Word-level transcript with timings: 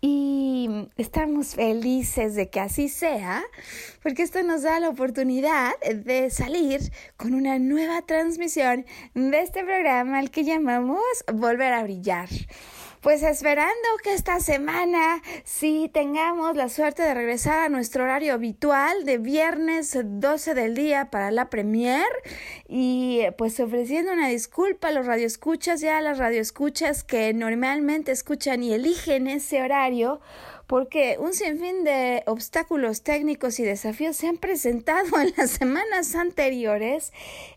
Y 0.00 0.88
estamos 0.96 1.54
felices 1.54 2.34
de 2.34 2.48
que 2.48 2.60
así 2.60 2.88
sea, 2.88 3.42
porque 4.02 4.22
esto 4.22 4.42
nos 4.42 4.62
da 4.62 4.80
la 4.80 4.88
oportunidad 4.88 5.78
de 5.80 6.30
salir 6.30 6.80
con 7.18 7.34
una 7.34 7.58
nueva 7.58 8.00
transmisión 8.02 8.86
de 9.14 9.40
este 9.40 9.64
programa 9.64 10.18
al 10.18 10.30
que 10.30 10.44
llamamos 10.44 11.02
Volver 11.30 11.74
a 11.74 11.82
Brillar. 11.82 12.28
Pues 13.02 13.24
esperando 13.24 13.74
que 14.04 14.14
esta 14.14 14.38
semana 14.38 15.22
sí 15.42 15.90
tengamos 15.92 16.54
la 16.54 16.68
suerte 16.68 17.02
de 17.02 17.12
regresar 17.14 17.58
a 17.58 17.68
nuestro 17.68 18.04
horario 18.04 18.32
habitual 18.32 19.04
de 19.04 19.18
viernes 19.18 19.98
12 20.04 20.54
del 20.54 20.76
día 20.76 21.10
para 21.10 21.32
la 21.32 21.50
premier. 21.50 22.06
Y 22.68 23.22
pues 23.36 23.58
ofreciendo 23.58 24.12
una 24.12 24.28
disculpa 24.28 24.86
a 24.86 24.92
los 24.92 25.04
radioescuchas 25.04 25.82
y 25.82 25.88
a 25.88 26.00
las 26.00 26.18
radioescuchas 26.18 27.02
que 27.02 27.34
normalmente 27.34 28.12
escuchan 28.12 28.62
y 28.62 28.72
eligen 28.72 29.26
ese 29.26 29.60
horario 29.62 30.20
porque 30.72 31.18
un 31.20 31.34
sinfín 31.34 31.84
de 31.84 32.22
obstáculos 32.24 33.02
técnicos 33.02 33.60
y 33.60 33.62
desafíos 33.62 34.16
se 34.16 34.26
han 34.26 34.38
presentado 34.38 35.06
en 35.20 35.34
las 35.36 35.50
semanas 35.50 36.14
anteriores, 36.14 37.12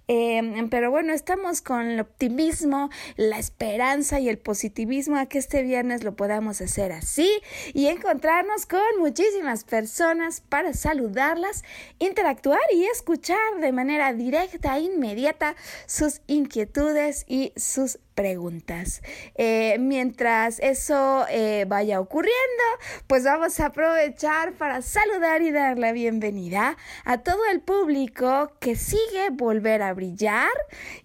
em, 0.09 0.67
pero 0.67 0.91
bueno, 0.91 1.13
estamos 1.13 1.61
con 1.61 1.87
el 1.87 2.01
optimismo, 2.01 2.89
la 3.15 3.39
esperanza 3.39 4.19
y 4.19 4.27
el 4.27 4.37
positivismo 4.37 5.15
a 5.15 5.27
que 5.27 5.37
este 5.37 5.63
viernes 5.63 6.03
lo 6.03 6.17
podamos 6.17 6.59
hacer 6.59 6.91
así 6.91 7.31
y 7.73 7.87
encontrarnos 7.87 8.65
con 8.65 8.81
muchísimas 8.99 9.63
personas 9.63 10.41
para 10.41 10.73
saludarlas, 10.73 11.63
interactuar 11.99 12.59
y 12.73 12.83
escuchar 12.83 13.61
de 13.61 13.71
manera 13.71 14.11
directa 14.11 14.77
e 14.77 14.81
inmediata 14.81 15.55
sus 15.85 16.19
inquietudes 16.27 17.23
y 17.29 17.53
sus 17.55 17.97
preguntas. 18.15 19.03
Eh, 19.35 19.77
mientras 19.79 20.59
eso 20.59 21.25
eh, 21.29 21.65
vaya 21.67 21.99
ocurriendo, 21.99 22.63
pues 23.07 23.25
vamos 23.25 23.59
a 23.59 23.67
aprovechar 23.67 24.53
para 24.53 24.81
saludar 24.81 25.41
y 25.41 25.51
dar 25.51 25.77
la 25.77 25.91
bienvenida 25.91 26.77
a 27.03 27.19
todo 27.19 27.45
el 27.51 27.59
público 27.59 28.53
que 28.59 28.75
sigue 28.75 29.29
volver 29.31 29.81
a 29.81 29.93
brillar 29.93 30.49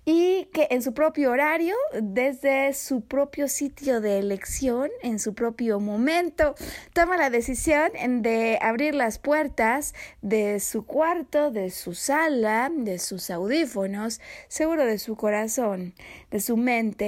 y 0.04 0.46
que 0.52 0.68
en 0.70 0.82
su 0.82 0.94
propio 0.94 1.32
horario, 1.32 1.74
desde 2.00 2.72
su 2.74 3.02
propio 3.02 3.48
sitio 3.48 4.00
de 4.00 4.18
elección, 4.18 4.90
en 5.02 5.18
su 5.18 5.34
propio 5.34 5.80
momento, 5.80 6.54
toma 6.92 7.16
la 7.16 7.30
decisión 7.30 7.90
de 8.22 8.58
abrir 8.62 8.94
las 8.94 9.18
puertas 9.18 9.94
de 10.22 10.60
su 10.60 10.86
cuarto, 10.86 11.50
de 11.50 11.70
su 11.70 11.94
sala, 11.94 12.70
de 12.72 12.98
sus 12.98 13.30
audífonos, 13.30 14.20
seguro 14.48 14.84
de 14.84 14.98
su 14.98 15.16
corazón, 15.16 15.94
de 16.30 16.40
su 16.40 16.56
mente, 16.56 16.99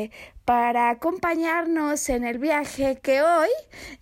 para 0.45 0.91
acompañarnos 0.91 2.09
en 2.09 2.25
el 2.25 2.39
viaje 2.39 2.99
que 3.03 3.23
hoy, 3.23 3.51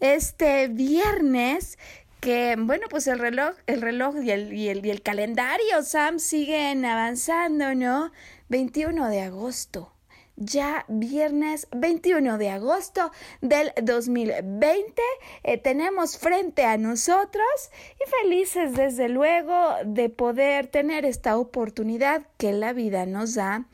este 0.01 0.69
viernes, 0.69 1.79
que 2.21 2.57
bueno, 2.59 2.87
pues 2.91 3.07
el 3.07 3.19
reloj, 3.19 3.55
el 3.67 3.81
reloj 3.81 4.17
y 4.23 4.31
el, 4.31 4.53
y 4.53 4.69
el, 4.69 4.85
y 4.85 4.91
el 4.91 5.03
calendario, 5.03 5.83
Sam, 5.83 6.19
siguen 6.19 6.85
avanzando, 6.85 7.75
¿no? 7.75 8.13
21 8.49 9.09
de 9.09 9.23
agosto 9.23 9.93
ya 10.41 10.87
viernes 10.89 11.69
21 11.71 12.39
de 12.39 12.49
agosto 12.49 13.13
del 13.43 13.73
2020. 13.83 15.03
Eh, 15.45 15.59
tenemos 15.59 16.19
frente 16.19 16.65
a 16.65 16.79
nosotros 16.79 17.45
y 17.95 18.11
felices 18.23 18.75
desde 18.75 19.09
luego 19.11 19.75
de 19.85 20.09
poder 20.09 20.67
tener 20.67 21.05
esta 21.05 21.37
oportunidad 21.37 22.27
que 22.39 22.53
la 22.53 22.73
vida 22.73 23.05
nos 23.05 23.35
da 23.35 23.67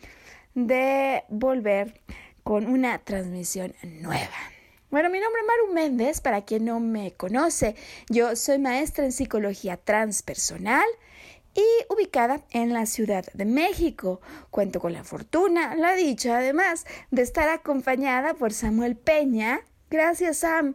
de 0.57 1.23
volver 1.29 2.01
con 2.43 2.67
una 2.67 2.99
transmisión 2.99 3.75
nueva. 3.83 4.35
Bueno, 4.91 5.11
mi 5.11 5.21
nombre 5.21 5.43
es 5.43 5.47
Maru 5.47 5.75
Méndez, 5.75 6.21
para 6.21 6.45
quien 6.45 6.65
no 6.65 6.81
me 6.81 7.13
conoce, 7.13 7.77
yo 8.09 8.35
soy 8.37 8.59
maestra 8.59 9.05
en 9.05 9.13
psicología 9.13 9.77
transpersonal 9.77 10.87
y 11.55 11.93
ubicada 11.93 12.41
en 12.51 12.73
la 12.73 12.87
Ciudad 12.87 13.27
de 13.35 13.45
México. 13.45 14.23
Cuento 14.51 14.81
con 14.81 14.95
la 14.95 15.05
fortuna, 15.05 15.75
la 15.75 15.95
dicha 15.95 16.39
además, 16.39 16.87
de 17.11 17.23
estar 17.23 17.51
acompañada 17.51 18.33
por 18.35 18.53
Samuel 18.55 18.97
Peña. 18.97 19.61
Gracias 19.91 20.39
Sam 20.39 20.75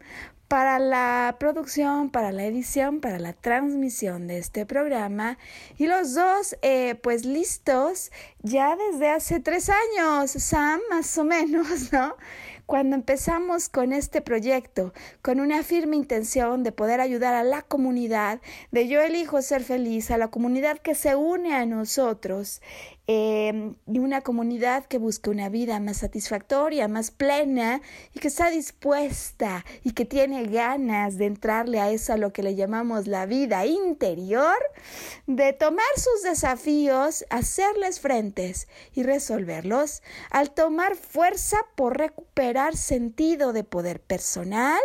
para 0.52 0.80
la 0.80 1.38
producción, 1.40 2.10
para 2.10 2.34
la 2.34 2.44
edición, 2.44 3.00
para 3.00 3.20
la 3.20 3.32
transmisión 3.32 4.28
de 4.28 4.38
este 4.38 4.66
programa. 4.66 5.38
Y 5.78 5.88
los 5.88 6.14
dos, 6.14 6.58
eh, 6.62 6.96
pues 6.96 7.24
listos 7.24 8.12
ya 8.44 8.76
desde 8.76 9.08
hace 9.08 9.40
tres 9.40 9.70
años, 9.70 10.30
Sam, 10.32 10.82
más 10.90 11.18
o 11.18 11.24
menos, 11.24 11.94
¿no? 11.94 12.18
Cuando 12.66 12.98
empezamos 12.98 13.70
con 13.70 13.94
este 13.94 14.20
proyecto, 14.20 14.94
con 15.22 15.40
una 15.40 15.64
firme 15.64 15.96
intención 15.96 16.64
de 16.64 16.74
poder 16.74 17.00
ayudar 17.00 17.34
a 17.34 17.44
la 17.44 17.62
comunidad, 17.62 18.42
de 18.72 18.90
yo 18.90 19.00
elijo 19.00 19.42
ser 19.42 19.64
feliz, 19.64 20.12
a 20.12 20.18
la 20.18 20.28
comunidad 20.28 20.80
que 20.80 20.96
se 20.96 21.16
une 21.16 21.56
a 21.56 21.66
nosotros 21.66 22.62
Y 23.14 24.00
una 24.00 24.22
comunidad 24.22 24.86
que 24.86 24.98
busca 24.98 25.32
una 25.32 25.50
vida 25.50 25.80
más 25.82 25.98
satisfactoria, 25.98 26.88
más 26.88 27.12
plena 27.12 27.82
y 28.14 28.20
que 28.20 28.30
está 28.30 28.50
dispuesta 28.50 29.66
y 29.84 29.92
que 29.92 30.06
tiene 30.06 30.46
ganas 30.46 31.18
de 31.18 31.26
entrarle 31.26 31.82
a 31.82 31.90
eso 31.90 32.14
a 32.14 32.18
lo 32.18 32.32
que 32.32 32.42
le 32.42 32.56
llamamos 32.56 33.08
la 33.08 33.26
vida 33.26 33.66
interior, 33.66 34.56
de 35.28 35.52
tomar 35.52 35.86
sus 35.98 36.24
desafíos, 36.24 37.26
hacerles 37.30 38.00
frentes 38.00 38.70
y 38.94 39.04
resolverlos, 39.04 40.04
al 40.30 40.52
tomar 40.52 40.96
fuerza 40.96 41.58
por 41.76 41.98
recuperar 41.98 42.78
sentido 42.78 43.52
de 43.52 43.66
poder 43.66 44.00
personal, 44.02 44.80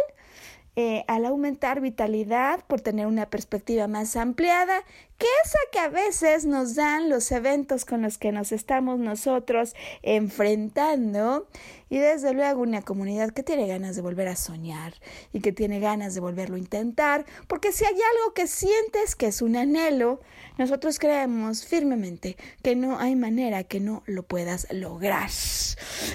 eh, 0.75 1.05
al 1.09 1.25
aumentar 1.25 1.81
vitalidad, 1.81 2.65
por 2.67 2.81
tener 2.81 3.07
una 3.07 3.31
perspectiva 3.31 3.89
más 3.89 4.17
ampliada 4.17 4.85
esa 5.25 5.59
que 5.73 5.79
a 5.79 5.89
veces 5.89 6.45
nos 6.45 6.75
dan 6.75 7.09
los 7.09 7.33
eventos 7.33 7.85
con 7.85 8.03
los 8.03 8.19
que 8.19 8.33
nos 8.33 8.53
estamos 8.53 8.99
nosotros 8.99 9.75
enfrentando 10.03 11.47
y 11.89 11.99
desde 11.99 12.33
luego 12.33 12.63
una 12.63 12.83
comunidad 12.83 13.31
que 13.31 13.43
tiene 13.43 13.67
ganas 13.67 13.95
de 13.95 14.03
volver 14.03 14.29
a 14.29 14.37
soñar 14.37 14.95
y 15.33 15.41
que 15.41 15.53
tiene 15.53 15.79
ganas 15.79 16.15
de 16.15 16.21
volverlo 16.21 16.57
a 16.57 16.59
intentar, 16.59 17.25
porque 17.47 17.73
si 17.73 17.85
hay 17.85 17.95
algo 17.95 18.35
que 18.35 18.47
sientes 18.47 19.15
que 19.15 19.29
es 19.29 19.41
un 19.41 19.57
anhelo, 19.57 20.21
nosotros 20.59 20.99
creemos 20.99 21.65
firmemente 21.65 22.37
que 22.63 22.75
no 22.75 22.99
hay 22.99 23.15
manera 23.15 23.63
que 23.65 23.79
no 23.79 24.03
lo 24.07 24.25
puedas 24.25 24.67
lograr. 24.71 25.31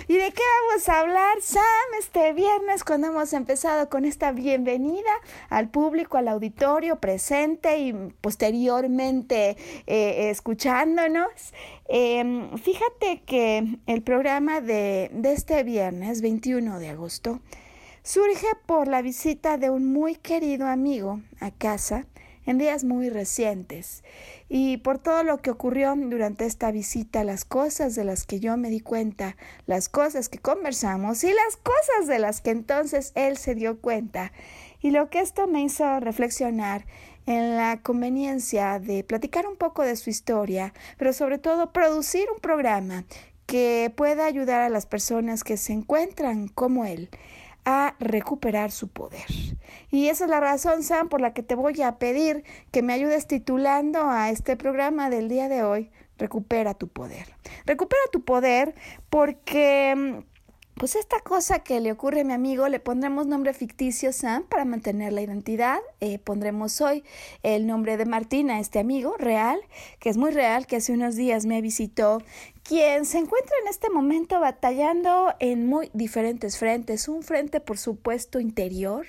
¿Y 0.07 0.18
de 0.18 0.31
qué 0.31 0.42
vamos 0.69 0.89
a 0.89 1.00
hablar, 1.00 1.42
Sam, 1.42 1.63
este 2.00 2.33
viernes 2.33 2.83
cuando 2.83 3.07
hemos 3.07 3.31
empezado 3.33 3.89
con 3.89 4.04
esta 4.04 4.31
bienvenida 4.31 5.12
al 5.50 5.69
público, 5.69 6.18
al 6.18 6.27
auditorio 6.27 7.00
presente 7.00 7.80
y 7.80 7.94
posterior 7.94 8.89
eh, 9.00 10.30
escuchándonos. 10.30 11.32
Em, 11.88 12.58
fíjate 12.58 13.22
que 13.26 13.78
el 13.88 14.02
programa 14.02 14.62
de, 14.62 15.10
de 15.14 15.34
este 15.34 15.64
viernes 15.64 16.22
21 16.22 16.80
de 16.80 16.90
agosto 16.90 17.40
surge 18.04 18.48
por 18.66 18.88
la 18.88 19.02
visita 19.02 19.58
de 19.58 19.70
un 19.70 19.92
muy 19.92 20.16
querido 20.16 20.68
amigo 20.68 21.22
a 21.40 21.52
casa 21.52 22.06
en 22.46 22.58
días 22.58 22.84
muy 22.84 23.10
recientes 23.10 24.04
y 24.50 24.78
por 24.78 24.98
todo 24.98 25.24
lo 25.24 25.42
que 25.42 25.52
ocurrió 25.52 25.94
durante 25.96 26.46
esta 26.46 26.72
visita, 26.72 27.24
las 27.24 27.46
cosas 27.46 27.96
de 27.96 28.04
las 28.04 28.26
que 28.26 28.40
yo 28.40 28.58
me 28.58 28.70
di 28.70 28.80
cuenta, 28.80 29.38
las 29.68 29.90
cosas 29.90 30.28
que 30.28 30.40
conversamos 30.40 31.24
y 31.24 31.28
las 31.28 31.58
cosas 31.58 32.08
de 32.08 32.20
las 32.20 32.42
que 32.42 32.52
entonces 32.52 33.12
él 33.16 33.38
se 33.38 33.56
dio 33.56 33.80
cuenta 33.80 34.32
y 34.82 34.92
lo 34.92 35.10
que 35.10 35.20
esto 35.20 35.48
me 35.48 35.62
hizo 35.62 36.00
reflexionar 36.00 36.86
en 37.25 37.56
la 37.57 37.81
conveniencia 37.81 38.79
de 38.79 39.03
platicar 39.03 39.47
un 39.47 39.56
poco 39.56 39.83
de 39.83 39.95
su 39.95 40.09
historia, 40.09 40.73
pero 40.97 41.13
sobre 41.13 41.38
todo 41.38 41.71
producir 41.71 42.27
un 42.33 42.39
programa 42.39 43.06
que 43.45 43.91
pueda 43.95 44.25
ayudar 44.25 44.62
a 44.62 44.69
las 44.69 44.85
personas 44.85 45.44
que 45.44 45.57
se 45.57 45.73
encuentran 45.73 46.47
como 46.47 46.85
él 46.85 47.09
a 47.65 47.95
recuperar 48.00 48.71
su 48.71 48.88
poder. 48.88 49.25
Y 49.91 50.07
esa 50.07 50.23
es 50.23 50.29
la 50.29 50.39
razón, 50.39 50.83
Sam, 50.83 51.09
por 51.09 51.21
la 51.21 51.33
que 51.33 51.44
te 51.44 51.56
voy 51.56 51.81
a 51.81 51.97
pedir 51.97 52.44
que 52.71 52.81
me 52.81 52.94
ayudes 52.94 53.27
titulando 53.27 54.09
a 54.09 54.29
este 54.31 54.57
programa 54.57 55.09
del 55.09 55.29
día 55.29 55.47
de 55.47 55.63
hoy, 55.63 55.91
Recupera 56.21 56.75
tu 56.75 56.88
poder. 56.88 57.33
Recupera 57.65 58.01
tu 58.12 58.23
poder 58.23 58.75
porque 59.09 59.95
mm, 59.95 60.31
pues 60.81 60.95
esta 60.95 61.19
cosa 61.19 61.60
que 61.60 61.80
le 61.80 61.92
ocurre 61.92 62.22
a 62.22 62.24
mi 62.24 62.33
amigo 62.33 62.68
le 62.68 62.80
pondremos 62.80 63.28
nombre 63.28 63.54
ficticio 63.54 64.12
Sam 64.12 64.45
para 64.50 64.66
mantener 64.66 65.13
la 65.13 65.22
identidad. 65.22 65.78
Eh, 66.00 66.18
pondremos 66.18 66.81
hoy 66.81 67.04
el 67.44 67.68
nombre 67.68 67.98
de 67.98 68.06
Martín 68.06 68.50
a 68.50 68.60
este 68.60 68.80
amigo 68.80 69.16
real, 69.16 69.62
que 70.00 70.10
es 70.10 70.18
muy 70.18 70.31
real, 70.31 70.66
que 70.66 70.78
hace 70.78 70.92
unos 70.92 71.16
días 71.16 71.45
me 71.45 71.62
visitó 71.62 72.24
quien 72.63 73.06
se 73.06 73.18
encuentra 73.18 73.56
en 73.62 73.69
este 73.69 73.90
momento 73.90 74.40
batallando 74.40 75.34
en 75.40 75.66
muy 75.68 75.90
diferentes 75.94 76.58
frentes. 76.58 77.08
Un 77.08 77.24
frente, 77.24 77.60
por 77.60 77.78
supuesto, 77.78 78.40
interior, 78.40 79.06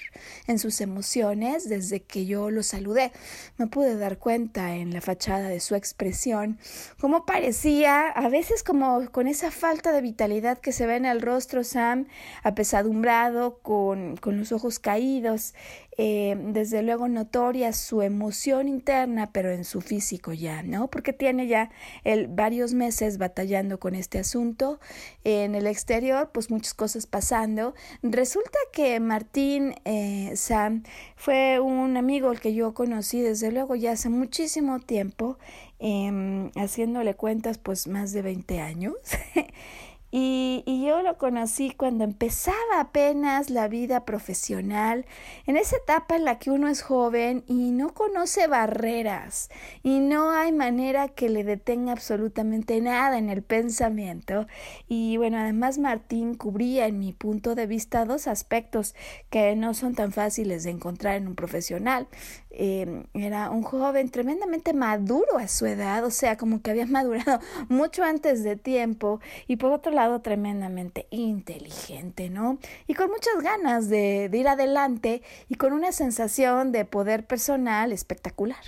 en 0.47 0.59
sus 0.59 0.81
emociones, 0.81 1.69
desde 1.69 2.03
que 2.03 2.27
yo 2.27 2.51
lo 2.51 2.63
saludé. 2.63 3.13
Me 3.59 3.67
pude 3.67 3.97
dar 3.97 4.19
cuenta 4.19 4.75
en 4.77 4.93
la 4.93 5.01
fachada 5.01 5.49
de 5.49 5.61
su 5.61 5.75
expresión, 5.75 6.59
cómo 7.01 7.27
parecía, 7.27 8.09
a 8.09 8.29
veces 8.29 8.63
como 8.63 9.11
con 9.11 9.27
esa 9.27 9.51
falta 9.51 9.93
de 9.93 10.01
vitalidad 10.01 10.59
que 10.59 10.73
se 10.73 10.87
ve 10.87 10.97
en 10.97 11.07
el 11.07 11.21
rostro 11.21 11.65
Sam, 11.65 12.07
apesadumbrado, 12.43 13.59
con, 13.59 14.17
con 14.17 14.39
los 14.39 14.53
ojos 14.53 14.79
caídos, 14.79 15.55
eh, 15.99 16.37
desde 16.39 16.83
luego 16.83 17.07
notoria 17.09 17.73
su 17.73 18.01
emoción 18.01 18.67
interna, 18.69 19.31
pero 19.33 19.51
en 19.51 19.65
su 19.65 19.81
físico 19.81 20.33
ya, 20.33 20.63
¿no? 20.63 20.89
Porque 20.89 21.13
tiene 21.13 21.47
ya 21.47 21.71
el, 22.05 22.29
varios 22.29 22.73
meses 22.73 23.19
batallando 23.19 23.79
con 23.79 23.95
este 23.95 24.19
asunto. 24.19 24.81
En 25.25 25.55
el 25.55 25.67
exterior, 25.67 26.31
pues 26.33 26.51
muchas 26.51 26.75
cosas 26.75 27.07
pasando. 27.07 27.75
Resulta 28.03 28.59
que 28.73 28.99
Martín 29.01 29.75
eh, 29.85 30.33
Sam 30.35 30.83
fue 31.17 31.61
un 31.61 31.97
amigo 31.97 32.31
al 32.31 32.41
que 32.41 32.55
yo 32.55 32.73
conocí 32.73 33.21
desde 33.21 33.53
luego 33.53 33.75
ya 33.75 33.93
hace 33.93 34.09
muchísimo 34.09 34.81
tiempo, 34.81 35.39
eh, 35.79 36.51
haciéndole 36.57 37.15
cuentas 37.15 37.59
pues 37.59 37.87
más 37.87 38.13
de 38.13 38.23
20 38.23 38.61
años. 38.61 38.95
Y, 40.15 40.85
yo 40.85 41.01
lo 41.01 41.17
conocí 41.17 41.71
cuando 41.71 42.05
empezaba 42.05 42.81
apenas 42.81 43.49
la 43.49 43.67
vida 43.69 44.05
profesional, 44.05 45.07
en 45.47 45.57
esa 45.57 45.77
etapa 45.77 46.17
en 46.17 46.25
la 46.25 46.39
que 46.39 46.51
uno 46.51 46.69
es 46.69 46.83
joven 46.83 47.45
y 47.47 47.71
no 47.71 47.95
conoce 47.95 48.47
barreras 48.47 49.49
y 49.83 50.01
no 50.01 50.31
hay 50.31 50.53
manera 50.53 51.09
que 51.09 51.31
le 51.31 51.45
detenga 51.45 51.93
absolutamente 51.93 52.79
nada 52.83 53.17
en 53.17 53.31
el 53.31 53.43
pensamiento. 53.43 54.47
Y 54.87 55.17
bueno, 55.17 55.39
además 55.39 55.79
Martín 55.79 56.35
cubría 56.35 56.89
en 56.89 56.99
mi 56.99 57.13
punto 57.13 57.55
de 57.55 57.67
vista 57.67 58.05
dos 58.05 58.27
aspectos 58.27 58.95
que 59.31 59.57
no 59.57 59.73
son 59.73 59.95
tan 59.95 60.13
fáciles 60.13 60.65
de 60.65 60.71
encontrar 60.71 61.15
en 61.17 61.29
un 61.29 61.37
profesional. 61.37 62.07
Eh, 62.51 63.05
era 63.15 63.49
un 63.49 63.63
joven 63.63 64.11
tremendamente 64.11 64.75
maduro 64.75 65.39
a 65.39 65.49
su 65.49 65.65
edad, 65.65 66.05
o 66.05 66.11
sea, 66.11 66.37
como 66.37 66.61
que 66.61 66.71
había 66.71 66.87
madurado 66.87 67.41
mucho 67.71 68.05
antes 68.05 68.43
de 68.43 68.57
tiempo 68.57 69.21
y 69.47 69.57
por 69.57 69.73
otro 69.73 69.91
lado 69.91 70.02
tremendamente 70.21 71.07
inteligente, 71.11 72.31
¿no? 72.31 72.59
Y 72.87 72.95
con 72.95 73.11
muchas 73.11 73.41
ganas 73.43 73.89
de, 73.89 74.31
ir 74.33 74.49
adelante 74.49 75.23
y 75.49 75.55
con 75.55 75.73
una 75.73 75.93
sensación 75.93 76.73
de 76.73 76.85
poder 76.85 77.27
personal 77.27 77.93
espectacular. 77.93 78.65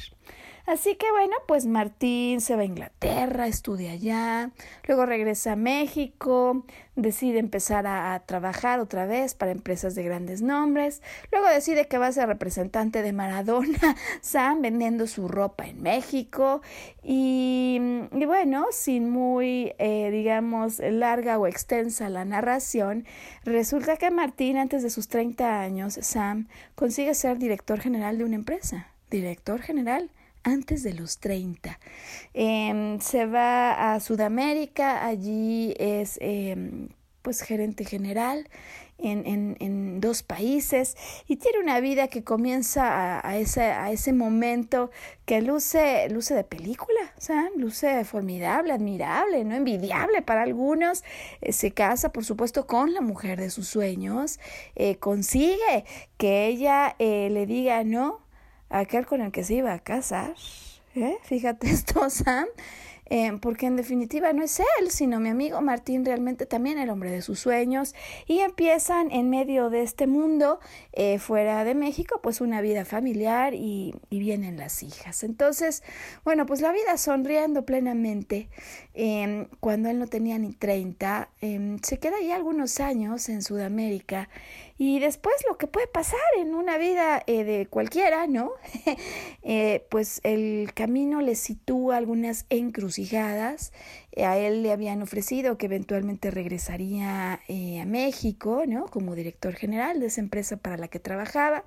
Así 0.67 0.95
que 0.95 1.11
bueno, 1.11 1.35
pues 1.47 1.67
Martín 1.67 2.41
se 2.41 2.57
va 2.57 2.63
a 2.63 2.65
Inglaterra, 2.65 3.47
estudia 3.47 3.93
allá, 3.93 4.51
luego 4.89 5.05
regresa 5.05 5.53
a 5.53 5.57
México, 5.57 6.65
decide 6.97 7.39
empezar 7.39 7.87
a, 7.87 8.19
trabajar 8.25 8.81
otra 8.81 9.05
vez 9.05 9.35
para 9.35 9.53
empresas 9.53 9.95
de 9.95 10.05
grandes 10.05 10.41
nombres, 10.41 11.03
luego 11.31 11.49
decide 11.49 11.87
que 11.87 11.99
va 11.99 12.07
a 12.07 12.13
ser 12.13 12.29
representante 12.29 13.03
de 13.03 13.13
Maradona, 13.13 13.95
Sam, 14.23 14.63
vendiendo 14.63 15.07
su 15.07 15.29
ropa 15.29 15.67
en 15.67 15.83
México 15.83 16.63
y, 17.03 17.79
y 18.13 18.25
bueno, 18.25 18.65
sin 18.71 19.11
muy, 19.11 19.75
eh, 19.79 20.11
digamos, 20.11 20.79
larga 20.79 21.39
o 21.39 21.47
extensa 21.47 22.09
la 22.09 22.25
narración, 22.25 23.05
resulta 23.45 23.99
que 23.99 24.11
Martín, 24.11 24.57
antes 24.57 24.83
de 24.83 24.89
sus 24.89 25.09
30 25.09 25.61
años, 25.61 25.99
Sam, 26.01 26.49
consigue 26.75 27.13
ser 27.13 27.37
director 27.37 27.81
general 27.81 28.17
de 28.17 28.25
una 28.25 28.37
empresa, 28.37 28.89
director 29.11 29.61
general 29.61 30.11
antes 30.45 30.83
de 30.83 30.95
los 30.95 31.19
30. 31.19 31.79
Em, 32.33 33.01
se 33.01 33.27
va 33.27 33.95
a 33.95 34.01
Sudamérica, 34.01 35.07
allí 35.07 35.75
es 35.79 36.19
em, 36.21 36.89
pues 37.23 37.41
gerente 37.41 37.85
general 37.85 38.49
en, 38.99 39.57
en, 39.61 40.01
dos 40.01 40.23
países 40.23 40.97
y 41.27 41.37
tiene 41.37 41.59
una 41.59 41.81
vida 41.81 42.09
que 42.09 42.23
comienza 42.23 43.27
a, 43.27 43.37
ese, 43.39 43.63
a 43.63 43.91
ese 43.91 44.13
momento 44.13 44.91
que 45.25 45.43
luce, 45.43 46.09
luce 46.11 46.35
de 46.35 46.45
película, 46.45 47.01
sea, 47.19 47.49
luce 47.57 48.05
formidable, 48.05 48.73
admirable, 48.73 49.45
no 49.45 49.55
envidiable 49.55 50.23
para 50.23 50.43
algunos. 50.43 51.05
Eh, 51.41 51.53
se 51.53 51.73
casa, 51.73 52.13
por 52.13 52.25
supuesto, 52.25 52.67
con 52.67 52.93
la 52.93 53.01
mujer 53.01 53.41
de 53.41 53.51
sus 53.51 53.69
sueños, 53.69 54.39
eh, 54.77 54.97
consigue 54.97 55.85
que 56.19 56.47
ella 56.47 56.95
eh, 56.99 57.29
le 57.31 57.47
diga 57.47 57.83
no 57.85 58.24
aquel 58.71 59.07
con 59.07 59.21
el 59.21 59.33
que 59.33 59.45
se 59.45 59.55
iba 59.55 59.73
a 59.73 59.79
casar. 59.79 60.35
¿eh? 60.95 61.17
Fíjate 61.23 61.67
esto, 61.71 62.09
Sam. 62.11 62.47
Eh, 63.07 63.37
porque 63.43 63.67
en 63.67 63.77
definitiva 63.77 64.33
no 64.33 64.43
es 64.43 64.61
él, 64.61 64.91
sino 64.91 65.21
mi 65.21 65.29
amigo 65.29 65.61
Martín, 65.61 66.07
realmente 66.07 66.47
también 66.47 66.79
el 66.79 66.89
hombre 66.89 67.11
de 67.11 67.21
sus 67.21 67.39
sueños, 67.39 67.95
y 68.27 68.39
empiezan 68.39 69.11
en 69.11 69.29
medio 69.29 69.69
de 69.69 69.83
este 69.83 70.07
mundo, 70.07 70.59
eh, 70.93 71.19
fuera 71.19 71.65
de 71.65 71.75
México, 71.75 72.21
pues 72.23 72.41
una 72.41 72.61
vida 72.63 72.85
familiar 72.85 73.55
y, 73.55 73.95
vienen 74.11 74.57
las 74.57 74.83
hijas. 74.83 75.23
Entonces, 75.23 75.83
bueno, 76.25 76.47
pues 76.47 76.63
la 76.63 76.73
vida 76.73 76.97
sonriendo 76.97 77.67
plenamente, 77.67 78.49
eh, 78.95 79.49
cuando 79.61 79.91
él 79.91 79.99
no 79.99 80.07
tenía 80.07 80.39
ni 80.39 80.53
30, 80.53 81.29
em, 81.43 81.79
se 81.83 81.99
queda 81.99 82.21
ya 82.23 82.37
algunos 82.37 82.81
años 82.81 83.29
en 83.29 83.43
Sudamérica 83.43 84.31
y 84.77 84.99
después 84.99 85.35
lo 85.49 85.57
que 85.57 85.67
puede 85.67 85.87
pasar 85.87 86.19
en 86.39 86.55
una 86.55 86.79
vida 86.79 87.23
eh, 87.27 87.45
de 87.45 87.67
cualquiera, 87.67 88.27
¿no? 88.27 88.53
eh, 89.43 89.87
pues 89.89 90.21
el 90.25 90.73
camino 90.75 91.21
le 91.21 91.37
sitúa 91.37 91.97
algunas 91.97 92.47
encrucijadas. 92.51 93.73
a 94.17 94.37
él 94.37 94.63
le 94.63 94.73
habían 94.73 95.03
ofrecido 95.03 95.59
que 95.59 95.67
eventualmente 95.67 96.31
regresaría 96.31 97.41
eh, 97.49 97.81
a 97.81 97.87
México, 97.87 98.65
¿no? 98.67 98.87
Como 98.87 99.15
director 99.15 99.55
general 99.55 100.01
de 100.01 100.07
esa 100.07 100.21
empresa 100.21 100.57
para 100.57 100.77
la 100.77 100.89
que 100.89 100.99
trabajaba. 100.99 101.65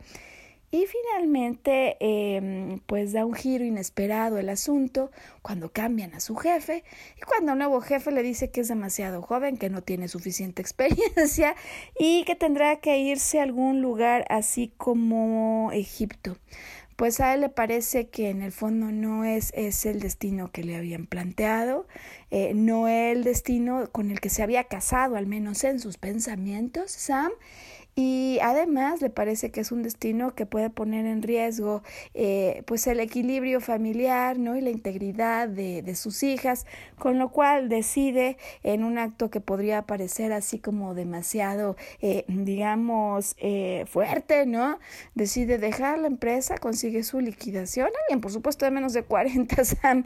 Y 0.70 0.86
finalmente, 0.86 1.96
eh, 2.02 2.80
pues 2.88 3.14
da 3.14 3.26
un 3.26 3.34
giro 3.34 3.64
inesperado 3.64 4.38
el 4.38 4.50
asunto 4.50 5.12
cuando 5.42 5.72
cambian 5.72 6.14
a 6.14 6.20
su 6.20 6.36
jefe 6.36 6.84
y 7.18 7.22
cuando 7.22 7.54
el 7.54 7.58
nuevo 7.58 7.80
jefe 7.80 8.12
le 8.12 8.22
dice 8.22 8.50
que 8.50 8.60
es 8.60 8.68
demasiado 8.68 9.22
joven, 9.22 9.56
que 9.56 9.70
no 9.70 9.82
tiene 9.82 10.10
suficiente 10.10 10.62
experiencia 10.64 11.56
y 11.98 12.26
que 12.26 12.36
tendrá 12.36 12.82
que 12.82 13.00
irse 13.00 13.40
a 13.40 13.44
algún 13.44 13.82
lugar 13.82 14.26
así 14.30 14.74
como 14.78 15.72
Egipto. 15.72 16.38
Pues 16.98 17.20
a 17.22 17.34
él 17.36 17.42
le 17.42 17.50
parece 17.50 18.10
que 18.10 18.30
en 18.30 18.42
el 18.42 18.52
fondo 18.52 18.88
no 18.88 19.24
es, 19.24 19.54
es 19.56 19.86
el 19.86 20.00
destino 20.00 20.52
que 20.52 20.64
le 20.64 20.76
habían 20.76 21.06
planteado, 21.06 21.88
eh, 22.32 22.54
no 22.56 22.88
el 22.88 23.24
destino 23.24 23.90
con 23.92 24.10
el 24.10 24.20
que 24.20 24.30
se 24.30 24.42
había 24.42 24.64
casado, 24.64 25.16
al 25.16 25.28
menos 25.28 25.64
en 25.64 25.80
sus 25.80 25.98
pensamientos, 25.98 26.92
Sam 26.92 27.32
y 28.00 28.38
además 28.44 29.02
le 29.02 29.10
parece 29.10 29.50
que 29.50 29.60
es 29.60 29.72
un 29.72 29.82
destino 29.82 30.36
que 30.36 30.46
puede 30.46 30.70
poner 30.70 31.08
en 31.08 31.24
riesgo 31.24 31.82
eh, 32.14 32.62
pues 32.68 32.86
el 32.86 33.00
equilibrio 33.00 33.60
familiar 33.60 34.38
¿no? 34.38 34.56
y 34.56 34.62
la 34.62 34.70
integridad 34.70 35.50
de, 35.50 35.82
de 35.82 35.96
sus 35.96 36.22
hijas, 36.22 36.68
con 37.00 37.18
lo 37.18 37.30
cual 37.32 37.70
decide 37.70 38.38
en 38.62 38.84
un 38.84 39.00
acto 39.00 39.32
que 39.32 39.42
podría 39.42 39.82
parecer 39.88 40.32
así 40.32 40.60
como 40.60 40.94
demasiado, 40.94 41.76
eh, 42.00 42.24
digamos, 42.28 43.36
eh, 43.40 43.86
fuerte, 43.88 44.46
¿no? 44.46 44.78
Decide 45.16 45.58
dejar 45.58 45.98
la 45.98 46.06
empresa, 46.06 46.60
consigue 46.60 47.02
su 47.02 47.20
liquidación, 47.20 47.90
alguien 48.04 48.22
por 48.22 48.32
supuesto 48.32 48.66
de 48.66 48.70
menos 48.70 48.94
de 48.94 49.06
40, 49.06 49.66
Sam, 49.66 50.04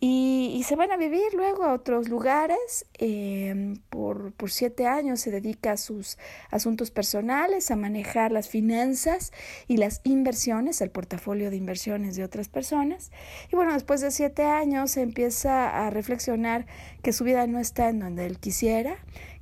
y, 0.00 0.56
y 0.56 0.64
se 0.64 0.74
van 0.74 0.90
a 0.90 0.96
vivir 0.96 1.34
luego 1.34 1.62
a 1.62 1.72
otros 1.72 2.08
lugares. 2.08 2.84
Eh, 2.98 3.76
por, 3.90 4.32
por 4.32 4.50
siete 4.50 4.88
años 4.88 5.20
se 5.20 5.30
dedica 5.30 5.72
a 5.72 5.76
sus 5.76 6.18
asuntos 6.50 6.90
personales, 6.90 7.27
a 7.30 7.76
manejar 7.76 8.32
las 8.32 8.48
finanzas 8.48 9.32
y 9.66 9.76
las 9.76 10.00
inversiones, 10.04 10.80
el 10.80 10.90
portafolio 10.90 11.50
de 11.50 11.56
inversiones 11.56 12.16
de 12.16 12.24
otras 12.24 12.48
personas. 12.48 13.10
Y 13.52 13.56
bueno, 13.56 13.74
después 13.74 14.00
de 14.00 14.10
siete 14.10 14.44
años 14.44 14.96
empieza 14.96 15.86
a 15.86 15.90
reflexionar 15.90 16.66
que 17.02 17.12
su 17.12 17.24
vida 17.24 17.46
no 17.46 17.58
está 17.58 17.90
en 17.90 18.00
donde 18.00 18.24
él 18.24 18.38
quisiera, 18.38 18.96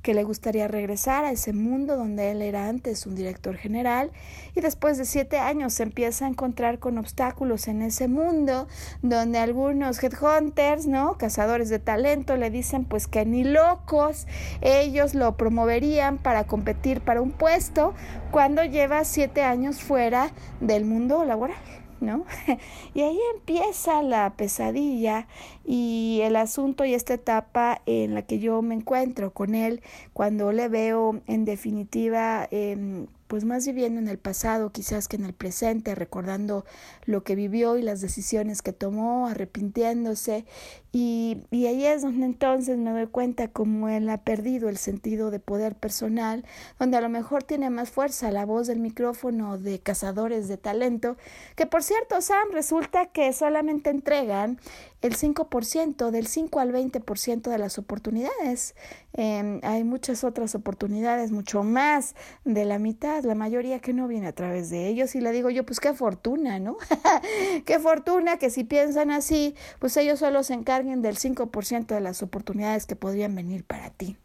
que 0.07 0.13
le 0.13 0.23
gustaría 0.23 0.69
regresar 0.69 1.25
a 1.25 1.31
ese 1.31 1.51
mundo 1.51 1.97
donde 1.97 2.31
él 2.31 2.41
era 2.41 2.69
antes 2.69 3.05
un 3.05 3.13
director 3.13 3.57
general 3.57 4.09
y 4.55 4.61
después 4.61 4.97
de 4.97 5.03
siete 5.03 5.37
años 5.37 5.73
se 5.73 5.83
empieza 5.83 6.23
a 6.23 6.29
encontrar 6.29 6.79
con 6.79 6.97
obstáculos 6.97 7.67
en 7.67 7.81
ese 7.81 8.07
mundo 8.07 8.69
donde 9.01 9.37
algunos 9.37 10.01
headhunters, 10.01 10.87
¿no? 10.87 11.17
Cazadores 11.17 11.67
de 11.67 11.79
talento 11.79 12.37
le 12.37 12.49
dicen 12.49 12.85
pues 12.85 13.05
que 13.05 13.25
ni 13.25 13.43
locos 13.43 14.27
ellos 14.61 15.13
lo 15.13 15.35
promoverían 15.35 16.19
para 16.19 16.45
competir 16.45 17.01
para 17.01 17.21
un 17.21 17.31
puesto 17.31 17.93
cuando 18.31 18.63
lleva 18.63 19.03
siete 19.03 19.41
años 19.41 19.81
fuera 19.81 20.31
del 20.61 20.85
mundo 20.85 21.25
laboral. 21.25 21.57
¿No? 22.01 22.25
Y 22.93 23.01
ahí 23.01 23.19
empieza 23.35 24.01
la 24.01 24.33
pesadilla 24.35 25.27
y 25.65 26.19
el 26.23 26.35
asunto 26.35 26.85
y 26.85 26.93
esta 26.93 27.13
etapa 27.15 27.81
en 27.85 28.13
la 28.13 28.21
que 28.21 28.39
yo 28.39 28.61
me 28.61 28.75
encuentro 28.75 29.31
con 29.31 29.55
él 29.55 29.81
cuando 30.13 30.51
le 30.51 30.67
veo 30.67 31.21
en 31.27 31.45
definitiva 31.45 32.47
eh, 32.51 33.05
pues 33.27 33.45
más 33.45 33.65
viviendo 33.65 33.99
en 33.99 34.07
el 34.07 34.17
pasado 34.17 34.71
quizás 34.71 35.07
que 35.07 35.17
en 35.17 35.25
el 35.25 35.33
presente, 35.33 35.95
recordando 35.95 36.65
lo 37.05 37.23
que 37.23 37.35
vivió 37.35 37.77
y 37.77 37.81
las 37.81 38.01
decisiones 38.01 38.61
que 38.61 38.73
tomó, 38.73 39.27
arrepintiéndose. 39.27 40.45
Y, 40.91 41.43
y 41.51 41.67
ahí 41.67 41.85
es 41.85 42.01
donde 42.01 42.25
entonces 42.25 42.77
me 42.77 42.91
doy 42.91 43.07
cuenta 43.07 43.49
como 43.49 43.89
él 43.89 44.09
ha 44.09 44.23
perdido 44.23 44.69
el 44.69 44.77
sentido 44.77 45.29
de 45.29 45.39
poder 45.39 45.75
personal, 45.75 46.45
donde 46.79 46.97
a 46.97 47.01
lo 47.01 47.09
mejor 47.09 47.43
tiene 47.43 47.69
más 47.69 47.91
fuerza 47.91 48.31
la 48.31 48.45
voz 48.45 48.67
del 48.67 48.79
micrófono 48.79 49.57
de 49.57 49.79
cazadores 49.79 50.47
de 50.47 50.57
talento, 50.57 51.17
que 51.55 51.65
por 51.65 51.83
cierto, 51.83 52.21
Sam, 52.21 52.47
resulta 52.51 53.07
que 53.07 53.31
solamente 53.33 53.89
entregan 53.89 54.59
el 55.01 55.15
5%, 55.15 56.09
del 56.09 56.27
5 56.27 56.59
al 56.59 56.73
20% 56.73 57.49
de 57.49 57.57
las 57.57 57.77
oportunidades. 57.77 58.75
Eh, 59.13 59.59
hay 59.63 59.83
muchas 59.83 60.23
otras 60.23 60.55
oportunidades, 60.55 61.31
mucho 61.31 61.63
más 61.63 62.15
de 62.45 62.65
la 62.65 62.79
mitad, 62.79 63.16
la 63.25 63.35
mayoría 63.35 63.79
que 63.79 63.93
no 63.93 64.07
viene 64.07 64.27
a 64.27 64.33
través 64.33 64.69
de 64.69 64.87
ellos. 64.87 65.15
Y 65.15 65.21
le 65.21 65.31
digo 65.31 65.49
yo, 65.49 65.65
pues 65.65 65.79
qué 65.79 65.93
fortuna, 65.93 66.59
¿no? 66.59 66.77
qué 67.65 67.79
fortuna 67.79 68.37
que 68.37 68.49
si 68.49 68.63
piensan 68.63 69.11
así, 69.11 69.55
pues 69.79 69.95
ellos 69.97 70.19
solo 70.19 70.43
se 70.43 70.53
encarguen 70.53 71.01
del 71.01 71.17
5% 71.17 71.87
de 71.87 72.01
las 72.01 72.23
oportunidades 72.23 72.85
que 72.85 72.95
podrían 72.95 73.35
venir 73.35 73.63
para 73.63 73.89
ti. 73.89 74.17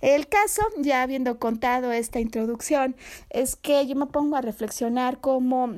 El 0.00 0.28
caso, 0.28 0.62
ya 0.78 1.02
habiendo 1.02 1.38
contado 1.38 1.92
esta 1.92 2.20
introducción, 2.20 2.96
es 3.30 3.56
que 3.56 3.86
yo 3.86 3.96
me 3.96 4.06
pongo 4.06 4.36
a 4.36 4.40
reflexionar 4.40 5.20
cómo 5.20 5.72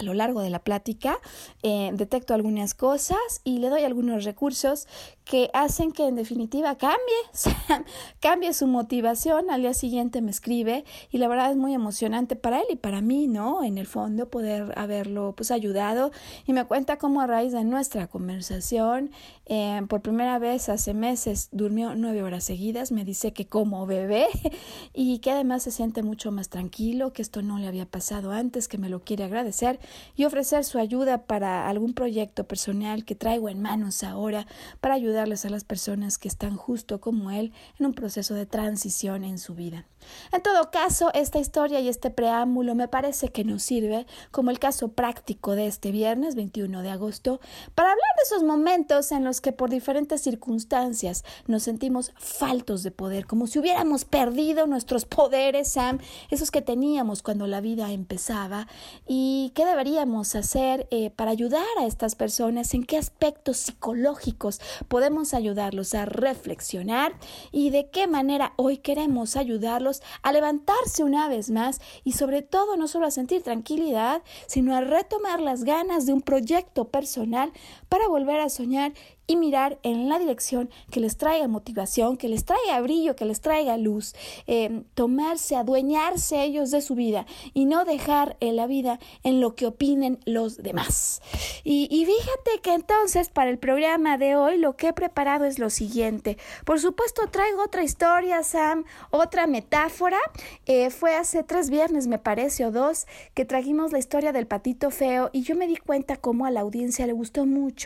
a 0.00 0.02
lo 0.02 0.14
largo 0.14 0.40
de 0.40 0.50
la 0.50 0.60
plática 0.60 1.18
eh, 1.62 1.90
detecto 1.92 2.34
algunas 2.34 2.74
cosas 2.74 3.18
y 3.44 3.58
le 3.58 3.68
doy 3.68 3.84
algunos 3.84 4.24
recursos 4.24 4.88
que 5.30 5.48
hacen 5.54 5.92
que 5.92 6.08
en 6.08 6.16
definitiva 6.16 6.76
cambie, 6.76 6.98
cambie 8.20 8.52
su 8.52 8.66
motivación. 8.66 9.48
Al 9.48 9.60
día 9.60 9.74
siguiente 9.74 10.22
me 10.22 10.32
escribe 10.32 10.84
y 11.12 11.18
la 11.18 11.28
verdad 11.28 11.52
es 11.52 11.56
muy 11.56 11.72
emocionante 11.72 12.34
para 12.34 12.58
él 12.58 12.64
y 12.68 12.74
para 12.74 13.00
mí, 13.00 13.28
¿no? 13.28 13.62
En 13.62 13.78
el 13.78 13.86
fondo 13.86 14.28
poder 14.28 14.76
haberlo 14.76 15.32
pues 15.36 15.52
ayudado 15.52 16.10
y 16.48 16.52
me 16.52 16.64
cuenta 16.64 16.96
cómo 16.96 17.20
a 17.20 17.28
raíz 17.28 17.52
de 17.52 17.62
nuestra 17.62 18.08
conversación, 18.08 19.12
eh, 19.46 19.80
por 19.88 20.02
primera 20.02 20.40
vez 20.40 20.68
hace 20.68 20.94
meses 20.94 21.48
durmió 21.52 21.94
nueve 21.94 22.24
horas 22.24 22.42
seguidas, 22.42 22.90
me 22.90 23.04
dice 23.04 23.32
que 23.32 23.46
como 23.46 23.86
bebé 23.86 24.26
y 24.94 25.20
que 25.20 25.30
además 25.30 25.62
se 25.62 25.70
siente 25.70 26.02
mucho 26.02 26.32
más 26.32 26.48
tranquilo, 26.48 27.12
que 27.12 27.22
esto 27.22 27.40
no 27.40 27.60
le 27.60 27.68
había 27.68 27.86
pasado 27.86 28.32
antes, 28.32 28.66
que 28.66 28.78
me 28.78 28.88
lo 28.88 29.04
quiere 29.04 29.22
agradecer 29.22 29.78
y 30.16 30.24
ofrecer 30.24 30.64
su 30.64 30.80
ayuda 30.80 31.26
para 31.26 31.68
algún 31.68 31.94
proyecto 31.94 32.48
personal 32.48 33.04
que 33.04 33.14
traigo 33.14 33.48
en 33.48 33.62
manos 33.62 34.02
ahora 34.02 34.48
para 34.80 34.94
ayudar 34.94 35.19
a 35.20 35.50
las 35.50 35.64
personas 35.64 36.18
que 36.18 36.28
están 36.28 36.56
justo 36.56 37.00
como 37.00 37.30
él 37.30 37.52
en 37.78 37.86
un 37.86 37.94
proceso 37.94 38.34
de 38.34 38.46
transición 38.46 39.24
en 39.24 39.38
su 39.38 39.54
vida. 39.54 39.86
En 40.32 40.42
todo 40.42 40.70
caso, 40.70 41.10
esta 41.14 41.38
historia 41.38 41.80
y 41.80 41.88
este 41.88 42.10
preámbulo 42.10 42.74
me 42.74 42.88
parece 42.88 43.28
que 43.28 43.44
nos 43.44 43.62
sirve 43.62 44.06
como 44.30 44.50
el 44.50 44.58
caso 44.58 44.88
práctico 44.88 45.56
de 45.56 45.66
este 45.66 45.90
viernes 45.90 46.34
21 46.34 46.82
de 46.82 46.90
agosto 46.90 47.40
para 47.74 47.90
hablar 47.90 48.08
de 48.16 48.22
esos 48.24 48.42
momentos 48.42 49.12
en 49.12 49.24
los 49.24 49.40
que 49.40 49.52
por 49.52 49.70
diferentes 49.70 50.20
circunstancias 50.22 51.24
nos 51.46 51.62
sentimos 51.62 52.12
faltos 52.16 52.82
de 52.82 52.90
poder, 52.90 53.26
como 53.26 53.46
si 53.46 53.58
hubiéramos 53.58 54.04
perdido 54.04 54.66
nuestros 54.66 55.04
poderes, 55.04 55.72
Sam, 55.72 55.98
esos 56.30 56.50
que 56.50 56.62
teníamos 56.62 57.22
cuando 57.22 57.46
la 57.46 57.60
vida 57.60 57.90
empezaba, 57.92 58.68
y 59.06 59.52
qué 59.54 59.64
deberíamos 59.64 60.34
hacer 60.34 60.86
eh, 60.90 61.10
para 61.10 61.30
ayudar 61.30 61.66
a 61.78 61.86
estas 61.86 62.14
personas, 62.14 62.74
en 62.74 62.84
qué 62.84 62.96
aspectos 62.96 63.56
psicológicos 63.58 64.60
podemos 64.88 65.34
ayudarlos 65.34 65.94
a 65.94 66.04
reflexionar 66.04 67.12
y 67.52 67.70
de 67.70 67.90
qué 67.90 68.06
manera 68.06 68.52
hoy 68.56 68.78
queremos 68.78 69.36
ayudarlos 69.36 69.89
a 70.22 70.32
levantarse 70.32 71.04
una 71.04 71.28
vez 71.28 71.50
más 71.50 71.80
y 72.04 72.12
sobre 72.12 72.42
todo 72.42 72.76
no 72.76 72.88
solo 72.88 73.06
a 73.06 73.10
sentir 73.10 73.42
tranquilidad, 73.42 74.22
sino 74.46 74.74
a 74.74 74.80
retomar 74.80 75.40
las 75.40 75.64
ganas 75.64 76.06
de 76.06 76.12
un 76.12 76.22
proyecto 76.22 76.88
personal 76.88 77.52
para 77.90 78.08
volver 78.08 78.40
a 78.40 78.48
soñar 78.48 78.94
y 79.26 79.36
mirar 79.36 79.78
en 79.84 80.08
la 80.08 80.18
dirección 80.18 80.70
que 80.90 80.98
les 80.98 81.16
traiga 81.16 81.46
motivación, 81.46 82.16
que 82.16 82.28
les 82.28 82.44
traiga 82.44 82.80
brillo, 82.80 83.14
que 83.14 83.24
les 83.24 83.40
traiga 83.40 83.76
luz, 83.76 84.14
eh, 84.48 84.82
tomarse, 84.94 85.54
adueñarse 85.54 86.42
ellos 86.42 86.72
de 86.72 86.80
su 86.80 86.96
vida 86.96 87.26
y 87.54 87.66
no 87.66 87.84
dejar 87.84 88.36
en 88.40 88.56
la 88.56 88.66
vida 88.66 88.98
en 89.22 89.40
lo 89.40 89.54
que 89.54 89.66
opinen 89.66 90.18
los 90.24 90.56
demás. 90.56 91.22
Y, 91.62 91.86
y 91.90 92.06
fíjate 92.06 92.60
que 92.60 92.74
entonces 92.74 93.28
para 93.28 93.50
el 93.50 93.58
programa 93.58 94.18
de 94.18 94.34
hoy 94.34 94.58
lo 94.58 94.76
que 94.76 94.88
he 94.88 94.92
preparado 94.92 95.44
es 95.44 95.60
lo 95.60 95.70
siguiente. 95.70 96.36
Por 96.64 96.80
supuesto 96.80 97.28
traigo 97.30 97.62
otra 97.62 97.84
historia, 97.84 98.42
Sam, 98.42 98.84
otra 99.10 99.46
metáfora. 99.46 100.18
Eh, 100.66 100.90
fue 100.90 101.14
hace 101.14 101.44
tres 101.44 101.70
viernes, 101.70 102.08
me 102.08 102.18
parece, 102.18 102.66
o 102.66 102.72
dos, 102.72 103.06
que 103.34 103.44
trajimos 103.44 103.92
la 103.92 103.98
historia 103.98 104.32
del 104.32 104.48
patito 104.48 104.90
feo 104.90 105.30
y 105.32 105.42
yo 105.42 105.54
me 105.54 105.68
di 105.68 105.76
cuenta 105.76 106.16
cómo 106.16 106.46
a 106.46 106.50
la 106.50 106.60
audiencia 106.60 107.06
le 107.06 107.12
gustó 107.12 107.46
mucho. 107.46 107.79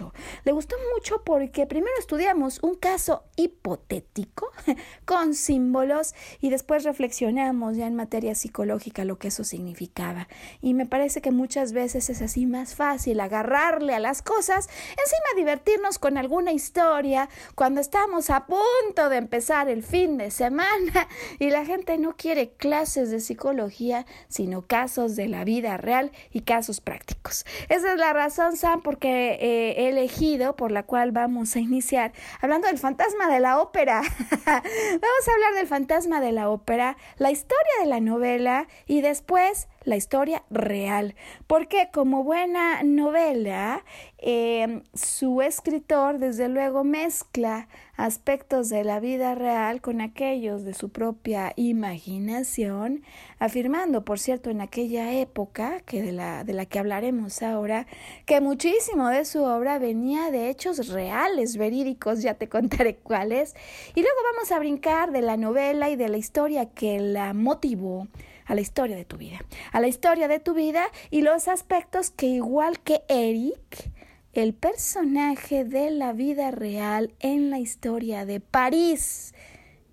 Le 0.44 0.52
gustó 0.52 0.76
mucho 0.94 1.22
por 1.22 1.44
porque 1.44 1.66
primero 1.66 1.92
estudiamos 1.98 2.58
un 2.62 2.74
caso 2.74 3.24
hipotético 3.36 4.50
con 5.04 5.34
símbolos 5.34 6.14
y 6.40 6.48
después 6.48 6.84
reflexionamos 6.84 7.76
ya 7.76 7.86
en 7.86 7.96
materia 7.96 8.34
psicológica 8.34 9.04
lo 9.04 9.18
que 9.18 9.28
eso 9.28 9.44
significaba. 9.44 10.28
Y 10.62 10.74
me 10.74 10.86
parece 10.86 11.20
que 11.20 11.32
muchas 11.32 11.72
veces 11.72 12.08
es 12.08 12.22
así 12.22 12.46
más 12.46 12.76
fácil 12.76 13.18
agarrarle 13.18 13.94
a 13.94 13.98
las 13.98 14.22
cosas, 14.22 14.68
encima 14.90 15.36
divertirnos 15.36 15.98
con 15.98 16.16
alguna 16.16 16.52
historia 16.52 17.28
cuando 17.56 17.80
estamos 17.80 18.30
a 18.30 18.46
punto 18.46 19.08
de 19.08 19.16
empezar 19.16 19.68
el 19.68 19.82
fin 19.82 20.16
de 20.16 20.30
semana 20.30 21.08
y 21.38 21.50
la 21.50 21.64
gente 21.66 21.98
no 21.98 22.16
quiere 22.16 22.52
clases 22.52 23.10
de 23.10 23.20
psicología, 23.20 24.06
sino 24.28 24.62
casos 24.62 25.16
de 25.16 25.28
la 25.28 25.44
vida 25.44 25.76
real 25.76 26.12
y 26.30 26.40
casos 26.40 26.80
prácticos. 26.80 27.44
Esa 27.68 27.92
es 27.92 27.98
la 27.98 28.12
razón, 28.12 28.56
Sam, 28.56 28.82
porque 28.82 29.36
eh, 29.40 29.83
elegido 29.88 30.54
por 30.56 30.70
la 30.70 30.84
cual 30.84 31.16
va 31.16 31.24
vamos 31.24 31.56
a 31.56 31.60
iniciar 31.60 32.12
hablando 32.42 32.66
del 32.68 32.76
fantasma 32.76 33.30
de 33.32 33.40
la 33.40 33.58
ópera. 33.58 34.02
vamos 34.30 35.28
a 35.28 35.32
hablar 35.32 35.54
del 35.54 35.66
fantasma 35.66 36.20
de 36.20 36.32
la 36.32 36.50
ópera, 36.50 36.98
la 37.16 37.30
historia 37.30 37.72
de 37.80 37.86
la 37.86 37.98
novela 38.00 38.68
y 38.86 39.00
después 39.00 39.68
la 39.84 39.96
historia 39.96 40.44
real. 40.50 41.14
Porque 41.46 41.88
como 41.94 42.22
buena 42.22 42.82
novela, 42.82 43.84
eh, 44.18 44.82
su 44.92 45.40
escritor 45.40 46.18
desde 46.18 46.48
luego 46.48 46.84
mezcla 46.84 47.68
aspectos 47.96 48.68
de 48.68 48.84
la 48.84 49.00
vida 49.00 49.34
real 49.34 49.80
con 49.80 50.00
aquellos 50.00 50.64
de 50.64 50.74
su 50.74 50.90
propia 50.90 51.52
imaginación, 51.56 53.02
afirmando, 53.38 54.04
por 54.04 54.18
cierto, 54.18 54.50
en 54.50 54.60
aquella 54.60 55.12
época, 55.12 55.80
que 55.80 56.02
de 56.02 56.12
la, 56.12 56.44
de 56.44 56.52
la 56.52 56.66
que 56.66 56.78
hablaremos 56.78 57.42
ahora, 57.42 57.86
que 58.26 58.40
muchísimo 58.40 59.08
de 59.08 59.24
su 59.24 59.42
obra 59.42 59.78
venía 59.78 60.30
de 60.30 60.50
hechos 60.50 60.88
reales, 60.88 61.56
verídicos, 61.56 62.22
ya 62.22 62.34
te 62.34 62.48
contaré 62.48 62.96
cuáles, 63.02 63.54
y 63.94 64.00
luego 64.00 64.16
vamos 64.32 64.52
a 64.52 64.58
brincar 64.58 65.12
de 65.12 65.22
la 65.22 65.36
novela 65.36 65.90
y 65.90 65.96
de 65.96 66.08
la 66.08 66.16
historia 66.16 66.70
que 66.70 66.98
la 66.98 67.32
motivó 67.34 68.08
a 68.46 68.54
la 68.54 68.60
historia 68.60 68.96
de 68.96 69.04
tu 69.04 69.16
vida, 69.16 69.38
a 69.72 69.80
la 69.80 69.88
historia 69.88 70.28
de 70.28 70.40
tu 70.40 70.54
vida 70.54 70.86
y 71.10 71.22
los 71.22 71.48
aspectos 71.48 72.10
que 72.10 72.26
igual 72.26 72.80
que 72.80 73.02
Eric, 73.08 73.90
el 74.34 74.52
personaje 74.52 75.64
de 75.64 75.92
la 75.92 76.12
vida 76.12 76.50
real 76.50 77.14
en 77.20 77.50
la 77.50 77.60
historia 77.60 78.26
de 78.26 78.40
París, 78.40 79.32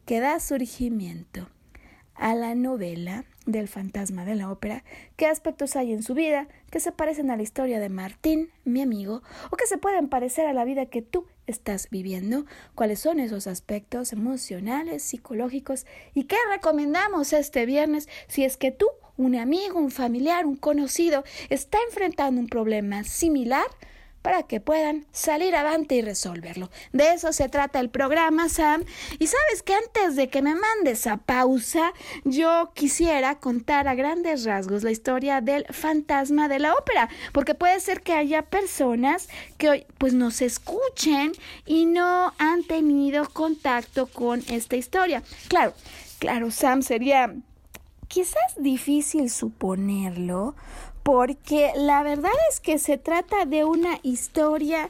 que 0.05 0.19
da 0.19 0.39
surgimiento 0.39 1.47
a 2.15 2.33
la 2.33 2.55
novela 2.55 3.25
del 3.45 3.67
fantasma 3.67 4.25
de 4.25 4.33
la 4.33 4.51
ópera, 4.51 4.83
qué 5.15 5.27
aspectos 5.27 5.75
hay 5.75 5.93
en 5.93 6.01
su 6.01 6.15
vida 6.15 6.47
que 6.71 6.79
se 6.79 6.91
parecen 6.91 7.29
a 7.29 7.37
la 7.37 7.43
historia 7.43 7.79
de 7.79 7.89
Martín, 7.89 8.49
mi 8.63 8.81
amigo, 8.81 9.21
o 9.51 9.57
que 9.57 9.67
se 9.67 9.77
pueden 9.77 10.09
parecer 10.09 10.47
a 10.47 10.53
la 10.53 10.65
vida 10.65 10.87
que 10.87 11.03
tú 11.03 11.27
estás 11.45 11.89
viviendo, 11.91 12.45
cuáles 12.73 12.99
son 12.99 13.19
esos 13.19 13.45
aspectos 13.45 14.11
emocionales, 14.11 15.03
psicológicos 15.03 15.85
y 16.15 16.23
qué 16.23 16.37
recomendamos 16.51 17.31
este 17.33 17.67
viernes 17.67 18.09
si 18.27 18.43
es 18.43 18.57
que 18.57 18.71
tú, 18.71 18.87
un 19.17 19.35
amigo, 19.35 19.77
un 19.77 19.91
familiar, 19.91 20.47
un 20.47 20.55
conocido, 20.55 21.23
está 21.49 21.77
enfrentando 21.87 22.41
un 22.41 22.47
problema 22.47 23.03
similar 23.03 23.65
para 24.21 24.43
que 24.43 24.59
puedan 24.59 25.05
salir 25.11 25.55
adelante 25.55 25.95
y 25.95 26.01
resolverlo. 26.01 26.69
De 26.91 27.13
eso 27.13 27.33
se 27.33 27.49
trata 27.49 27.79
el 27.79 27.89
programa, 27.89 28.49
Sam. 28.49 28.83
Y 29.19 29.27
sabes 29.27 29.63
que 29.63 29.73
antes 29.73 30.15
de 30.15 30.29
que 30.29 30.41
me 30.41 30.55
mandes 30.55 31.07
a 31.07 31.17
pausa, 31.17 31.93
yo 32.23 32.71
quisiera 32.73 33.39
contar 33.39 33.87
a 33.87 33.95
grandes 33.95 34.45
rasgos 34.45 34.83
la 34.83 34.91
historia 34.91 35.41
del 35.41 35.65
fantasma 35.69 36.47
de 36.47 36.59
la 36.59 36.73
ópera, 36.73 37.09
porque 37.33 37.55
puede 37.55 37.79
ser 37.79 38.01
que 38.01 38.13
haya 38.13 38.43
personas 38.43 39.29
que 39.57 39.69
hoy 39.69 39.85
pues 39.97 40.13
nos 40.13 40.41
escuchen 40.41 41.31
y 41.65 41.85
no 41.85 42.33
han 42.37 42.63
tenido 42.63 43.27
contacto 43.29 44.07
con 44.07 44.43
esta 44.49 44.75
historia. 44.75 45.23
Claro, 45.47 45.73
claro, 46.19 46.51
Sam, 46.51 46.81
sería 46.81 47.33
quizás 48.07 48.55
difícil 48.57 49.29
suponerlo, 49.29 50.55
porque 51.03 51.71
la 51.75 52.03
verdad 52.03 52.31
es 52.49 52.59
que 52.59 52.77
se 52.77 52.97
trata 52.97 53.45
de 53.45 53.65
una 53.65 53.99
historia 54.03 54.89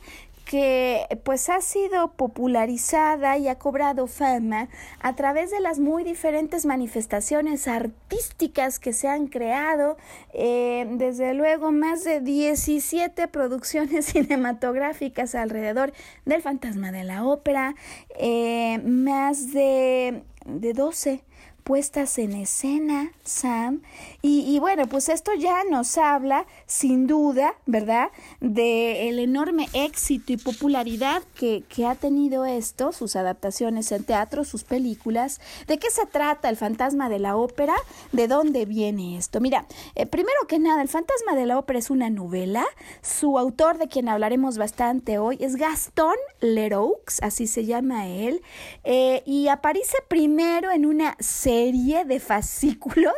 que 0.51 1.07
pues 1.23 1.47
ha 1.47 1.61
sido 1.61 2.11
popularizada 2.11 3.37
y 3.37 3.47
ha 3.47 3.57
cobrado 3.57 4.07
fama 4.07 4.67
a 4.99 5.15
través 5.15 5.49
de 5.49 5.61
las 5.61 5.79
muy 5.79 6.03
diferentes 6.03 6.65
manifestaciones 6.65 7.69
artísticas 7.69 8.77
que 8.77 8.91
se 8.91 9.07
han 9.07 9.27
creado, 9.27 9.95
eh, 10.33 10.87
desde 10.97 11.33
luego 11.35 11.71
más 11.71 12.03
de 12.03 12.19
17 12.19 13.29
producciones 13.29 14.05
cinematográficas 14.07 15.35
alrededor 15.35 15.93
del 16.25 16.41
fantasma 16.41 16.91
de 16.91 17.05
la 17.05 17.25
ópera, 17.25 17.75
eh, 18.19 18.79
más 18.83 19.53
de, 19.53 20.23
de 20.45 20.73
12 20.73 21.23
puestas 21.63 22.17
en 22.17 22.33
escena, 22.33 23.11
Sam. 23.23 23.81
Y, 24.21 24.59
bueno, 24.59 24.87
pues 24.87 25.09
esto 25.09 25.33
ya 25.33 25.63
nos 25.63 25.97
habla, 25.97 26.45
sin 26.65 27.07
duda, 27.07 27.55
¿verdad?, 27.65 28.09
de 28.39 29.09
el 29.09 29.19
enorme 29.19 29.67
éxito 29.73 30.33
y 30.33 30.37
popularidad 30.37 31.23
que, 31.35 31.63
que 31.69 31.85
ha 31.85 31.95
tenido 31.95 32.45
esto, 32.45 32.91
sus 32.91 33.15
adaptaciones 33.15 33.91
en 33.91 34.03
teatro, 34.03 34.43
sus 34.43 34.63
películas. 34.63 35.41
¿De 35.67 35.77
qué 35.77 35.89
se 35.89 36.05
trata 36.05 36.49
el 36.49 36.57
fantasma 36.57 37.09
de 37.09 37.19
la 37.19 37.35
ópera? 37.35 37.75
¿De 38.11 38.27
dónde 38.27 38.65
viene 38.65 39.17
esto? 39.17 39.39
Mira, 39.39 39.65
eh, 39.95 40.05
primero 40.05 40.39
que 40.47 40.59
nada, 40.59 40.81
el 40.81 40.89
fantasma 40.89 41.35
de 41.35 41.45
la 41.45 41.57
ópera 41.57 41.79
es 41.79 41.89
una 41.89 42.09
novela. 42.09 42.65
Su 43.01 43.37
autor, 43.37 43.77
de 43.77 43.87
quien 43.87 44.09
hablaremos 44.09 44.57
bastante 44.57 45.17
hoy, 45.19 45.37
es 45.39 45.55
Gaston 45.55 46.15
Leroux, 46.39 47.19
así 47.21 47.47
se 47.47 47.65
llama 47.65 48.07
él, 48.07 48.41
eh, 48.83 49.23
y 49.25 49.47
aparece 49.47 49.97
primero 50.07 50.71
en 50.71 50.85
una 50.85 51.15
serie 51.19 51.50
de 51.51 52.19
fascículos 52.21 53.13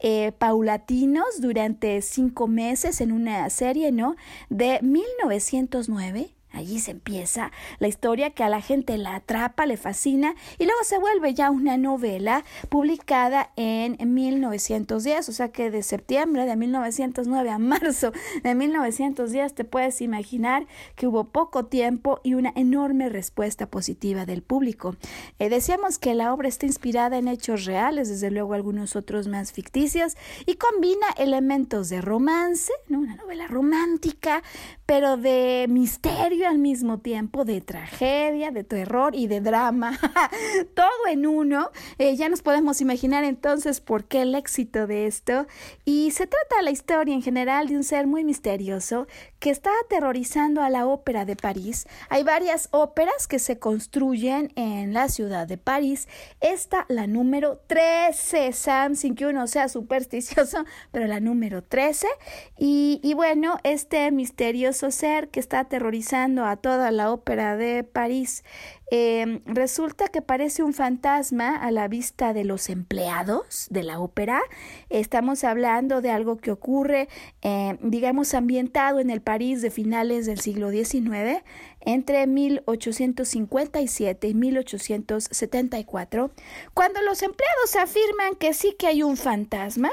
eh, 0.00 0.32
paulatinos 0.38 1.40
durante 1.40 2.02
cinco 2.02 2.46
meses 2.46 3.00
en 3.00 3.10
una 3.10 3.48
serie, 3.48 3.90
¿no? 3.90 4.16
De 4.50 4.80
1909 4.82 6.34
Allí 6.52 6.80
se 6.80 6.90
empieza 6.90 7.52
la 7.78 7.86
historia 7.86 8.30
que 8.30 8.42
a 8.42 8.48
la 8.48 8.60
gente 8.60 8.98
la 8.98 9.14
atrapa, 9.14 9.66
le 9.66 9.76
fascina 9.76 10.34
y 10.58 10.64
luego 10.64 10.82
se 10.82 10.98
vuelve 10.98 11.32
ya 11.32 11.50
una 11.50 11.76
novela 11.76 12.44
publicada 12.68 13.50
en 13.56 13.96
1910, 14.14 15.28
o 15.28 15.32
sea 15.32 15.52
que 15.52 15.70
de 15.70 15.82
septiembre 15.82 16.46
de 16.46 16.56
1909 16.56 17.50
a 17.50 17.58
marzo 17.58 18.12
de 18.42 18.54
1910 18.54 19.54
te 19.54 19.64
puedes 19.64 20.00
imaginar 20.00 20.66
que 20.96 21.06
hubo 21.06 21.24
poco 21.24 21.66
tiempo 21.66 22.20
y 22.24 22.34
una 22.34 22.52
enorme 22.56 23.08
respuesta 23.08 23.66
positiva 23.66 24.26
del 24.26 24.42
público. 24.42 24.96
Eh, 25.38 25.48
decíamos 25.50 25.98
que 25.98 26.14
la 26.14 26.34
obra 26.34 26.48
está 26.48 26.66
inspirada 26.66 27.18
en 27.18 27.28
hechos 27.28 27.64
reales, 27.64 28.08
desde 28.08 28.30
luego 28.30 28.54
algunos 28.54 28.96
otros 28.96 29.28
más 29.28 29.52
ficticios 29.52 30.16
y 30.46 30.54
combina 30.54 31.06
elementos 31.16 31.88
de 31.88 32.00
romance, 32.00 32.72
una 32.88 33.14
novela 33.14 33.46
romántica, 33.46 34.42
pero 34.86 35.16
de 35.16 35.66
misterio 35.68 36.39
al 36.44 36.58
mismo 36.58 36.98
tiempo, 36.98 37.44
de 37.44 37.60
tragedia, 37.60 38.50
de 38.50 38.64
terror 38.64 39.14
y 39.14 39.26
de 39.26 39.40
drama, 39.40 39.98
todo 40.74 41.06
en 41.10 41.26
uno. 41.26 41.70
Eh, 41.98 42.16
ya 42.16 42.28
nos 42.28 42.42
podemos 42.42 42.80
imaginar 42.80 43.24
entonces 43.24 43.80
por 43.80 44.04
qué 44.04 44.22
el 44.22 44.34
éxito 44.34 44.86
de 44.86 45.06
esto. 45.06 45.46
Y 45.84 46.10
se 46.12 46.26
trata 46.26 46.62
la 46.62 46.70
historia 46.70 47.14
en 47.14 47.22
general 47.22 47.68
de 47.68 47.76
un 47.76 47.84
ser 47.84 48.06
muy 48.06 48.24
misterioso 48.24 49.06
que 49.40 49.50
está 49.50 49.70
aterrorizando 49.84 50.62
a 50.62 50.68
la 50.68 50.86
ópera 50.86 51.24
de 51.24 51.34
París. 51.34 51.86
Hay 52.10 52.22
varias 52.22 52.68
óperas 52.72 53.26
que 53.26 53.38
se 53.38 53.58
construyen 53.58 54.52
en 54.54 54.92
la 54.92 55.08
ciudad 55.08 55.48
de 55.48 55.56
París. 55.56 56.08
Esta, 56.40 56.84
la 56.88 57.06
número 57.06 57.58
13, 57.66 58.52
Sam, 58.52 58.94
sin 58.94 59.14
que 59.14 59.26
uno 59.26 59.46
sea 59.46 59.68
supersticioso, 59.68 60.64
pero 60.92 61.06
la 61.06 61.20
número 61.20 61.62
13. 61.62 62.06
Y, 62.58 63.00
y 63.02 63.14
bueno, 63.14 63.56
este 63.64 64.10
misterioso 64.10 64.90
ser 64.90 65.30
que 65.30 65.40
está 65.40 65.60
aterrorizando 65.60 66.44
a 66.44 66.56
toda 66.56 66.90
la 66.90 67.10
ópera 67.10 67.56
de 67.56 67.82
París. 67.82 68.44
Em, 68.92 69.40
resulta 69.46 70.08
que 70.08 70.20
parece 70.20 70.64
un 70.64 70.74
fantasma 70.74 71.54
a 71.54 71.70
la 71.70 71.86
vista 71.86 72.32
de 72.32 72.42
los 72.42 72.68
empleados 72.68 73.68
de 73.70 73.84
la 73.84 74.00
ópera. 74.00 74.42
Estamos 74.88 75.44
hablando 75.44 76.00
de 76.00 76.10
algo 76.10 76.38
que 76.38 76.50
ocurre, 76.50 77.08
em, 77.40 77.78
digamos, 77.82 78.34
ambientado 78.34 78.98
en 78.98 79.10
el 79.10 79.20
París 79.20 79.62
de 79.62 79.70
finales 79.70 80.26
del 80.26 80.40
siglo 80.40 80.70
XIX, 80.70 81.44
entre 81.80 82.26
1857 82.26 84.26
y 84.26 84.34
1874, 84.34 86.32
cuando 86.74 87.00
los 87.02 87.22
empleados 87.22 87.76
afirman 87.76 88.34
que 88.34 88.54
sí 88.54 88.74
que 88.76 88.88
hay 88.88 89.04
un 89.04 89.16
fantasma, 89.16 89.92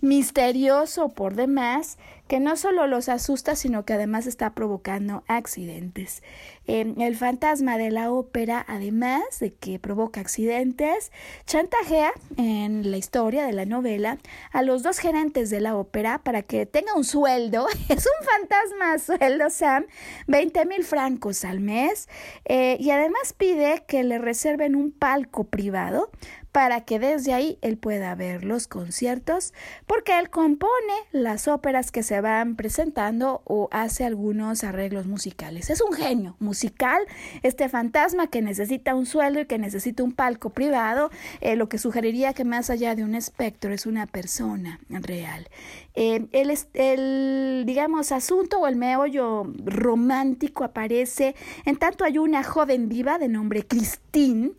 misterioso 0.00 1.10
por 1.10 1.34
demás, 1.34 1.98
que 2.30 2.38
no 2.38 2.54
solo 2.54 2.86
los 2.86 3.08
asusta, 3.08 3.56
sino 3.56 3.84
que 3.84 3.94
además 3.94 4.28
está 4.28 4.54
provocando 4.54 5.24
accidentes. 5.26 6.22
el 6.68 7.16
fantasma 7.16 7.76
de 7.76 7.90
la 7.90 8.12
ópera, 8.12 8.64
además 8.68 9.40
de 9.40 9.52
que 9.52 9.80
provoca 9.80 10.20
accidentes, 10.20 11.10
chantajea 11.46 12.12
en 12.36 12.88
la 12.88 12.98
historia 12.98 13.44
de 13.44 13.52
la 13.52 13.64
novela 13.64 14.18
a 14.52 14.62
los 14.62 14.84
dos 14.84 15.00
gerentes 15.00 15.50
de 15.50 15.60
la 15.60 15.74
ópera 15.74 16.22
para 16.22 16.42
que 16.42 16.66
tenga 16.66 16.94
un 16.94 17.02
sueldo. 17.02 17.66
Es 17.88 18.06
un 18.06 18.24
fantasma 18.24 18.98
sueldo, 19.00 19.50
Sam, 19.50 19.86
20 20.28 20.66
mil 20.66 20.84
francos 20.84 21.44
al 21.44 21.58
mes. 21.58 22.08
Eh, 22.44 22.76
y 22.78 22.92
además 22.92 23.34
pide 23.36 23.82
que 23.88 24.04
le 24.04 24.18
reserven 24.18 24.76
un 24.76 24.92
palco 24.92 25.42
privado 25.42 26.12
para 26.52 26.80
que 26.82 26.98
desde 26.98 27.32
ahí 27.32 27.58
él 27.62 27.76
pueda 27.76 28.14
ver 28.14 28.44
los 28.44 28.66
conciertos, 28.66 29.54
porque 29.86 30.18
él 30.18 30.30
compone 30.30 30.70
las 31.12 31.48
óperas 31.48 31.92
que 31.92 32.02
se 32.02 32.20
van 32.20 32.56
presentando 32.56 33.42
o 33.44 33.68
hace 33.70 34.04
algunos 34.04 34.64
arreglos 34.64 35.06
musicales. 35.06 35.70
Es 35.70 35.80
un 35.80 35.92
genio 35.92 36.36
musical, 36.38 37.02
este 37.42 37.68
fantasma 37.68 38.26
que 38.26 38.42
necesita 38.42 38.94
un 38.94 39.06
sueldo 39.06 39.40
y 39.40 39.46
que 39.46 39.58
necesita 39.58 40.02
un 40.02 40.12
palco 40.12 40.50
privado, 40.50 41.10
eh, 41.40 41.56
lo 41.56 41.68
que 41.68 41.78
sugeriría 41.78 42.32
que 42.32 42.44
más 42.44 42.70
allá 42.70 42.94
de 42.94 43.04
un 43.04 43.14
espectro 43.14 43.72
es 43.72 43.86
una 43.86 44.06
persona 44.06 44.80
real. 44.88 45.48
Eh, 45.94 46.26
el, 46.32 46.56
el, 46.74 47.64
digamos, 47.66 48.12
asunto 48.12 48.60
o 48.60 48.66
el 48.66 48.76
meollo 48.76 49.44
romántico 49.64 50.64
aparece 50.64 51.34
en 51.64 51.76
tanto 51.76 52.04
hay 52.04 52.18
una 52.18 52.42
joven 52.42 52.88
viva 52.88 53.18
de 53.18 53.28
nombre 53.28 53.66
Christine, 53.66 54.52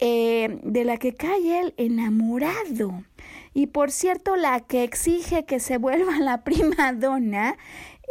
eh, 0.00 0.58
de 0.62 0.84
la 0.84 0.96
que 0.96 1.14
cae 1.14 1.60
él 1.60 1.74
enamorado. 1.76 3.04
Y 3.52 3.66
por 3.66 3.90
cierto, 3.90 4.36
la 4.36 4.60
que 4.60 4.82
exige 4.82 5.44
que 5.44 5.60
se 5.60 5.76
vuelva 5.76 6.18
la 6.18 6.42
prima 6.44 6.92
donna, 6.92 7.56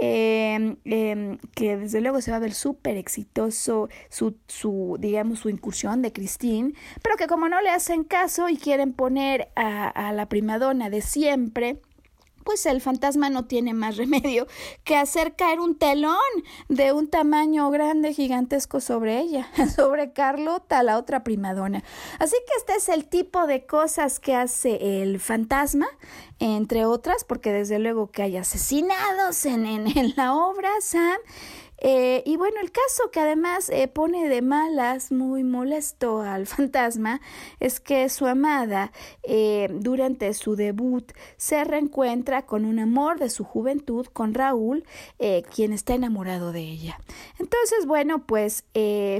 em, 0.02 0.78
em, 0.86 1.38
que 1.56 1.78
desde 1.78 2.00
luego 2.02 2.22
se 2.22 2.32
va 2.32 2.38
a 2.38 2.42
ver 2.42 2.54
súper 2.54 2.96
exitoso 2.96 3.90
su, 4.10 4.38
su, 4.48 4.98
digamos, 5.00 5.40
su 5.40 5.50
incursión 5.50 6.02
de 6.02 6.14
Christine, 6.14 6.74
pero 7.02 7.18
que 7.18 7.28
como 7.28 7.50
no 7.50 7.60
le 7.62 7.70
hacen 7.70 8.04
caso 8.04 8.50
y 8.50 8.58
quieren 8.58 8.94
poner 8.94 9.50
a, 9.56 9.90
a 9.90 10.14
la 10.14 10.28
primadona 10.28 10.90
de 10.90 11.02
siempre, 11.02 11.82
pues 12.44 12.66
el 12.66 12.82
fantasma 12.82 13.30
no 13.30 13.46
tiene 13.46 13.74
más 13.74 13.98
remedio 13.98 14.48
que 14.84 14.96
hacer 14.96 15.36
caer 15.36 15.60
un 15.60 15.76
telón 15.76 16.16
de 16.68 16.94
un 16.94 17.08
tamaño 17.08 17.70
grande, 17.70 18.14
gigantesco 18.14 18.80
sobre 18.80 19.20
ella, 19.20 19.48
sobre 19.76 20.14
Carlota, 20.14 20.84
la 20.84 20.98
otra 20.98 21.24
primadona. 21.24 21.84
Así 22.20 22.36
que 22.48 22.54
este 22.58 22.76
es 22.76 22.90
el 22.90 23.06
tipo 23.06 23.48
de 23.48 23.66
cosas 23.66 24.20
que 24.20 24.36
hace 24.36 25.02
el 25.02 25.20
fantasma, 25.20 25.88
entre 26.40 26.86
otras, 26.86 27.24
porque 27.24 27.52
desde 27.52 27.80
luego 27.80 28.12
que 28.12 28.24
hay 28.24 28.38
asesinados 28.38 29.46
en, 29.46 29.66
en, 29.66 29.98
en 29.98 30.14
la 30.16 30.34
obra, 30.34 30.70
Sam. 30.82 31.20
Eh, 31.82 32.24
y 32.26 32.38
bueno, 32.38 32.58
el 32.62 32.72
caso 32.72 33.10
que 33.12 33.20
además 33.20 33.70
eh, 33.70 33.88
pone 33.88 34.28
de 34.28 34.42
malas, 34.42 35.12
muy 35.12 35.44
molesto 35.44 36.22
al 36.22 36.46
fantasma, 36.48 37.22
es 37.60 37.80
que 37.80 38.10
su 38.10 38.26
amada, 38.26 38.92
eh, 39.24 39.70
durante 39.72 40.34
su 40.34 40.56
debut, 40.56 41.12
se 41.38 41.64
reencuentra 41.64 42.46
con 42.46 42.66
un 42.66 42.80
amor 42.80 43.20
de 43.20 43.30
su 43.30 43.44
juventud, 43.44 44.08
con 44.08 44.34
Raúl, 44.34 44.84
quien 45.54 45.74
está 45.74 45.94
enamorado 45.94 46.52
de 46.52 46.62
ella. 46.62 47.00
Entonces, 47.40 47.86
bueno, 47.86 48.26
pues 48.26 48.66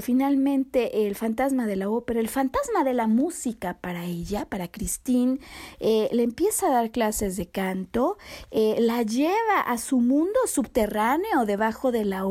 finalmente 0.02 1.06
el 1.06 1.14
fantasma 1.14 1.66
de 1.66 1.76
la 1.76 1.90
ópera, 1.90 2.20
el 2.20 2.28
fantasma 2.28 2.84
de 2.84 2.94
la 2.94 3.06
música 3.06 3.78
para 3.80 4.04
ella, 4.04 4.46
para 4.46 4.68
Christine, 4.68 5.38
le 5.80 6.22
empieza 6.22 6.66
a 6.66 6.70
dar 6.70 6.90
clases 6.90 7.36
de 7.36 7.46
canto, 7.46 8.18
la 8.50 9.02
lleva 9.02 9.60
a 9.66 9.78
su 9.78 10.00
mundo 10.00 10.38
subterráneo 10.46 11.44
debajo 11.46 11.92
de 11.92 12.04
la 12.04 12.24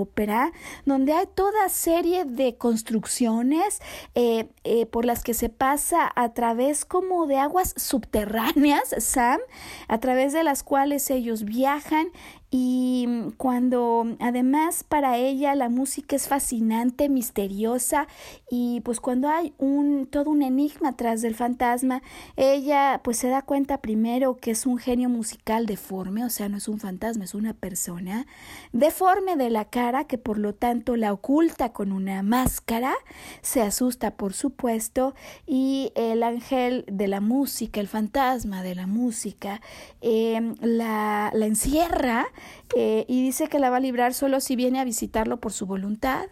donde 0.86 1.14
hay 1.14 1.26
toda 1.34 1.70
serie 1.70 2.26
de 2.26 2.58
construcciones 2.58 3.80
eh, 4.16 4.50
eh, 4.64 4.86
por 4.86 5.06
las 5.06 5.24
que 5.24 5.34
se 5.34 5.50
pasa 5.50 6.12
a 6.16 6.34
través 6.34 6.84
como 6.84 7.26
de 7.28 7.38
aguas 7.38 7.74
subterráneas, 7.78 8.96
Sam, 8.98 9.40
a 9.88 10.00
través 10.00 10.34
de 10.34 10.44
las 10.44 10.64
cuales 10.64 11.10
ellos 11.10 11.44
viajan 11.44 12.08
y 12.52 13.08
cuando 13.38 14.18
además 14.20 14.84
para 14.84 15.18
ella 15.18 15.54
la 15.54 15.70
música 15.70 16.16
es 16.16 16.28
fascinante, 16.28 17.08
misteriosa 17.08 18.08
y 18.50 18.82
pues 18.82 19.00
cuando 19.00 19.30
hay 19.30 19.54
un 19.60 20.08
todo 20.08 20.32
un 20.32 20.42
enigma 20.42 20.96
tras 20.96 21.22
del 21.22 21.36
fantasma, 21.36 22.02
ella 22.38 23.02
pues 23.04 23.18
se 23.18 23.30
da 23.30 23.44
cuenta 23.44 23.82
primero 23.82 24.38
que 24.38 24.52
es 24.52 24.66
un 24.66 24.80
genio 24.80 25.10
musical 25.10 25.68
deforme, 25.68 26.26
o 26.26 26.30
sea, 26.30 26.50
no 26.50 26.58
es 26.58 26.68
un 26.68 26.80
fantasma, 26.80 27.24
es 27.24 27.36
una 27.36 27.54
persona 27.54 28.26
deforme 28.74 29.36
de 29.36 29.52
la 29.52 29.66
cara 29.66 30.06
que 30.06 30.18
por 30.18 30.40
lo 30.40 30.56
tanto 30.56 30.96
la 30.96 31.14
oculta 31.14 31.72
con 31.72 31.92
una 31.92 32.24
máscara, 32.24 32.96
se 33.44 33.62
asusta 33.62 34.16
por 34.16 34.34
supuesto 34.34 35.14
y 35.46 35.92
el 35.94 36.24
ángel 36.24 36.84
de 36.88 37.08
la 37.08 37.22
música, 37.22 37.80
el 37.80 37.88
fantasma 37.88 38.64
de 38.64 38.74
la 38.74 38.88
música, 38.88 39.62
eh, 40.02 40.56
la, 40.62 41.30
la 41.34 41.46
encierra 41.46 42.28
eh, 42.76 43.06
y 43.08 43.24
dice 43.24 43.48
que 43.48 43.60
la 43.60 43.70
va 43.70 43.78
a 43.78 43.82
librar 43.82 44.14
solo 44.14 44.40
si 44.40 44.56
viene 44.56 44.80
a 44.80 44.84
visitarlo 44.84 45.40
por 45.40 45.52
su 45.52 45.66
voluntad. 45.66 46.28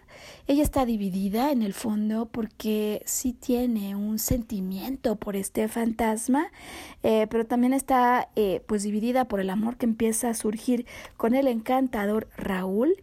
Ella 0.47 0.63
está 0.63 0.85
dividida 0.85 1.51
en 1.51 1.61
el 1.61 1.73
fondo 1.73 2.27
porque 2.27 3.01
sí 3.05 3.33
tiene 3.33 3.95
un 3.95 4.19
sentimiento 4.19 5.15
por 5.15 5.35
este 5.35 5.67
fantasma, 5.67 6.51
eh, 7.03 7.27
pero 7.29 7.45
también 7.45 7.73
está 7.73 8.29
eh, 8.35 8.61
pues 8.67 8.83
dividida 8.83 9.25
por 9.25 9.39
el 9.39 9.49
amor 9.49 9.77
que 9.77 9.85
empieza 9.85 10.29
a 10.29 10.33
surgir 10.33 10.85
con 11.17 11.35
el 11.35 11.47
encantador 11.47 12.27
Raúl 12.37 12.95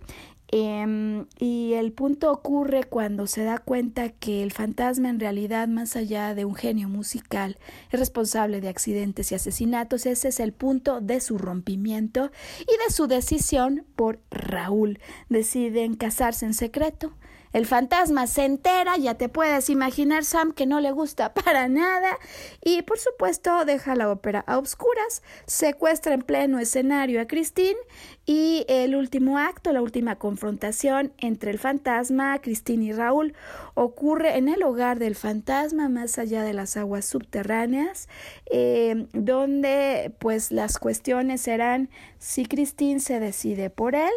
Em, 0.48 1.26
y 1.38 1.72
el 1.72 1.92
punto 1.92 2.30
ocurre 2.30 2.84
cuando 2.84 3.26
se 3.26 3.44
da 3.44 3.58
cuenta 3.58 4.10
que 4.10 4.42
el 4.42 4.52
fantasma 4.52 5.08
en 5.08 5.18
realidad, 5.18 5.68
más 5.68 5.96
allá 5.96 6.34
de 6.34 6.44
un 6.44 6.54
genio 6.54 6.88
musical, 6.88 7.58
es 7.90 7.98
responsable 7.98 8.60
de 8.60 8.68
accidentes 8.68 9.32
y 9.32 9.34
asesinatos. 9.34 10.06
Ese 10.06 10.28
es 10.28 10.40
el 10.40 10.52
punto 10.52 11.00
de 11.00 11.20
su 11.20 11.38
rompimiento 11.38 12.30
y 12.60 12.86
de 12.86 12.92
su 12.92 13.06
decisión 13.06 13.84
por 13.96 14.20
Raúl. 14.30 15.00
Deciden 15.28 15.94
casarse 15.94 16.46
en 16.46 16.54
secreto 16.54 17.14
el 17.54 17.66
fantasma 17.66 18.26
se 18.26 18.44
entera, 18.44 18.96
ya 18.96 19.14
te 19.14 19.28
puedes 19.28 19.70
imaginar 19.70 20.24
Sam 20.24 20.52
que 20.52 20.66
no 20.66 20.80
le 20.80 20.90
gusta 20.90 21.32
para 21.44 21.68
nada 21.68 22.18
y 22.62 22.82
por 22.82 22.98
supuesto 22.98 23.64
deja 23.64 23.94
la 23.94 24.10
ópera 24.10 24.44
a 24.46 24.58
obscuras, 24.58 25.22
secuestra 25.46 26.14
en 26.14 26.22
pleno 26.22 26.58
escenario 26.58 27.20
a 27.20 27.26
Christine 27.26 27.78
y 28.26 28.66
el 28.68 28.96
último 28.96 29.38
acto, 29.38 29.72
la 29.72 29.82
última 29.82 30.16
confrontación 30.16 31.12
entre 31.18 31.52
el 31.52 31.60
fantasma, 31.60 32.40
Christine 32.40 32.86
y 32.86 32.92
Raúl 32.92 33.34
ocurre 33.74 34.36
en 34.36 34.48
el 34.48 34.64
hogar 34.64 34.98
del 34.98 35.14
fantasma 35.14 35.88
más 35.88 36.18
allá 36.18 36.42
de 36.42 36.54
las 36.54 36.76
aguas 36.76 37.04
subterráneas, 37.04 38.08
eh, 38.46 39.06
donde 39.12 40.12
pues 40.18 40.50
las 40.50 40.78
cuestiones 40.78 41.42
serán 41.42 41.88
si 42.18 42.46
Christine 42.46 42.98
se 42.98 43.20
decide 43.20 43.70
por 43.70 43.94
él, 43.94 44.12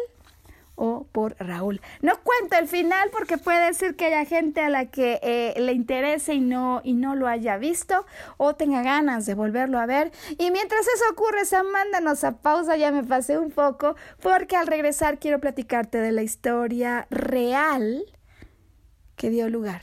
o 0.78 1.06
por 1.12 1.36
Raúl. 1.38 1.80
No 2.00 2.14
cuento 2.22 2.56
el 2.56 2.68
final 2.68 3.10
porque 3.10 3.36
puede 3.36 3.74
ser 3.74 3.96
que 3.96 4.06
haya 4.06 4.24
gente 4.24 4.60
a 4.62 4.70
la 4.70 4.86
que 4.86 5.18
eh, 5.22 5.54
le 5.60 5.72
interese 5.72 6.34
y 6.34 6.40
no, 6.40 6.80
y 6.84 6.94
no 6.94 7.16
lo 7.16 7.26
haya 7.26 7.58
visto 7.58 8.06
o 8.36 8.54
tenga 8.54 8.82
ganas 8.82 9.26
de 9.26 9.34
volverlo 9.34 9.78
a 9.78 9.86
ver. 9.86 10.12
Y 10.38 10.50
mientras 10.50 10.82
eso 10.82 11.04
ocurre, 11.12 11.44
Sam, 11.44 11.66
mándanos 11.70 12.24
a 12.24 12.38
pausa, 12.38 12.76
ya 12.76 12.92
me 12.92 13.02
pasé 13.02 13.38
un 13.38 13.50
poco, 13.50 13.96
porque 14.22 14.56
al 14.56 14.66
regresar 14.66 15.18
quiero 15.18 15.40
platicarte 15.40 15.98
de 15.98 16.12
la 16.12 16.22
historia 16.22 17.06
real 17.10 18.04
que 19.16 19.30
dio 19.30 19.48
lugar 19.48 19.82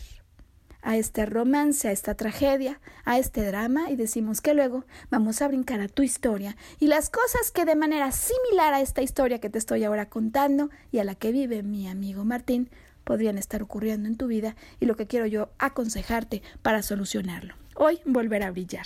a 0.86 0.96
este 0.96 1.26
romance, 1.26 1.90
a 1.90 1.92
esta 1.92 2.16
tragedia, 2.16 2.80
a 3.04 3.18
este 3.18 3.44
drama 3.44 3.90
y 3.90 3.98
decimos 3.98 4.40
que 4.40 4.54
luego 4.54 4.86
vamos 5.10 5.42
a 5.42 5.48
brincar 5.48 5.82
a 5.82 5.90
tu 5.90 6.04
historia 6.04 6.56
y 6.80 6.88
las 6.88 7.10
cosas 7.10 7.52
que 7.52 7.66
de 7.66 7.76
manera 7.76 8.12
similar 8.12 8.74
a 8.74 8.82
esta 8.82 9.02
historia 9.02 9.40
que 9.40 9.50
te 9.50 9.58
estoy 9.58 9.84
ahora 9.84 10.08
contando 10.08 10.70
y 10.92 11.00
a 11.00 11.04
la 11.04 11.16
que 11.16 11.32
vive 11.32 11.64
mi 11.64 11.88
amigo 11.90 12.24
Martín 12.24 12.70
podrían 13.04 13.38
estar 13.38 13.64
ocurriendo 13.64 14.08
en 14.08 14.16
tu 14.16 14.28
vida 14.28 14.56
y 14.80 14.86
lo 14.86 14.96
que 14.96 15.08
quiero 15.08 15.26
yo 15.26 15.50
aconsejarte 15.58 16.44
para 16.62 16.84
solucionarlo. 16.84 17.56
Hoy 17.76 18.00
volver 18.06 18.44
a 18.44 18.52
brillar. 18.52 18.86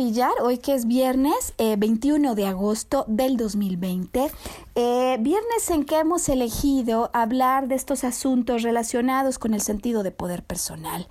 Brillar, 0.00 0.32
hoy 0.40 0.56
que 0.56 0.72
es 0.72 0.86
viernes 0.86 1.52
21 1.58 2.32
eh, 2.32 2.34
de 2.34 2.46
agosto 2.46 3.04
del 3.06 3.36
2020, 3.36 4.30
eh, 4.74 5.16
viernes 5.20 5.68
en 5.70 5.84
que 5.84 5.98
hemos 5.98 6.28
elegido 6.28 7.10
hablar 7.12 7.66
de 7.66 7.74
estos 7.74 8.04
asuntos 8.04 8.62
relacionados 8.62 9.38
con 9.38 9.52
el 9.52 9.60
sentido 9.60 10.02
de 10.02 10.12
poder 10.12 10.44
personal. 10.44 11.08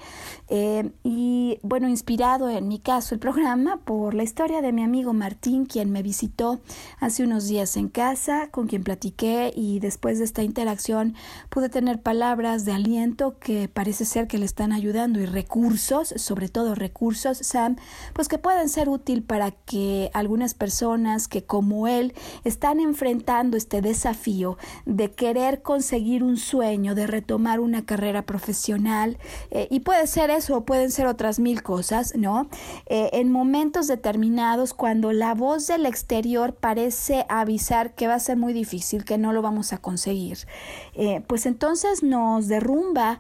Eh, 0.48 0.92
y 1.04 1.60
bueno, 1.62 1.90
inspirado 1.90 2.50
en 2.50 2.68
mi 2.68 2.80
caso 2.80 3.14
el 3.14 3.20
programa 3.20 3.78
por 3.78 4.14
la 4.14 4.24
historia 4.24 4.62
de 4.62 4.72
mi 4.72 4.84
amigo 4.84 5.14
Martín, 5.14 5.66
quien 5.66 5.92
me 5.92 6.02
visitó 6.02 6.62
hace 7.00 7.24
unos 7.24 7.48
días 7.48 7.76
en 7.76 7.90
casa, 7.90 8.50
con 8.50 8.68
quien 8.68 8.84
platiqué 8.84 9.52
y 9.56 9.80
después 9.80 10.20
de 10.20 10.26
esta 10.26 10.42
interacción 10.42 11.16
pude 11.50 11.70
tener 11.70 12.02
palabras 12.02 12.66
de 12.66 12.72
aliento 12.72 13.38
que 13.40 13.68
parece 13.68 14.06
ser 14.06 14.28
que 14.28 14.38
le 14.38 14.46
están 14.46 14.72
ayudando 14.72 15.20
y 15.20 15.26
recursos, 15.26 16.14
sobre 16.16 16.50
todo 16.50 16.76
recursos, 16.76 17.38
Sam, 17.38 17.76
pues 18.14 18.28
que 18.28 18.38
pueden 18.38 18.70
ser 18.70 18.90
útil 18.90 19.22
para 19.24 19.52
que 19.52 20.10
algunas 20.14 20.54
personas 20.54 21.28
que 21.28 21.44
como 21.44 21.88
él 21.88 22.14
están 22.44 22.80
enfrentando 22.80 23.49
este 23.58 23.82
desafío 23.82 24.58
de 24.86 25.12
querer 25.12 25.62
conseguir 25.62 26.24
un 26.24 26.38
sueño, 26.38 26.96
de 26.96 27.08
retomar 27.08 27.60
una 27.60 27.86
carrera 27.86 28.26
profesional, 28.26 29.18
eh, 29.52 29.68
y 29.70 29.82
puede 29.82 30.08
ser 30.08 30.30
o 30.50 30.66
pueden 30.66 30.92
ser 30.92 31.08
otras 31.08 31.40
mil 31.40 31.64
cosas, 31.64 32.14
¿no? 32.16 32.50
Eh, 32.86 33.10
en 33.14 33.32
momentos 33.32 33.88
determinados, 33.88 34.74
cuando 34.74 35.12
la 35.12 35.34
voz 35.34 35.66
del 35.66 35.86
exterior 35.86 36.54
parece 36.54 37.26
avisar 37.30 37.96
que 37.96 38.08
va 38.08 38.16
a 38.16 38.20
ser 38.20 38.38
muy 38.38 38.54
difícil, 38.54 39.06
que 39.06 39.18
no 39.18 39.34
lo 39.34 39.42
vamos 39.42 39.74
a 39.74 39.80
conseguir, 39.80 40.38
eh, 40.94 41.24
pues 41.26 41.46
entonces 41.46 42.04
nos 42.04 42.48
derrumba 42.48 43.20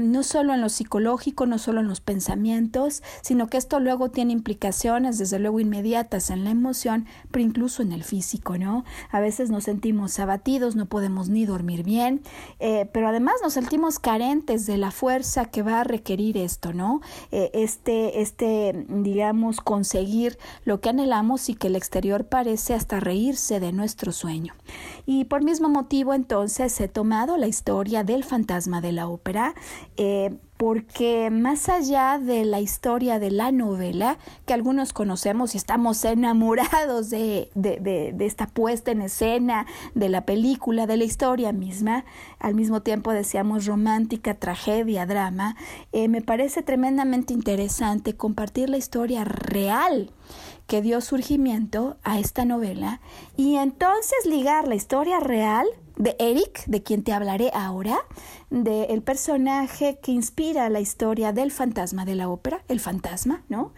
no 0.00 0.22
solo 0.22 0.54
en 0.54 0.60
lo 0.60 0.68
psicológico, 0.68 1.46
no 1.46 1.58
solo 1.58 1.80
en 1.80 1.88
los 1.88 2.00
pensamientos, 2.00 3.02
sino 3.20 3.48
que 3.48 3.56
esto 3.56 3.80
luego 3.80 4.10
tiene 4.10 4.32
implicaciones, 4.32 5.18
desde 5.18 5.38
luego 5.38 5.60
inmediatas 5.60 6.30
en 6.30 6.44
la 6.44 6.50
emoción, 6.50 7.06
pero 7.30 7.44
incluso 7.44 7.82
en 7.82 7.92
el 7.92 8.04
físico, 8.04 8.58
¿no? 8.58 8.84
A 9.10 9.20
veces 9.20 9.47
nos 9.50 9.64
sentimos 9.64 10.18
abatidos, 10.18 10.76
no 10.76 10.86
podemos 10.86 11.28
ni 11.28 11.46
dormir 11.46 11.82
bien, 11.82 12.22
pero 12.58 13.08
además 13.08 13.34
nos 13.42 13.52
sentimos 13.54 13.98
carentes 13.98 14.66
de 14.66 14.78
la 14.78 14.90
fuerza 14.90 15.46
que 15.46 15.62
va 15.62 15.80
a 15.80 15.84
requerir 15.84 16.36
esto, 16.36 16.72
¿no? 16.72 17.00
Eh, 17.30 17.50
este, 17.54 18.20
este, 18.20 18.86
digamos, 18.88 19.60
conseguir 19.60 20.38
lo 20.64 20.80
que 20.80 20.88
anhelamos 20.88 21.48
y 21.48 21.54
que 21.54 21.68
el 21.68 21.76
exterior 21.76 22.26
parece 22.26 22.74
hasta 22.74 23.00
reírse 23.00 23.60
de 23.60 23.72
nuestro 23.72 24.12
sueño. 24.12 24.54
Y 25.06 25.24
por 25.24 25.42
mismo 25.42 25.68
motivo, 25.68 26.14
entonces, 26.14 26.80
he 26.80 26.88
tomado 26.88 27.36
la 27.36 27.46
historia 27.46 28.04
del 28.04 28.24
fantasma 28.24 28.80
de 28.80 28.92
la 28.92 29.08
ópera, 29.08 29.54
eh, 29.96 30.36
porque 30.58 31.30
más 31.30 31.68
allá 31.68 32.18
de 32.18 32.44
la 32.44 32.60
historia 32.60 33.20
de 33.20 33.30
la 33.30 33.52
novela, 33.52 34.18
que 34.44 34.52
algunos 34.52 34.92
conocemos 34.92 35.54
y 35.54 35.56
estamos 35.56 36.04
enamorados 36.04 37.10
de, 37.10 37.48
de, 37.54 38.14
esta 38.18 38.48
puesta 38.48 38.90
en 38.90 39.02
escena, 39.02 39.66
de 39.94 40.08
la 40.08 40.26
película, 40.26 40.88
de 40.88 40.96
la 40.96 41.04
historia 41.04 41.52
misma, 41.52 42.04
al 42.40 42.56
mismo 42.56 42.82
tiempo 42.82 43.12
decíamos 43.12 43.66
romántica, 43.66 44.34
tragedia, 44.34 45.06
drama, 45.06 45.56
eh, 45.92 46.08
me 46.08 46.22
parece 46.22 46.62
tremendamente 46.64 47.32
interesante 47.32 48.16
compartir 48.16 48.68
la 48.68 48.78
historia 48.78 49.24
real 49.24 50.10
que 50.66 50.82
dio 50.82 51.00
surgimiento 51.00 51.96
a 52.02 52.18
esta 52.18 52.44
novela 52.44 53.00
y 53.36 53.56
entonces 53.56 54.26
ligar 54.26 54.66
la 54.66 54.74
historia 54.74 55.20
real 55.20 55.66
de 55.98 56.16
Eric, 56.18 56.64
de 56.66 56.82
quien 56.82 57.02
te 57.02 57.12
hablaré 57.12 57.50
ahora, 57.52 57.98
del 58.50 59.02
personaje 59.02 59.98
que 60.00 60.12
inspira 60.12 60.70
la 60.70 60.80
historia 60.80 61.32
del 61.32 61.50
fantasma 61.50 62.04
de 62.04 62.14
la 62.14 62.28
ópera, 62.28 62.62
el 62.68 62.80
fantasma, 62.80 63.44
¿no? 63.48 63.72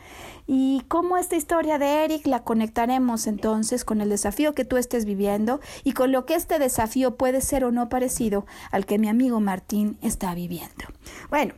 Y 0.52 0.82
cómo 0.88 1.16
esta 1.16 1.36
historia 1.36 1.78
de 1.78 2.04
Eric 2.04 2.26
la 2.26 2.42
conectaremos 2.42 3.28
entonces 3.28 3.84
con 3.84 4.00
el 4.00 4.08
desafío 4.08 4.52
que 4.52 4.64
tú 4.64 4.78
estés 4.78 5.04
viviendo 5.04 5.60
y 5.84 5.92
con 5.92 6.10
lo 6.10 6.26
que 6.26 6.34
este 6.34 6.58
desafío 6.58 7.14
puede 7.14 7.40
ser 7.40 7.62
o 7.62 7.70
no 7.70 7.88
parecido 7.88 8.46
al 8.72 8.84
que 8.84 8.98
mi 8.98 9.08
amigo 9.08 9.38
Martín 9.38 9.96
está 10.02 10.34
viviendo. 10.34 10.86
Bueno, 11.28 11.54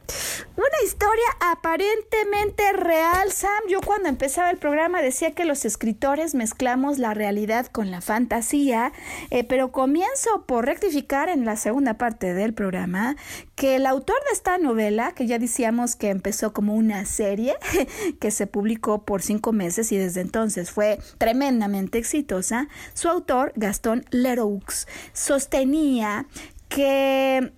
una 0.59 0.85
historia 0.85 1.25
aparentemente 1.41 2.71
real, 2.75 3.33
Sam. 3.33 3.63
Yo 3.67 3.81
cuando 3.81 4.11
empezaba 4.11 4.51
el 4.51 4.59
programa 4.59 5.01
decía 5.01 5.33
que 5.33 5.47
los 5.47 5.65
escritores 5.65 6.35
mezclamos 6.35 6.99
la 6.99 7.15
realidad 7.15 7.69
con 7.69 7.91
la 7.91 8.03
fantasía, 8.03 8.93
eh, 9.31 9.43
pero 9.43 9.73
comienzo 9.73 10.45
por 10.45 10.67
rectificar 10.67 11.31
en 11.31 11.47
la 11.47 11.57
segunda 11.57 11.95
parte 11.95 12.35
del 12.35 12.53
programa 12.53 13.17
que 13.55 13.77
el 13.77 13.87
autor 13.87 14.17
de 14.29 14.35
esta 14.35 14.59
novela, 14.59 15.13
que 15.13 15.27
ya 15.27 15.39
decíamos 15.39 15.97
que 15.97 16.11
empezó 16.11 16.53
como 16.53 16.75
una 16.75 17.07
serie 17.07 17.55
que 18.21 18.31
se 18.31 18.47
publicó 18.47 18.82
por 18.83 19.23
cinco 19.23 19.53
meses 19.53 19.93
y 19.93 19.97
desde 19.97 20.21
entonces 20.21 20.71
fue 20.71 20.99
tremendamente 21.19 21.99
exitosa, 21.99 22.69
su 22.95 23.09
autor, 23.09 23.53
Gastón 23.57 24.05
Leroux, 24.11 24.87
sostenía 25.13 26.27
que 26.69 27.53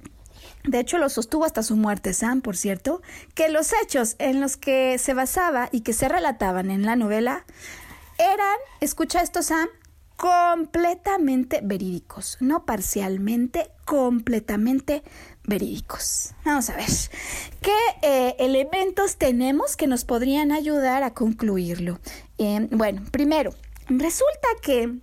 de 0.65 0.81
hecho, 0.81 0.97
lo 0.97 1.11
sostuvo 1.11 1.45
hasta 1.45 1.63
su 1.63 1.77
muerte, 1.77 2.15
Sam, 2.15 2.41
por 2.41 2.57
cierto, 2.57 3.03
que 3.35 3.51
los 3.51 3.73
hechos 3.83 4.17
en 4.19 4.41
los 4.41 4.57
que 4.57 4.97
se 4.99 5.13
basaba 5.13 5.69
y 5.71 5.83
que 5.83 5.93
se 5.93 6.09
relataban 6.09 6.71
en 6.71 6.87
la 6.87 6.97
novela 6.97 7.45
eran, 8.19 8.57
escucha 8.81 9.21
esto, 9.21 9.43
Sam, 9.43 9.69
completamente 10.17 11.61
verídicos, 11.63 12.37
no 12.41 12.65
parcialmente, 12.65 13.71
completamente 13.85 15.03
verídicos. 15.45 16.35
Vamos 16.45 16.71
a 16.71 16.77
ver, 16.77 16.87
¿qué 17.61 17.77
eh, 18.03 18.37
elementos 18.39 19.17
tenemos 19.17 19.77
que 19.77 19.87
nos 19.87 20.05
podrían 20.05 20.53
ayudar 20.53 21.03
a 21.03 21.15
concluirlo? 21.15 21.99
Eh, 22.39 22.69
bueno, 22.71 23.03
primero, 23.11 23.53
resulta 23.89 24.49
que 24.63 24.99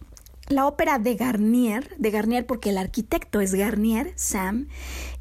la 0.51 0.67
ópera 0.67 0.99
de 0.99 1.15
Garnier, 1.15 1.95
de 1.97 2.11
Garnier 2.11 2.45
porque 2.45 2.69
el 2.69 2.77
arquitecto 2.77 3.41
es 3.41 3.53
Garnier, 3.53 4.13
Sam, 4.15 4.67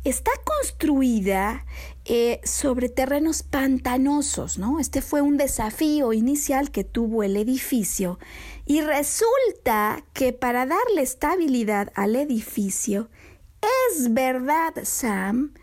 está 0.05 0.31
construida 0.45 1.65
eh, 2.05 2.41
sobre 2.45 2.89
terrenos 2.89 3.43
pantanosos, 3.43 4.59
¿no? 4.59 4.81
Este 4.81 5.03
fue 5.03 5.21
un 5.21 5.37
desafío 5.37 6.13
inicial 6.13 6.71
que 6.71 6.85
tuvo 6.85 7.23
el 7.23 7.37
edificio 7.37 8.19
y 8.67 8.81
resulta 8.81 10.05
que 10.13 10.33
para 10.33 10.67
darle 10.67 11.03
estabilidad 11.03 11.93
al 11.95 12.17
edificio, 12.17 13.11
es 13.91 14.13
verdad, 14.13 14.75
Sam, 14.85 15.55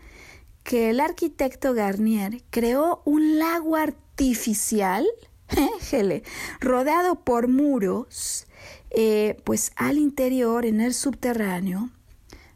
que 0.62 0.90
el 0.90 1.00
arquitecto 1.00 1.74
Garnier 1.74 2.42
creó 2.50 3.02
un 3.04 3.38
lago 3.38 3.76
artificial, 3.76 5.06
rodeado 6.60 7.24
por 7.24 7.48
muros, 7.48 8.47
eh, 8.90 9.36
pues 9.44 9.72
al 9.76 9.98
interior, 9.98 10.64
en 10.66 10.80
el 10.80 10.94
subterráneo 10.94 11.90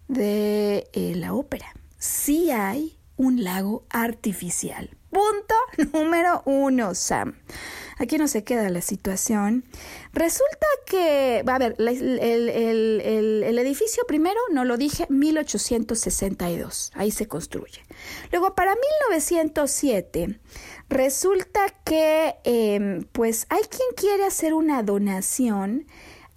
de 0.08 0.88
eh, 0.92 1.14
la 1.16 1.34
ópera. 1.34 1.74
Sí 1.98 2.50
hay 2.50 2.98
un 3.16 3.44
lago 3.44 3.84
artificial. 3.90 4.90
Punto 5.10 5.54
número 5.92 6.42
uno, 6.46 6.94
Sam. 6.94 7.34
Aquí 7.98 8.18
no 8.18 8.26
se 8.26 8.42
queda 8.42 8.68
la 8.70 8.80
situación. 8.80 9.64
Resulta 10.12 10.66
que, 10.86 11.44
a 11.46 11.58
ver, 11.58 11.76
el, 11.78 13.58
edificio 13.58 14.04
primero, 14.08 14.40
no 14.50 14.64
lo 14.64 14.76
dije, 14.76 15.06
1862, 15.08 16.90
ahí 16.94 17.10
se 17.12 17.28
construye. 17.28 17.82
Luego, 18.32 18.54
para 18.56 18.74
1907, 18.74 20.40
resulta 20.88 21.60
que, 21.84 22.34
em, 22.42 23.04
pues, 23.12 23.46
hay 23.50 23.62
quien 23.62 23.88
quiere 23.94 24.24
hacer 24.24 24.54
una 24.54 24.82
donación 24.82 25.86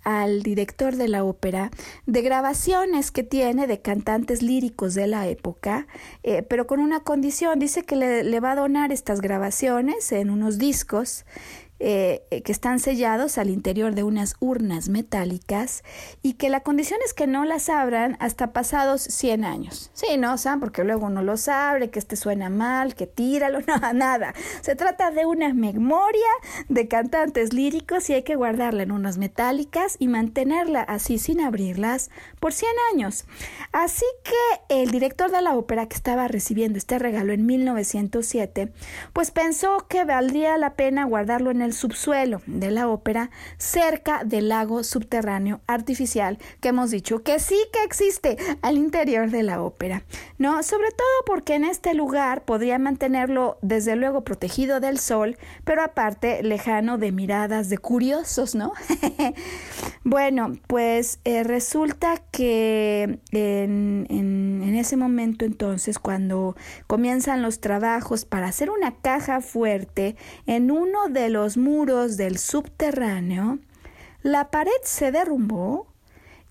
al 0.06 0.44
director 0.44 0.96
de 0.96 1.10
la 1.10 1.26
ópera 1.26 1.72
de 2.06 2.22
grabaciones 2.22 3.12
que 3.12 3.24
tiene 3.24 3.68
de 3.68 3.82
cantantes 3.82 4.42
líricos 4.42 4.94
de 4.94 5.08
la 5.08 5.28
época, 5.28 5.88
eh, 6.24 6.44
pero 6.44 6.68
con 6.68 6.80
una 6.80 7.02
condición, 7.02 7.60
dice 7.60 7.84
que 7.84 7.98
le, 7.98 8.24
le 8.24 8.40
va 8.40 8.52
a 8.52 8.56
donar 8.56 8.94
estas 8.94 9.20
grabaciones 9.20 10.12
en 10.14 10.30
unos 10.30 10.58
discos 10.58 11.26
eh, 11.80 12.42
que 12.46 12.52
están 12.52 12.80
sellados 12.80 13.38
al 13.38 13.50
interior 13.50 13.96
de 13.96 14.04
unas 14.04 14.36
urnas 14.40 14.88
metálicas 14.88 15.84
y 16.22 16.34
que 16.34 16.50
la 16.50 16.62
condición 16.62 17.00
es 17.06 17.14
que 17.14 17.28
no 17.28 17.44
las 17.44 17.68
abran 17.68 18.16
hasta 18.20 18.54
pasados 18.54 19.02
100 19.02 19.44
años. 19.44 19.92
Sí, 19.94 20.18
no, 20.18 20.38
Sam, 20.38 20.62
porque 20.62 20.84
luego 20.86 21.08
uno 21.08 21.22
los 21.22 21.50
abre, 21.50 21.90
que 21.90 22.00
este 22.00 22.16
suena 22.16 22.50
mal, 22.50 22.96
que 22.96 23.08
tíralo, 23.08 23.60
nada, 23.68 23.94
nada. 23.94 24.34
Se 24.62 24.76
trata 24.76 25.12
de 25.12 25.26
una 25.26 25.54
memoria 25.54 26.22
de 26.70 26.88
cantantes 26.88 27.54
líricos 27.54 28.10
y 28.10 28.14
hay 28.14 28.24
que 28.24 28.36
guardarla 28.36 28.84
en 28.84 28.92
urnas 28.92 29.18
metálicas 29.18 29.98
y 30.00 30.08
mantenerla 30.08 30.82
así 30.82 31.18
sin 31.18 31.42
abrirlas 31.42 32.10
por 32.40 32.54
100 32.54 32.72
años. 32.94 33.26
Así 33.72 34.06
que 34.24 34.82
el 34.82 34.92
director 34.92 35.32
de 35.32 35.42
la 35.42 35.56
ópera 35.56 35.88
que 35.88 35.96
estaba 35.96 36.28
recibiendo 36.28 36.78
este 36.78 37.00
regalo 37.00 37.34
en 37.34 37.46
1907, 37.46 38.72
pues 39.14 39.32
pensó 39.32 39.86
que 39.90 40.06
valdría 40.06 40.58
la 40.58 40.76
pena 40.76 41.06
guardarlo 41.06 41.52
en 41.52 41.62
el 41.62 41.65
subsuelo 41.74 42.42
de 42.46 42.72
la 42.72 42.88
ópera, 42.88 43.30
cerca 43.58 44.24
del 44.24 44.50
lago 44.50 44.84
subterráneo 44.84 45.62
artificial 45.68 46.38
que 46.62 46.70
hemos 46.70 46.92
dicho 46.92 47.24
que 47.24 47.40
sí 47.40 47.58
que 47.72 47.84
existe 47.84 48.38
al 48.62 48.78
interior 48.78 49.30
de 49.30 49.44
la 49.44 49.62
ópera. 49.62 50.04
No, 50.38 50.62
sobre 50.64 50.90
todo 50.92 51.26
porque 51.26 51.56
en 51.56 51.64
este 51.64 51.94
lugar 51.94 52.44
podría 52.46 52.80
mantenerlo 52.80 53.58
desde 53.62 53.96
luego 53.96 54.24
protegido 54.24 54.80
del 54.80 55.00
sol, 55.00 55.38
pero 55.64 55.82
aparte 55.84 56.44
lejano 56.44 56.98
de 56.98 57.12
miradas 57.12 57.70
de 57.70 57.78
curiosos, 57.78 58.56
¿no? 58.56 58.74
bueno, 60.04 60.54
pues 60.68 61.20
eh, 61.24 61.44
resulta 61.44 62.22
que 62.32 63.20
en 63.32 64.76
ese 64.76 64.98
momento 64.98 65.46
entonces, 65.46 66.00
cuando 66.00 66.56
comienzan 66.88 67.42
los 67.42 67.60
trabajos 67.60 68.26
para 68.26 68.48
hacer 68.48 68.70
una 68.70 68.96
caja 68.96 69.42
fuerte 69.42 70.16
en 70.46 70.72
uno 70.72 71.08
de 71.10 71.30
los 71.30 71.55
muros 71.58 72.18
del 72.18 72.38
subterráneo, 72.38 73.60
la 74.22 74.50
pared 74.50 74.72
se 74.84 75.12
derrumbó 75.12 75.88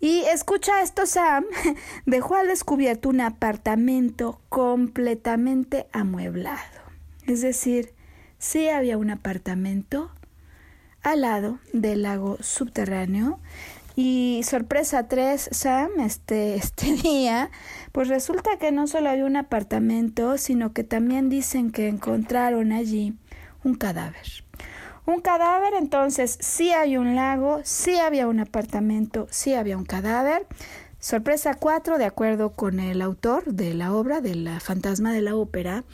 y 0.00 0.20
escucha 0.26 0.82
esto, 0.82 1.06
Sam, 1.06 1.44
dejó 2.06 2.36
al 2.36 2.48
descubierto 2.48 3.08
un 3.08 3.20
apartamento 3.20 4.40
completamente 4.50 5.86
amueblado. 5.92 6.82
Es 7.26 7.40
decir, 7.40 7.94
sí 8.38 8.68
había 8.68 8.98
un 8.98 9.10
apartamento 9.10 10.10
al 11.02 11.22
lado 11.22 11.58
del 11.72 12.02
lago 12.02 12.36
subterráneo. 12.40 13.40
Y 13.96 14.42
sorpresa 14.44 15.08
3, 15.08 15.48
Sam, 15.52 15.88
este, 16.00 16.54
este 16.56 16.92
día, 16.92 17.50
pues 17.92 18.08
resulta 18.08 18.58
que 18.58 18.72
no 18.72 18.86
solo 18.86 19.08
había 19.08 19.24
un 19.24 19.36
apartamento, 19.36 20.36
sino 20.36 20.72
que 20.74 20.84
también 20.84 21.30
dicen 21.30 21.70
que 21.70 21.88
encontraron 21.88 22.72
allí 22.72 23.14
un 23.62 23.74
cadáver. 23.74 24.43
Un 25.06 25.20
cadáver, 25.20 25.74
entonces 25.74 26.38
sí 26.40 26.70
hay 26.70 26.96
un 26.96 27.14
lago, 27.14 27.60
sí 27.62 27.96
había 27.96 28.26
un 28.26 28.40
apartamento, 28.40 29.26
sí 29.30 29.52
había 29.52 29.76
un 29.76 29.84
cadáver. 29.84 30.46
Sorpresa 30.98 31.52
4, 31.52 31.98
de 31.98 32.06
acuerdo 32.06 32.52
con 32.52 32.80
el 32.80 33.02
autor 33.02 33.44
de 33.44 33.74
la 33.74 33.92
obra, 33.92 34.22
de 34.22 34.34
la 34.34 34.60
fantasma 34.60 35.12
de 35.12 35.20
la 35.20 35.36
ópera, 35.36 35.84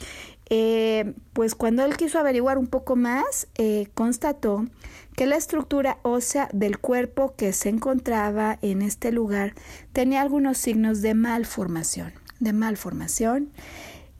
eh, 0.49 1.13
pues 1.33 1.55
cuando 1.55 1.83
él 1.83 1.97
quiso 1.97 2.19
averiguar 2.19 2.57
un 2.57 2.67
poco 2.67 2.95
más, 2.95 3.47
eh, 3.55 3.87
constató 3.93 4.65
que 5.17 5.25
la 5.25 5.35
estructura 5.35 5.97
ósea 6.03 6.47
del 6.53 6.79
cuerpo 6.79 7.35
que 7.35 7.51
se 7.51 7.67
encontraba 7.67 8.59
en 8.61 8.81
este 8.81 9.11
lugar 9.11 9.53
tenía 9.91 10.21
algunos 10.21 10.57
signos 10.57 11.01
de 11.01 11.13
malformación, 11.15 12.13
de 12.39 12.53
malformación. 12.53 13.51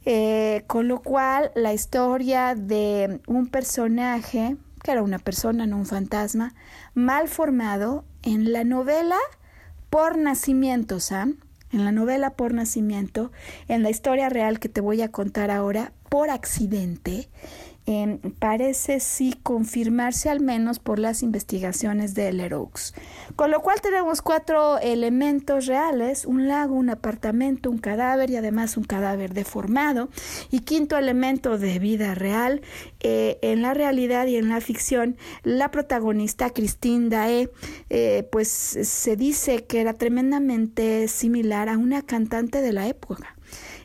Eh, 0.04 0.64
con 0.66 0.88
lo 0.88 1.00
cual 1.00 1.52
la 1.54 1.72
historia 1.72 2.56
de 2.56 3.20
un 3.28 3.46
personaje 3.46 4.56
que 4.82 4.92
era 4.92 5.02
una 5.02 5.18
persona, 5.18 5.66
no 5.66 5.76
un 5.76 5.86
fantasma, 5.86 6.54
mal 6.94 7.28
formado 7.28 8.04
en 8.22 8.52
la 8.52 8.64
novela 8.64 9.18
por 9.90 10.18
nacimiento, 10.18 11.00
Sam, 11.00 11.36
en 11.70 11.84
la 11.84 11.92
novela 11.92 12.30
por 12.30 12.52
nacimiento, 12.54 13.32
en 13.68 13.82
la 13.82 13.90
historia 13.90 14.28
real 14.28 14.58
que 14.58 14.68
te 14.68 14.80
voy 14.80 15.02
a 15.02 15.10
contar 15.10 15.50
ahora, 15.50 15.92
por 16.08 16.30
accidente, 16.30 17.28
parece 18.38 19.00
sí 19.00 19.34
confirmarse 19.42 20.30
al 20.30 20.40
menos 20.40 20.78
por 20.78 20.98
las 20.98 21.22
investigaciones 21.22 22.14
de 22.14 22.32
Leroux. 22.32 22.94
Con 23.34 23.50
lo 23.50 23.60
cual 23.60 23.80
tenemos 23.80 24.22
cuatro 24.22 24.78
elementos 24.78 25.66
reales, 25.66 26.24
un 26.24 26.46
lago, 26.46 26.74
un 26.74 26.90
apartamento, 26.90 27.70
un 27.70 27.78
cadáver 27.78 28.30
y 28.30 28.36
además 28.36 28.76
un 28.76 28.84
cadáver 28.84 29.34
deformado. 29.34 30.08
Y 30.50 30.60
quinto 30.60 30.96
elemento 30.96 31.58
de 31.58 31.78
vida 31.78 32.14
real, 32.14 32.62
eh, 33.00 33.38
en 33.42 33.62
la 33.62 33.74
realidad 33.74 34.26
y 34.26 34.36
en 34.36 34.48
la 34.48 34.60
ficción, 34.60 35.16
la 35.42 35.70
protagonista 35.70 36.50
Christine 36.50 37.08
Dae, 37.08 37.50
eh, 37.90 38.28
pues 38.30 38.48
se 38.48 39.16
dice 39.16 39.64
que 39.64 39.80
era 39.80 39.94
tremendamente 39.94 41.08
similar 41.08 41.68
a 41.68 41.78
una 41.78 42.02
cantante 42.02 42.60
de 42.60 42.72
la 42.72 42.86
época. 42.86 43.36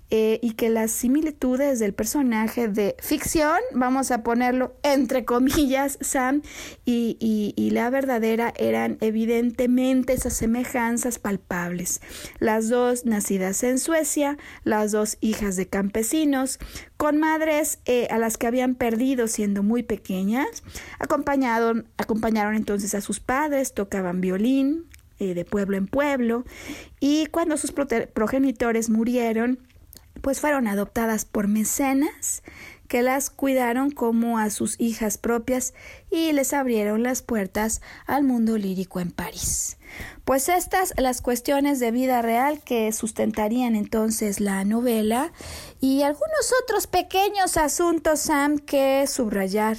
Eh, 0.10 0.39
y 0.41 0.52
que 0.52 0.70
las 0.70 0.91
similitudes 0.91 1.80
del 1.80 1.93
personaje 1.93 2.70
de 2.70 2.96
ficción, 3.00 3.58
vamos 3.74 4.10
a 4.12 4.24
ponerlo 4.24 4.74
entre 4.82 5.26
comillas, 5.26 5.98
Sam, 6.00 6.43
y, 6.86 7.17
y, 7.20 7.70
la 7.72 7.89
verdadera 7.89 8.54
eran 8.58 8.98
evidentemente 9.02 10.13
esas 10.13 10.32
semejanzas 10.34 11.20
palpables. 11.20 12.00
Las 12.39 12.70
dos 12.70 13.06
nacidas 13.06 13.62
en 13.63 13.80
Suecia, 13.80 14.38
las 14.63 14.93
dos 14.93 15.17
hijas 15.20 15.58
de 15.58 15.67
campesinos, 15.67 16.58
con 16.96 17.17
madres 17.17 17.80
eh, 17.86 18.08
a 18.10 18.17
las 18.17 18.38
que 18.38 18.48
habían 18.48 18.76
perdido 18.76 19.28
siendo 19.28 19.62
muy 19.62 19.84
pequeñas, 19.84 20.63
acompañaron, 21.00 21.89
acompañaron 21.98 22.56
entonces 22.56 22.96
a 22.96 23.02
sus 23.02 23.20
padres, 23.20 23.74
tocaban 23.74 24.22
violín, 24.22 24.86
eh, 25.20 25.34
de 25.34 25.46
pueblo 25.46 25.78
en 25.78 25.88
pueblo, 25.88 26.46
y 27.00 27.26
cuando 27.26 27.58
sus 27.58 27.72
progenitores 27.72 28.89
murieron, 28.89 29.60
pues 30.21 30.39
fueron 30.39 30.67
adoptadas 30.67 31.25
por 31.25 31.47
mecenas 31.47 32.43
que 32.88 33.01
las 33.01 33.30
cuidaron 33.30 33.91
como 33.91 34.39
a 34.39 34.49
sus 34.49 34.80
hijas 34.80 35.17
propias 35.17 35.73
y 36.10 36.32
les 36.32 36.53
abrieron 36.53 37.03
las 37.03 37.21
puertas 37.21 37.82
al 38.06 38.23
mundo 38.23 38.58
lírico 38.58 38.99
en 38.99 39.12
París. 39.12 39.77
Pues 40.25 40.49
estas 40.49 40.93
las 40.97 41.21
cuestiones 41.21 41.80
de 41.80 41.91
vida 41.91 42.21
real 42.21 42.62
que 42.63 42.91
sustentarían 42.91 43.75
entonces 43.75 44.39
la 44.39 44.63
novela 44.63 45.32
y 45.80 46.01
algunos 46.01 46.53
otros 46.63 46.88
pequeños 46.88 47.58
asuntos, 47.58 48.21
Sam, 48.21 48.58
que 48.58 49.06
subrayar. 49.08 49.77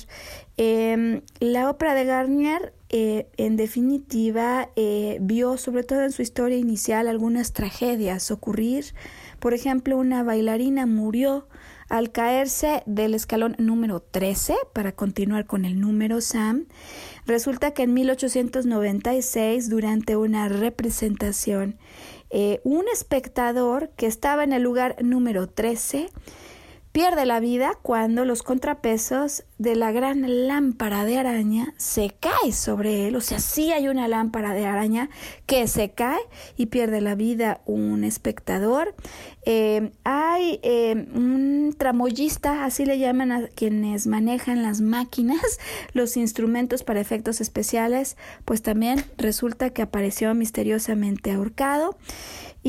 Em, 0.56 1.22
la 1.38 1.70
ópera 1.70 1.94
de 1.94 2.04
Garnier 2.04 2.74
eh, 2.90 3.28
en 3.36 3.56
definitiva, 3.56 4.70
eh, 4.74 5.18
vio 5.20 5.58
sobre 5.58 5.84
todo 5.84 6.04
en 6.04 6.12
su 6.12 6.22
historia 6.22 6.56
inicial 6.56 7.06
algunas 7.06 7.52
tragedias 7.52 8.30
ocurrir 8.30 8.94
por 9.38 9.54
ejemplo, 9.54 9.96
una 9.96 10.22
bailarina 10.22 10.86
murió 10.86 11.48
al 11.88 12.12
caerse 12.12 12.82
del 12.86 13.14
escalón 13.14 13.56
número 13.58 14.00
13, 14.00 14.56
para 14.72 14.92
continuar 14.92 15.46
con 15.46 15.64
el 15.64 15.80
número 15.80 16.20
Sam, 16.20 16.66
resulta 17.26 17.72
que 17.72 17.84
en 17.84 17.94
1896, 17.94 19.70
durante 19.70 20.16
una 20.16 20.48
representación, 20.48 21.78
eh, 22.30 22.60
un 22.62 22.84
espectador 22.92 23.90
que 23.96 24.06
estaba 24.06 24.44
en 24.44 24.52
el 24.52 24.62
lugar 24.62 24.96
número 25.02 25.48
13 25.48 26.10
pierde 26.98 27.26
la 27.26 27.38
vida 27.38 27.78
cuando 27.80 28.24
los 28.24 28.42
contrapesos 28.42 29.44
de 29.56 29.76
la 29.76 29.92
gran 29.92 30.48
lámpara 30.48 31.04
de 31.04 31.16
araña 31.16 31.72
se 31.76 32.10
cae 32.18 32.50
sobre 32.50 33.06
él, 33.06 33.14
o 33.14 33.20
sea, 33.20 33.38
sí 33.38 33.70
hay 33.70 33.86
una 33.86 34.08
lámpara 34.08 34.52
de 34.52 34.66
araña 34.66 35.08
que 35.46 35.68
se 35.68 35.92
cae 35.92 36.18
y 36.56 36.66
pierde 36.66 37.00
la 37.00 37.14
vida 37.14 37.60
un 37.66 38.02
espectador. 38.02 38.96
Eh, 39.44 39.92
hay 40.02 40.58
eh, 40.64 41.06
tramoyista, 41.72 42.64
así 42.64 42.84
le 42.84 42.98
llaman 42.98 43.32
a 43.32 43.48
quienes 43.48 44.06
manejan 44.06 44.62
las 44.62 44.80
máquinas, 44.80 45.58
los 45.92 46.16
instrumentos 46.16 46.82
para 46.82 47.00
efectos 47.00 47.40
especiales, 47.40 48.16
pues 48.44 48.62
también 48.62 49.04
resulta 49.16 49.70
que 49.70 49.82
apareció 49.82 50.34
misteriosamente 50.34 51.32
ahorcado. 51.32 51.96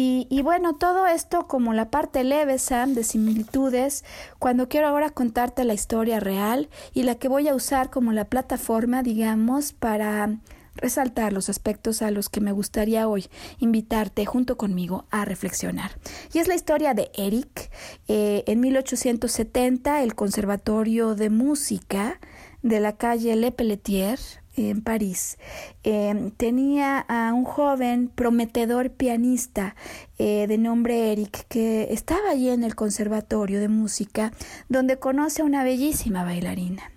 Y, 0.02 0.42
bueno, 0.44 0.76
todo 0.76 1.08
esto 1.08 1.46
como 1.48 1.74
la 1.74 1.90
parte 1.90 2.24
leve, 2.24 2.58
Sam, 2.58 2.94
de 2.94 3.04
similitudes, 3.04 4.06
cuando 4.38 4.70
quiero 4.70 4.88
ahora 4.88 5.10
contarte 5.10 5.66
la 5.66 5.74
historia 5.74 6.22
real 6.22 6.70
y 6.94 7.04
la 7.04 7.16
que 7.16 7.28
voy 7.28 7.50
a 7.50 7.56
usar 7.56 7.90
como 7.90 8.14
la 8.14 8.24
plataforma, 8.24 9.04
digamos, 9.04 9.74
para 9.74 10.38
resaltar 10.80 11.34
los 11.34 11.50
aspectos 11.50 12.02
a 12.02 12.12
los 12.12 12.30
que 12.30 12.42
me 12.42 12.52
gustaría 12.52 13.08
hoy 13.08 13.28
invitarte 13.60 14.26
junto 14.26 14.58
conmigo 14.58 15.06
a 15.12 15.26
reflexionar. 15.26 15.92
Y 16.34 16.40
es 16.40 16.48
la 16.48 16.56
historia 16.56 16.94
de 16.94 17.12
Eric. 17.14 17.72
Eh, 18.08 18.44
en 18.48 18.60
1870, 18.60 20.04
el 20.04 20.16
Conservatorio 20.16 21.16
de 21.16 21.30
Música 21.30 22.20
de 22.62 22.80
la 22.80 22.98
calle 22.98 23.36
Le 23.36 23.52
Pelletier 23.52 24.20
en 24.56 24.82
París, 24.82 25.38
em, 25.84 26.32
tenía 26.32 27.00
a 27.00 27.34
un 27.34 27.46
joven 27.46 28.10
prometedor 28.10 28.92
pianista 28.92 29.76
eh, 30.18 30.48
de 30.48 30.58
nombre 30.58 31.12
Eric 31.12 31.46
que 31.48 31.88
estaba 31.92 32.32
allí 32.32 32.50
en 32.50 32.64
el 32.64 32.76
conservatorio 32.76 33.60
de 33.60 33.70
música 33.70 34.34
donde 34.68 35.00
conoce 35.00 35.42
a 35.42 35.46
una 35.46 35.64
bellísima 35.64 36.24
bailarina. 36.24 36.92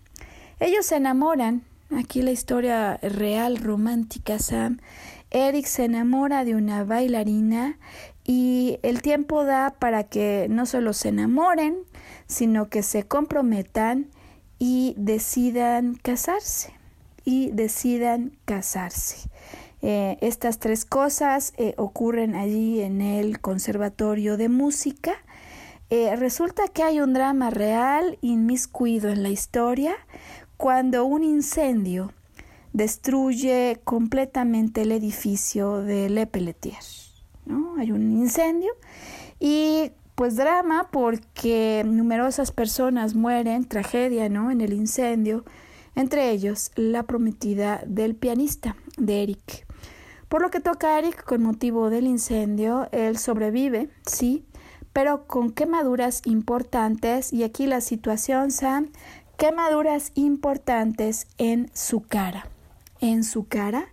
Ellos 0.58 0.86
se 0.86 0.96
enamoran 0.96 1.64
aquí 1.96 2.22
la 2.22 2.30
historia 2.30 2.98
real, 3.02 3.56
romántica, 3.58 4.38
Sam. 4.38 4.80
Eric 5.30 5.66
se 5.66 5.84
enamora 5.84 6.44
de 6.44 6.54
una 6.54 6.84
bailarina 6.84 7.78
y 8.24 8.78
el 8.82 9.02
tiempo 9.02 9.44
da 9.44 9.74
para 9.78 10.04
que 10.04 10.46
no 10.50 10.66
solo 10.66 10.92
se 10.92 11.08
enamoren, 11.08 11.78
sino 12.26 12.68
que 12.68 12.82
se 12.82 13.04
comprometan 13.04 14.08
y 14.58 14.94
decidan 14.96 15.94
casarse. 15.94 16.72
Y 17.24 17.50
decidan 17.52 18.36
casarse. 18.44 19.28
Eh, 19.80 20.18
estas 20.20 20.58
tres 20.58 20.84
cosas 20.84 21.52
eh, 21.56 21.74
ocurren 21.76 22.34
allí 22.34 22.80
en 22.80 23.00
el 23.00 23.40
Conservatorio 23.40 24.36
de 24.36 24.48
Música. 24.48 25.14
Eh, 25.90 26.14
resulta 26.16 26.68
que 26.68 26.82
hay 26.82 27.00
un 27.00 27.12
drama 27.12 27.50
real 27.50 28.16
inmiscuido 28.22 29.10
en 29.10 29.22
la 29.22 29.28
historia 29.28 29.94
cuando 30.62 31.04
un 31.06 31.24
incendio 31.24 32.12
destruye 32.72 33.80
completamente 33.82 34.82
el 34.82 34.92
edificio 34.92 35.78
de 35.78 36.08
Le 36.08 36.28
Pelletier. 36.28 36.78
¿no? 37.46 37.74
Hay 37.78 37.90
un 37.90 38.12
incendio 38.12 38.70
y 39.40 39.90
pues 40.14 40.36
drama 40.36 40.86
porque 40.92 41.82
numerosas 41.84 42.52
personas 42.52 43.16
mueren, 43.16 43.64
tragedia 43.64 44.28
¿no? 44.28 44.52
en 44.52 44.60
el 44.60 44.72
incendio, 44.72 45.44
entre 45.96 46.30
ellos 46.30 46.70
la 46.76 47.02
prometida 47.02 47.82
del 47.84 48.14
pianista, 48.14 48.76
de 48.96 49.24
Eric. 49.24 49.66
Por 50.28 50.42
lo 50.42 50.52
que 50.52 50.60
toca 50.60 50.94
a 50.94 51.00
Eric 51.00 51.24
con 51.24 51.42
motivo 51.42 51.90
del 51.90 52.06
incendio, 52.06 52.88
él 52.92 53.18
sobrevive, 53.18 53.88
sí, 54.06 54.44
pero 54.92 55.26
con 55.26 55.50
quemaduras 55.50 56.22
importantes 56.24 57.32
y 57.32 57.42
aquí 57.42 57.66
la 57.66 57.80
situación, 57.80 58.50
Sam, 58.50 58.90
quemaduras 59.42 60.12
importantes 60.14 61.26
en 61.36 61.68
su 61.74 62.02
cara, 62.02 62.48
en 63.00 63.24
su 63.24 63.48
cara, 63.48 63.88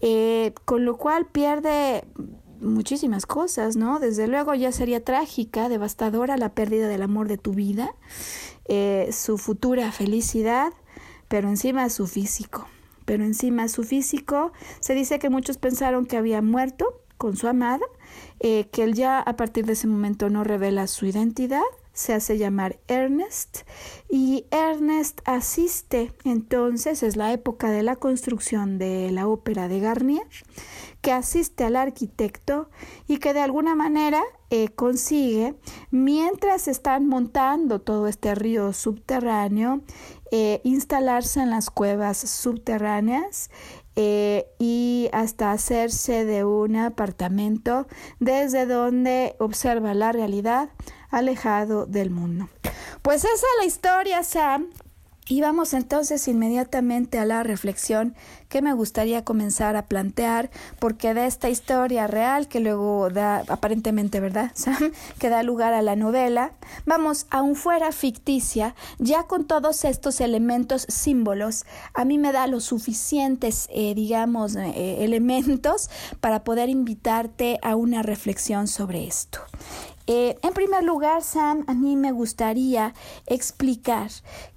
eh, 0.00 0.54
con 0.64 0.84
lo 0.84 0.96
cual 0.96 1.26
pierde 1.26 2.04
muchísimas 2.60 3.26
cosas, 3.26 3.74
¿no? 3.74 3.98
Desde 3.98 4.28
luego 4.28 4.54
ya 4.54 4.70
sería 4.70 5.02
trágica, 5.02 5.68
devastadora 5.68 6.36
la 6.36 6.50
pérdida 6.50 6.86
del 6.86 7.02
amor 7.02 7.26
de 7.26 7.36
tu 7.36 7.52
vida, 7.52 7.96
eh, 8.66 9.08
su 9.10 9.38
futura 9.38 9.90
felicidad, 9.90 10.72
pero 11.26 11.48
encima 11.48 11.90
su 11.90 12.06
físico 12.06 12.68
pero 13.04 13.22
encima 13.22 13.68
su 13.68 13.84
físico. 13.84 14.52
Se 14.80 14.94
dice 14.94 15.20
que 15.20 15.30
muchos 15.30 15.58
pensaron 15.58 16.06
que 16.06 16.16
había 16.16 16.42
muerto 16.42 17.02
con 17.16 17.36
su 17.36 17.46
amada, 17.46 17.86
eh, 18.40 18.68
que 18.72 18.82
él 18.82 18.94
ya 18.94 19.20
a 19.20 19.36
partir 19.36 19.64
de 19.64 19.74
ese 19.74 19.86
momento 19.86 20.28
no 20.28 20.42
revela 20.42 20.88
su 20.88 21.06
identidad, 21.06 21.62
se 21.96 22.12
hace 22.12 22.36
llamar 22.36 22.78
Ernest 22.88 23.60
y 24.10 24.44
Ernest 24.50 25.22
asiste 25.24 26.12
entonces, 26.24 27.02
es 27.02 27.16
la 27.16 27.32
época 27.32 27.70
de 27.70 27.82
la 27.82 27.96
construcción 27.96 28.78
de 28.78 29.10
la 29.10 29.26
ópera 29.26 29.66
de 29.66 29.80
Garnier, 29.80 30.26
que 31.00 31.10
asiste 31.10 31.64
al 31.64 31.74
arquitecto 31.74 32.68
y 33.08 33.16
que 33.16 33.32
de 33.32 33.40
alguna 33.40 33.74
manera 33.74 34.22
eh, 34.50 34.68
consigue, 34.68 35.54
mientras 35.90 36.68
están 36.68 37.08
montando 37.08 37.80
todo 37.80 38.08
este 38.08 38.34
río 38.34 38.74
subterráneo, 38.74 39.80
eh, 40.30 40.60
instalarse 40.64 41.40
en 41.40 41.48
las 41.50 41.70
cuevas 41.70 42.18
subterráneas 42.18 43.50
eh, 43.94 44.46
y 44.58 45.08
hasta 45.12 45.52
hacerse 45.52 46.26
de 46.26 46.44
un 46.44 46.76
apartamento 46.76 47.86
desde 48.20 48.66
donde 48.66 49.34
observa 49.38 49.94
la 49.94 50.12
realidad 50.12 50.68
alejado 51.16 51.86
del 51.86 52.10
mundo. 52.10 52.48
Pues 53.02 53.18
esa 53.18 53.28
es 53.28 53.42
la 53.60 53.64
historia, 53.66 54.22
Sam, 54.22 54.68
y 55.28 55.40
vamos 55.40 55.74
entonces 55.74 56.28
inmediatamente 56.28 57.18
a 57.18 57.24
la 57.24 57.42
reflexión 57.42 58.14
que 58.48 58.62
me 58.62 58.72
gustaría 58.72 59.24
comenzar 59.24 59.74
a 59.74 59.86
plantear, 59.86 60.50
porque 60.78 61.14
de 61.14 61.26
esta 61.26 61.48
historia 61.48 62.06
real 62.06 62.46
que 62.46 62.60
luego 62.60 63.10
da, 63.10 63.42
aparentemente, 63.48 64.20
¿verdad, 64.20 64.52
Sam? 64.54 64.92
Que 65.18 65.28
da 65.28 65.42
lugar 65.42 65.74
a 65.74 65.82
la 65.82 65.96
novela, 65.96 66.52
vamos, 66.84 67.26
aún 67.30 67.56
fuera 67.56 67.90
ficticia, 67.90 68.76
ya 68.98 69.24
con 69.24 69.46
todos 69.46 69.84
estos 69.84 70.20
elementos, 70.20 70.86
símbolos, 70.88 71.64
a 71.92 72.04
mí 72.04 72.18
me 72.18 72.30
da 72.30 72.46
los 72.46 72.62
suficientes, 72.62 73.68
eh, 73.72 73.96
digamos, 73.96 74.54
eh, 74.54 75.02
elementos 75.02 75.90
para 76.20 76.44
poder 76.44 76.68
invitarte 76.68 77.58
a 77.62 77.74
una 77.74 78.04
reflexión 78.04 78.68
sobre 78.68 79.08
esto. 79.08 79.40
Eh, 80.06 80.36
en 80.42 80.52
primer 80.52 80.84
lugar, 80.84 81.22
Sam, 81.22 81.64
a 81.66 81.74
mí 81.74 81.96
me 81.96 82.12
gustaría 82.12 82.94
explicar 83.26 84.10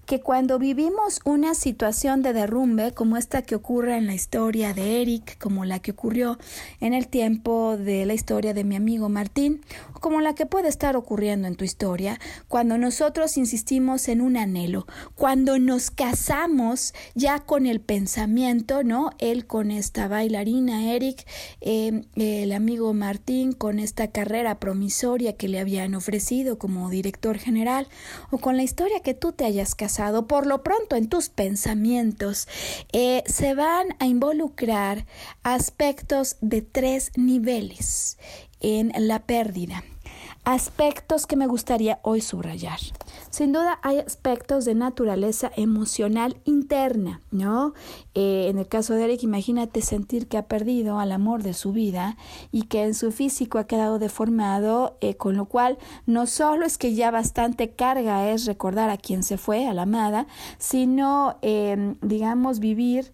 que 0.09 0.21
cuando 0.21 0.57
vivimos 0.57 1.19
una 1.23 1.53
situación 1.53 2.23
de 2.23 2.33
derrumbe 2.33 2.93
como 2.93 3.15
esta 3.15 3.43
que 3.43 3.53
ocurre 3.53 3.95
en 3.95 4.07
la 4.07 4.15
historia 4.15 4.73
de 4.73 5.03
Eric, 5.03 5.37
como 5.37 5.65
la 5.65 5.77
que 5.77 5.91
ocurrió 5.91 6.39
en 6.79 6.95
el 6.95 7.07
tiempo 7.07 7.77
de 7.77 8.07
la 8.07 8.15
historia 8.15 8.55
de 8.55 8.63
mi 8.63 8.75
amigo 8.75 9.07
Martín, 9.07 9.61
como 10.01 10.19
la 10.19 10.33
que 10.33 10.47
puede 10.47 10.67
estar 10.67 10.95
ocurriendo 10.95 11.47
en 11.47 11.55
tu 11.55 11.63
historia, 11.63 12.19
cuando 12.47 12.79
nosotros 12.79 13.37
insistimos 13.37 14.07
en 14.07 14.21
un 14.21 14.35
anhelo, 14.35 14.87
cuando 15.13 15.59
nos 15.59 15.91
casamos 15.91 16.95
ya 17.13 17.37
con 17.41 17.67
el 17.67 17.79
pensamiento, 17.79 18.81
¿no? 18.83 19.11
Él 19.19 19.45
con 19.45 19.69
esta 19.69 20.07
bailarina, 20.07 20.91
Eric, 20.91 21.23
eh, 21.61 22.01
el 22.15 22.51
amigo 22.53 22.95
Martín 22.95 23.51
con 23.51 23.77
esta 23.77 24.07
carrera 24.07 24.59
promisoria 24.59 25.33
que 25.33 25.49
le 25.49 25.59
habían 25.59 25.93
ofrecido 25.93 26.57
como 26.57 26.89
director 26.89 27.37
general, 27.37 27.87
o 28.31 28.39
con 28.39 28.57
la 28.57 28.63
historia 28.63 29.01
que 29.01 29.13
tú 29.13 29.33
te 29.33 29.45
hayas 29.45 29.75
casado 29.75 29.98
por 30.27 30.47
lo 30.47 30.63
pronto 30.63 30.95
en 30.95 31.09
tus 31.09 31.29
pensamientos, 31.29 32.47
eh, 32.93 33.23
se 33.25 33.53
van 33.53 33.87
a 33.99 34.05
involucrar 34.05 35.05
aspectos 35.43 36.37
de 36.39 36.61
tres 36.61 37.11
niveles 37.17 38.17
en 38.61 38.93
la 38.95 39.25
pérdida 39.25 39.83
aspectos 40.43 41.27
que 41.27 41.35
me 41.35 41.47
gustaría 41.47 41.99
hoy 42.03 42.21
subrayar. 42.21 42.79
Sin 43.29 43.53
duda 43.53 43.79
hay 43.83 43.99
aspectos 43.99 44.65
de 44.65 44.73
naturaleza 44.73 45.51
emocional 45.55 46.37
interna, 46.45 47.21
¿no? 47.31 47.73
Eh, 48.15 48.47
en 48.49 48.57
el 48.57 48.67
caso 48.67 48.95
de 48.95 49.03
Eric, 49.03 49.23
imagínate 49.23 49.81
sentir 49.81 50.27
que 50.27 50.37
ha 50.37 50.47
perdido 50.47 50.99
al 50.99 51.11
amor 51.11 51.43
de 51.43 51.53
su 51.53 51.71
vida 51.71 52.17
y 52.51 52.63
que 52.63 52.83
en 52.83 52.95
su 52.95 53.11
físico 53.11 53.59
ha 53.59 53.67
quedado 53.67 53.99
deformado, 53.99 54.97
eh, 55.01 55.15
con 55.15 55.37
lo 55.37 55.45
cual 55.45 55.77
no 56.05 56.25
solo 56.25 56.65
es 56.65 56.77
que 56.77 56.95
ya 56.95 57.11
bastante 57.11 57.69
carga 57.69 58.29
es 58.31 58.45
recordar 58.45 58.89
a 58.89 58.97
quien 58.97 59.23
se 59.23 59.37
fue, 59.37 59.67
a 59.67 59.73
la 59.73 59.83
amada, 59.83 60.25
sino, 60.57 61.37
eh, 61.41 61.95
digamos, 62.01 62.59
vivir 62.59 63.11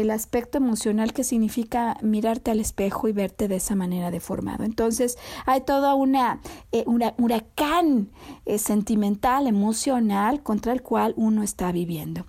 el 0.00 0.10
aspecto 0.10 0.58
emocional 0.58 1.12
que 1.12 1.24
significa 1.24 1.96
mirarte 2.02 2.50
al 2.50 2.60
espejo 2.60 3.08
y 3.08 3.12
verte 3.12 3.48
de 3.48 3.56
esa 3.56 3.74
manera 3.74 4.10
deformado. 4.10 4.64
Entonces 4.64 5.18
hay 5.44 5.60
todo 5.62 5.94
una, 5.96 6.40
eh, 6.72 6.84
huracán 7.18 8.08
eh, 8.46 8.58
sentimental, 8.58 9.46
emocional 9.46 10.42
contra 10.42 10.72
el 10.72 10.82
cual 10.82 11.12
uno 11.16 11.42
está 11.42 11.72
viviendo. 11.72 12.26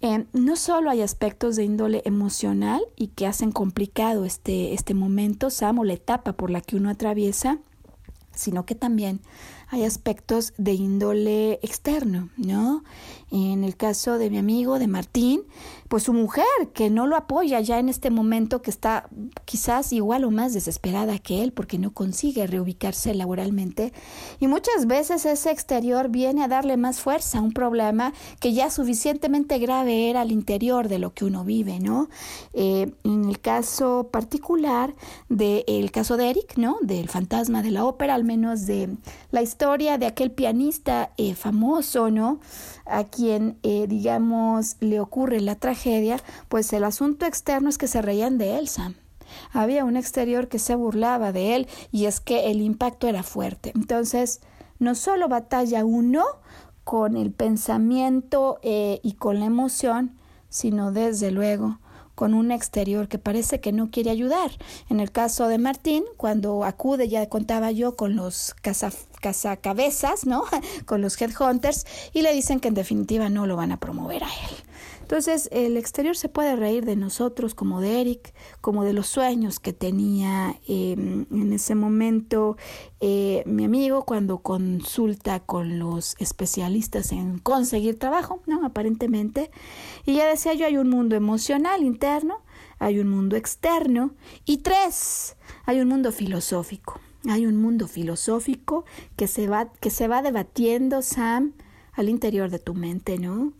Eh, 0.00 0.26
no 0.32 0.56
solo 0.56 0.90
hay 0.90 1.00
aspectos 1.00 1.56
de 1.56 1.64
índole 1.64 2.02
emocional 2.04 2.82
y 2.96 3.08
que 3.08 3.26
hacen 3.26 3.52
complicado 3.52 4.24
este, 4.24 4.74
este 4.74 4.94
momento, 4.94 5.48
Samo, 5.48 5.84
la 5.84 5.92
etapa 5.92 6.32
por 6.32 6.50
la 6.50 6.60
que 6.60 6.76
uno 6.76 6.90
atraviesa, 6.90 7.60
sino 8.34 8.66
que 8.66 8.74
también 8.74 9.20
hay 9.68 9.84
aspectos 9.84 10.52
de 10.58 10.74
índole 10.74 11.54
externo, 11.62 12.28
¿no? 12.36 12.84
En 13.30 13.64
el 13.64 13.76
caso 13.76 14.18
de 14.18 14.28
mi 14.28 14.38
amigo, 14.38 14.78
de 14.78 14.86
Martín, 14.86 15.44
pues 15.92 16.04
su 16.04 16.14
mujer, 16.14 16.46
que 16.72 16.88
no 16.88 17.06
lo 17.06 17.16
apoya 17.16 17.60
ya 17.60 17.78
en 17.78 17.90
este 17.90 18.08
momento, 18.08 18.62
que 18.62 18.70
está 18.70 19.10
quizás 19.44 19.92
igual 19.92 20.24
o 20.24 20.30
más 20.30 20.54
desesperada 20.54 21.18
que 21.18 21.42
él 21.42 21.52
porque 21.52 21.76
no 21.76 21.92
consigue 21.92 22.46
reubicarse 22.46 23.12
laboralmente. 23.12 23.92
Y 24.40 24.46
muchas 24.46 24.86
veces 24.86 25.26
ese 25.26 25.50
exterior 25.50 26.08
viene 26.08 26.44
a 26.44 26.48
darle 26.48 26.78
más 26.78 27.00
fuerza 27.00 27.36
a 27.36 27.42
un 27.42 27.52
problema 27.52 28.14
que 28.40 28.54
ya 28.54 28.70
suficientemente 28.70 29.58
grave 29.58 30.08
era 30.08 30.22
al 30.22 30.32
interior 30.32 30.88
de 30.88 30.98
lo 30.98 31.12
que 31.12 31.26
uno 31.26 31.44
vive, 31.44 31.78
¿no? 31.78 32.08
Eh, 32.54 32.90
en 33.04 33.28
el 33.28 33.38
caso 33.40 34.08
particular 34.10 34.94
del 35.28 35.90
caso 35.90 36.16
de 36.16 36.30
Eric, 36.30 36.56
¿no? 36.56 36.78
Del 36.80 37.10
fantasma 37.10 37.62
de 37.62 37.70
la 37.70 37.84
ópera, 37.84 38.14
al 38.14 38.24
menos 38.24 38.64
de 38.64 38.96
la 39.30 39.42
historia 39.42 39.98
de 39.98 40.06
aquel 40.06 40.30
pianista 40.30 41.12
eh, 41.18 41.34
famoso, 41.34 42.10
¿no? 42.10 42.40
A 42.92 43.04
quien, 43.04 43.58
eh, 43.62 43.86
digamos, 43.88 44.76
le 44.80 45.00
ocurre 45.00 45.40
la 45.40 45.56
tragedia, 45.56 46.18
pues 46.48 46.72
el 46.72 46.84
asunto 46.84 47.26
externo 47.26 47.68
es 47.68 47.78
que 47.78 47.88
se 47.88 48.02
reían 48.02 48.38
de 48.38 48.58
él, 48.58 48.68
Sam. 48.68 48.94
Había 49.52 49.84
un 49.84 49.96
exterior 49.96 50.48
que 50.48 50.58
se 50.58 50.74
burlaba 50.74 51.32
de 51.32 51.56
él 51.56 51.68
y 51.90 52.04
es 52.04 52.20
que 52.20 52.50
el 52.50 52.60
impacto 52.60 53.08
era 53.08 53.22
fuerte. 53.22 53.72
Entonces, 53.74 54.40
no 54.78 54.94
solo 54.94 55.28
batalla 55.28 55.84
uno 55.84 56.24
con 56.84 57.16
el 57.16 57.32
pensamiento 57.32 58.58
eh, 58.62 59.00
y 59.02 59.14
con 59.14 59.40
la 59.40 59.46
emoción, 59.46 60.18
sino 60.50 60.92
desde 60.92 61.30
luego 61.30 61.78
con 62.14 62.34
un 62.34 62.50
exterior 62.50 63.08
que 63.08 63.18
parece 63.18 63.60
que 63.60 63.72
no 63.72 63.90
quiere 63.90 64.10
ayudar. 64.10 64.50
En 64.88 65.00
el 65.00 65.10
caso 65.10 65.48
de 65.48 65.58
Martín, 65.58 66.04
cuando 66.16 66.64
acude, 66.64 67.08
ya 67.08 67.28
contaba 67.28 67.70
yo, 67.70 67.96
con 67.96 68.16
los 68.16 68.54
cazacabezas, 69.20 70.26
¿no? 70.26 70.44
con 70.86 71.00
los 71.00 71.20
headhunters, 71.20 71.86
y 72.12 72.22
le 72.22 72.32
dicen 72.32 72.60
que 72.60 72.68
en 72.68 72.74
definitiva 72.74 73.28
no 73.28 73.46
lo 73.46 73.56
van 73.56 73.72
a 73.72 73.80
promover 73.80 74.24
a 74.24 74.28
él. 74.28 74.56
Entonces, 75.12 75.50
el 75.52 75.76
exterior 75.76 76.16
se 76.16 76.30
puede 76.30 76.56
reír 76.56 76.86
de 76.86 76.96
nosotros, 76.96 77.54
como 77.54 77.82
de 77.82 78.00
Eric, 78.00 78.32
como 78.62 78.82
de 78.82 78.94
los 78.94 79.08
sueños 79.08 79.60
que 79.60 79.74
tenía 79.74 80.58
em, 80.66 81.26
en 81.30 81.52
ese 81.52 81.74
momento 81.74 82.56
eh, 83.00 83.42
mi 83.44 83.66
amigo 83.66 84.06
cuando 84.06 84.38
consulta 84.38 85.40
con 85.40 85.78
los 85.78 86.16
especialistas 86.18 87.12
en 87.12 87.38
conseguir 87.40 87.98
trabajo, 87.98 88.40
¿no? 88.46 88.64
Aparentemente. 88.64 89.50
Y 90.06 90.14
ya 90.14 90.26
decía 90.26 90.54
yo, 90.54 90.64
hay 90.64 90.78
un 90.78 90.88
mundo 90.88 91.14
emocional 91.14 91.82
interno, 91.82 92.38
hay 92.78 92.98
un 92.98 93.10
mundo 93.10 93.36
externo 93.36 94.14
y 94.46 94.62
tres, 94.62 95.36
hay 95.66 95.80
un 95.80 95.88
mundo 95.88 96.10
filosófico. 96.10 97.02
Hay 97.28 97.44
un 97.44 97.60
mundo 97.60 97.86
filosófico 97.86 98.86
que 99.16 99.26
se 99.26 99.46
va, 99.46 99.70
que 99.74 99.90
se 99.90 100.08
va 100.08 100.22
debatiendo, 100.22 101.02
Sam, 101.02 101.52
al 101.92 102.08
interior 102.08 102.48
de 102.48 102.58
tu 102.58 102.72
mente, 102.72 103.18
¿no? 103.18 103.52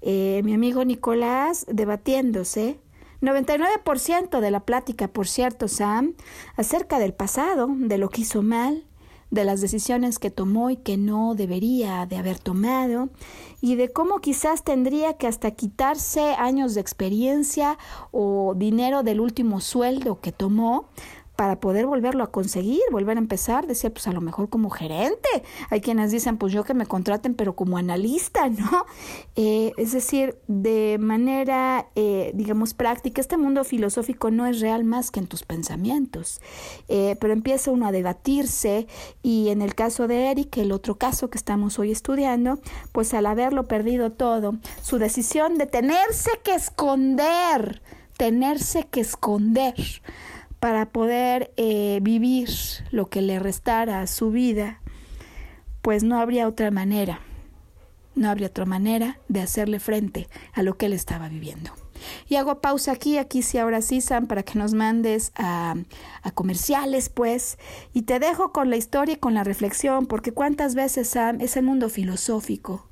Eh, 0.00 0.42
mi 0.44 0.54
amigo 0.54 0.84
Nicolás 0.84 1.66
debatiéndose. 1.68 2.80
99% 3.20 4.40
de 4.40 4.50
la 4.50 4.60
plática, 4.60 5.08
por 5.08 5.26
cierto, 5.26 5.66
Sam, 5.66 6.14
acerca 6.56 7.00
del 7.00 7.14
pasado, 7.14 7.68
de 7.68 7.98
lo 7.98 8.10
que 8.10 8.20
hizo 8.20 8.42
mal, 8.42 8.84
de 9.30 9.44
las 9.44 9.60
decisiones 9.60 10.18
que 10.18 10.30
tomó 10.30 10.70
y 10.70 10.76
que 10.76 10.96
no 10.96 11.34
debería 11.34 12.06
de 12.06 12.16
haber 12.16 12.38
tomado, 12.38 13.10
y 13.60 13.74
de 13.74 13.90
cómo 13.90 14.20
quizás 14.20 14.62
tendría 14.62 15.14
que 15.14 15.26
hasta 15.26 15.50
quitarse 15.50 16.34
años 16.38 16.74
de 16.74 16.80
experiencia 16.80 17.76
o 18.10 18.54
dinero 18.56 19.02
del 19.02 19.20
último 19.20 19.60
sueldo 19.60 20.20
que 20.20 20.32
tomó 20.32 20.88
para 21.38 21.60
poder 21.60 21.86
volverlo 21.86 22.24
a 22.24 22.32
conseguir, 22.32 22.80
volver 22.90 23.16
a 23.16 23.20
empezar, 23.20 23.68
decía, 23.68 23.90
pues 23.90 24.08
a 24.08 24.12
lo 24.12 24.20
mejor 24.20 24.48
como 24.48 24.70
gerente. 24.70 25.28
Hay 25.70 25.80
quienes 25.80 26.10
dicen, 26.10 26.36
pues 26.36 26.52
yo 26.52 26.64
que 26.64 26.74
me 26.74 26.84
contraten, 26.84 27.34
pero 27.34 27.54
como 27.54 27.78
analista, 27.78 28.48
¿no? 28.48 28.86
Eh, 29.36 29.70
es 29.76 29.92
decir, 29.92 30.36
de 30.48 30.96
manera, 30.98 31.90
eh, 31.94 32.32
digamos, 32.34 32.74
práctica, 32.74 33.20
este 33.20 33.36
mundo 33.36 33.62
filosófico 33.62 34.32
no 34.32 34.46
es 34.46 34.58
real 34.58 34.82
más 34.82 35.12
que 35.12 35.20
en 35.20 35.28
tus 35.28 35.44
pensamientos, 35.44 36.40
eh, 36.88 37.14
pero 37.20 37.34
empieza 37.34 37.70
uno 37.70 37.86
a 37.86 37.92
debatirse 37.92 38.88
y 39.22 39.50
en 39.50 39.62
el 39.62 39.76
caso 39.76 40.08
de 40.08 40.32
Eric, 40.32 40.56
el 40.56 40.72
otro 40.72 40.96
caso 40.96 41.30
que 41.30 41.38
estamos 41.38 41.78
hoy 41.78 41.92
estudiando, 41.92 42.58
pues 42.90 43.14
al 43.14 43.26
haberlo 43.26 43.68
perdido 43.68 44.10
todo, 44.10 44.56
su 44.82 44.98
decisión 44.98 45.56
de 45.56 45.66
tenerse 45.66 46.32
que 46.42 46.56
esconder, 46.56 47.80
tenerse 48.16 48.88
que 48.90 48.98
esconder, 48.98 49.76
para 50.60 50.90
poder 50.90 51.52
eh, 51.56 52.00
vivir 52.02 52.48
lo 52.90 53.06
que 53.06 53.22
le 53.22 53.38
restara 53.38 54.00
a 54.00 54.06
su 54.06 54.30
vida, 54.30 54.80
pues 55.82 56.02
no 56.02 56.18
habría 56.18 56.48
otra 56.48 56.70
manera, 56.70 57.20
no 58.14 58.28
habría 58.28 58.48
otra 58.48 58.64
manera 58.64 59.18
de 59.28 59.40
hacerle 59.40 59.80
frente 59.80 60.28
a 60.52 60.62
lo 60.62 60.76
que 60.76 60.86
él 60.86 60.92
estaba 60.92 61.28
viviendo. 61.28 61.70
Y 62.28 62.36
hago 62.36 62.60
pausa 62.60 62.92
aquí, 62.92 63.18
aquí 63.18 63.42
sí, 63.42 63.58
ahora 63.58 63.82
sí, 63.82 64.00
Sam, 64.00 64.26
para 64.26 64.44
que 64.44 64.58
nos 64.58 64.72
mandes 64.74 65.32
a, 65.34 65.74
a, 66.22 66.30
comerciales, 66.30 67.08
pues. 67.08 67.58
Y 67.92 68.02
te 68.02 68.20
dejo 68.20 68.52
con 68.52 68.70
la 68.70 68.76
historia 68.76 69.14
y 69.14 69.18
con 69.18 69.34
la 69.34 69.42
reflexión, 69.42 70.06
porque 70.06 70.30
cuántas 70.30 70.76
veces, 70.76 71.08
Sam, 71.08 71.40
es 71.40 71.56
el 71.56 71.64
mundo 71.64 71.88
filosófico 71.88 72.88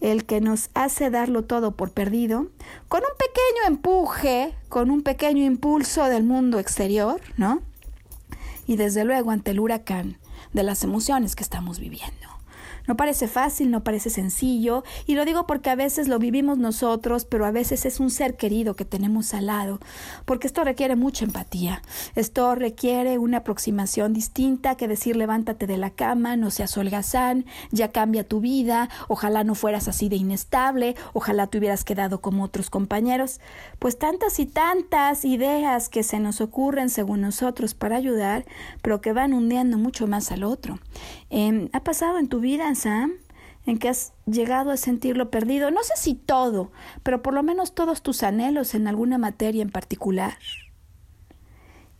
el 0.00 0.24
que 0.24 0.40
nos 0.40 0.70
hace 0.74 1.10
darlo 1.10 1.44
todo 1.44 1.72
por 1.72 1.90
perdido, 1.92 2.46
con 2.88 3.00
un 3.00 3.16
pequeño 3.18 3.66
empuje, 3.66 4.54
con 4.68 4.90
un 4.90 5.02
pequeño 5.02 5.44
impulso 5.44 6.04
del 6.04 6.24
mundo 6.24 6.58
exterior, 6.58 7.20
¿no? 7.36 7.62
Y 8.66 8.76
desde 8.76 9.04
luego 9.04 9.30
ante 9.30 9.50
el 9.52 9.60
huracán 9.60 10.18
de 10.52 10.62
las 10.62 10.84
emociones 10.84 11.34
que 11.34 11.42
estamos 11.42 11.78
viviendo. 11.78 12.37
No 12.88 12.96
parece 12.96 13.28
fácil, 13.28 13.70
no 13.70 13.84
parece 13.84 14.08
sencillo, 14.08 14.82
y 15.04 15.14
lo 15.14 15.26
digo 15.26 15.46
porque 15.46 15.68
a 15.68 15.74
veces 15.74 16.08
lo 16.08 16.18
vivimos 16.18 16.56
nosotros, 16.56 17.26
pero 17.26 17.44
a 17.44 17.50
veces 17.50 17.84
es 17.84 18.00
un 18.00 18.10
ser 18.10 18.38
querido 18.38 18.74
que 18.76 18.86
tenemos 18.86 19.34
al 19.34 19.46
lado, 19.46 19.78
porque 20.24 20.46
esto 20.46 20.64
requiere 20.64 20.96
mucha 20.96 21.26
empatía, 21.26 21.82
esto 22.14 22.54
requiere 22.54 23.18
una 23.18 23.38
aproximación 23.38 24.14
distinta 24.14 24.76
que 24.76 24.88
decir 24.88 25.16
levántate 25.16 25.66
de 25.66 25.76
la 25.76 25.90
cama, 25.90 26.36
no 26.36 26.50
seas 26.50 26.78
holgazán, 26.78 27.44
ya 27.70 27.92
cambia 27.92 28.26
tu 28.26 28.40
vida, 28.40 28.88
ojalá 29.08 29.44
no 29.44 29.54
fueras 29.54 29.86
así 29.86 30.08
de 30.08 30.16
inestable, 30.16 30.96
ojalá 31.12 31.46
te 31.46 31.58
hubieras 31.58 31.84
quedado 31.84 32.22
como 32.22 32.42
otros 32.42 32.70
compañeros, 32.70 33.38
pues 33.78 33.98
tantas 33.98 34.38
y 34.40 34.46
tantas 34.46 35.26
ideas 35.26 35.90
que 35.90 36.02
se 36.02 36.20
nos 36.20 36.40
ocurren 36.40 36.88
según 36.88 37.20
nosotros 37.20 37.74
para 37.74 37.96
ayudar, 37.96 38.46
pero 38.80 39.02
que 39.02 39.12
van 39.12 39.34
hundiendo 39.34 39.76
mucho 39.76 40.06
más 40.06 40.32
al 40.32 40.42
otro. 40.42 40.78
Em, 41.30 41.68
¿Ha 41.72 41.84
pasado 41.84 42.18
en 42.18 42.28
tu 42.28 42.40
vida, 42.40 42.74
Sam? 42.74 43.12
en 43.68 43.78
que 43.78 43.90
has 43.90 44.14
llegado 44.24 44.70
a 44.70 44.78
sentirlo 44.78 45.30
perdido, 45.30 45.70
no 45.70 45.82
sé 45.82 45.92
si 45.96 46.14
todo, 46.14 46.72
pero 47.02 47.22
por 47.22 47.34
lo 47.34 47.42
menos 47.42 47.74
todos 47.74 48.02
tus 48.02 48.22
anhelos 48.22 48.74
en 48.74 48.88
alguna 48.88 49.18
materia 49.18 49.62
en 49.62 49.70
particular. 49.70 50.38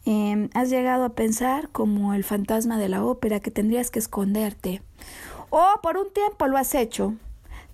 Em, 0.06 0.48
has 0.54 0.70
llegado 0.70 1.04
a 1.04 1.14
pensar 1.14 1.68
como 1.68 2.14
el 2.14 2.24
fantasma 2.24 2.78
de 2.78 2.88
la 2.88 3.04
ópera 3.04 3.40
que 3.40 3.50
tendrías 3.50 3.90
que 3.90 3.98
esconderte. 3.98 4.80
O 5.50 5.62
por 5.82 5.98
un 5.98 6.10
tiempo 6.10 6.46
lo 6.46 6.56
has 6.56 6.74
hecho. 6.74 7.14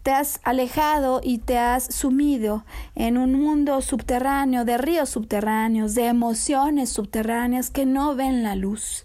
Te 0.02 0.10
has 0.10 0.40
alejado 0.42 1.20
y 1.22 1.38
te 1.38 1.56
has 1.58 1.84
sumido 1.94 2.64
en 2.96 3.16
un 3.16 3.34
mundo 3.34 3.80
subterráneo, 3.80 4.64
de 4.64 4.76
ríos 4.76 5.10
subterráneos, 5.10 5.94
de 5.94 6.06
emociones 6.06 6.90
subterráneas 6.90 7.70
que 7.70 7.86
no 7.86 8.16
ven 8.16 8.42
la 8.42 8.56
luz. 8.56 9.04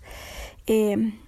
Em, 0.65 1.19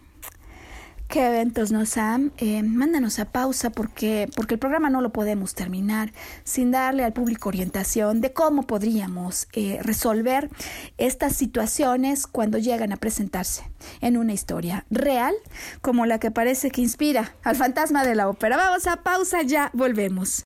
qué 1.12 1.28
eventos 1.28 1.72
nos 1.72 1.98
han. 1.98 2.32
Eh, 2.38 2.64
mándanos 2.64 3.20
a 3.20 3.26
pausa 3.26 3.70
porque, 3.70 4.30
porque 4.36 4.56
el 4.56 4.60
programa 4.60 4.90
no 4.90 5.02
lo 5.02 5.12
podemos 5.12 5.54
terminar 5.54 6.14
sin 6.46 6.72
darle 6.72 7.04
al 7.04 7.12
público 7.12 7.50
orientación 7.50 8.22
de 8.22 8.32
cómo 8.32 8.64
podríamos 8.64 9.48
eh, 9.54 9.80
resolver 9.84 10.50
estas 10.98 11.36
situaciones 11.36 12.28
cuando 12.28 12.58
llegan 12.58 12.94
a 12.94 12.98
presentarse 12.98 13.64
en 14.00 14.16
una 14.16 14.34
historia 14.34 14.86
real 14.90 15.36
como 15.82 16.06
la 16.06 16.18
que 16.18 16.32
parece 16.32 16.72
que 16.72 16.82
inspira 16.82 17.36
al 17.44 17.58
fantasma 17.58 18.06
de 18.06 18.16
la 18.16 18.30
ópera. 18.30 18.56
Vamos 18.56 18.88
a 18.88 19.04
pausa, 19.04 19.42
ya 19.42 19.70
volvemos. 19.74 20.46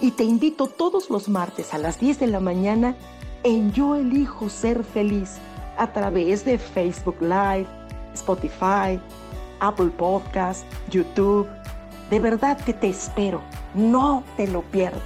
y 0.00 0.10
te 0.12 0.24
invito 0.24 0.66
todos 0.66 1.10
los 1.10 1.28
martes 1.28 1.74
a 1.74 1.78
las 1.78 2.00
10 2.00 2.20
de 2.20 2.26
la 2.26 2.40
mañana 2.40 2.96
en 3.42 3.72
Yo 3.72 3.94
Elijo 3.96 4.48
Ser 4.48 4.84
Feliz 4.84 5.38
a 5.76 5.92
través 5.92 6.44
de 6.44 6.58
Facebook 6.58 7.16
Live, 7.20 7.66
Spotify, 8.14 9.00
Apple 9.60 9.90
Podcast, 9.96 10.64
YouTube. 10.90 11.48
De 12.10 12.20
verdad 12.20 12.58
que 12.64 12.72
te 12.72 12.88
espero. 12.88 13.42
No 13.74 14.22
te 14.36 14.46
lo 14.46 14.62
pierdas. 14.62 15.02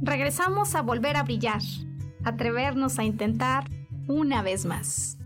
Regresamos 0.00 0.74
a 0.74 0.80
volver 0.80 1.16
a 1.16 1.22
brillar, 1.22 1.60
atrevernos 2.24 2.98
a 2.98 3.04
intentar 3.04 3.64
una 4.06 4.42
vez 4.42 4.64
más. 4.64 5.17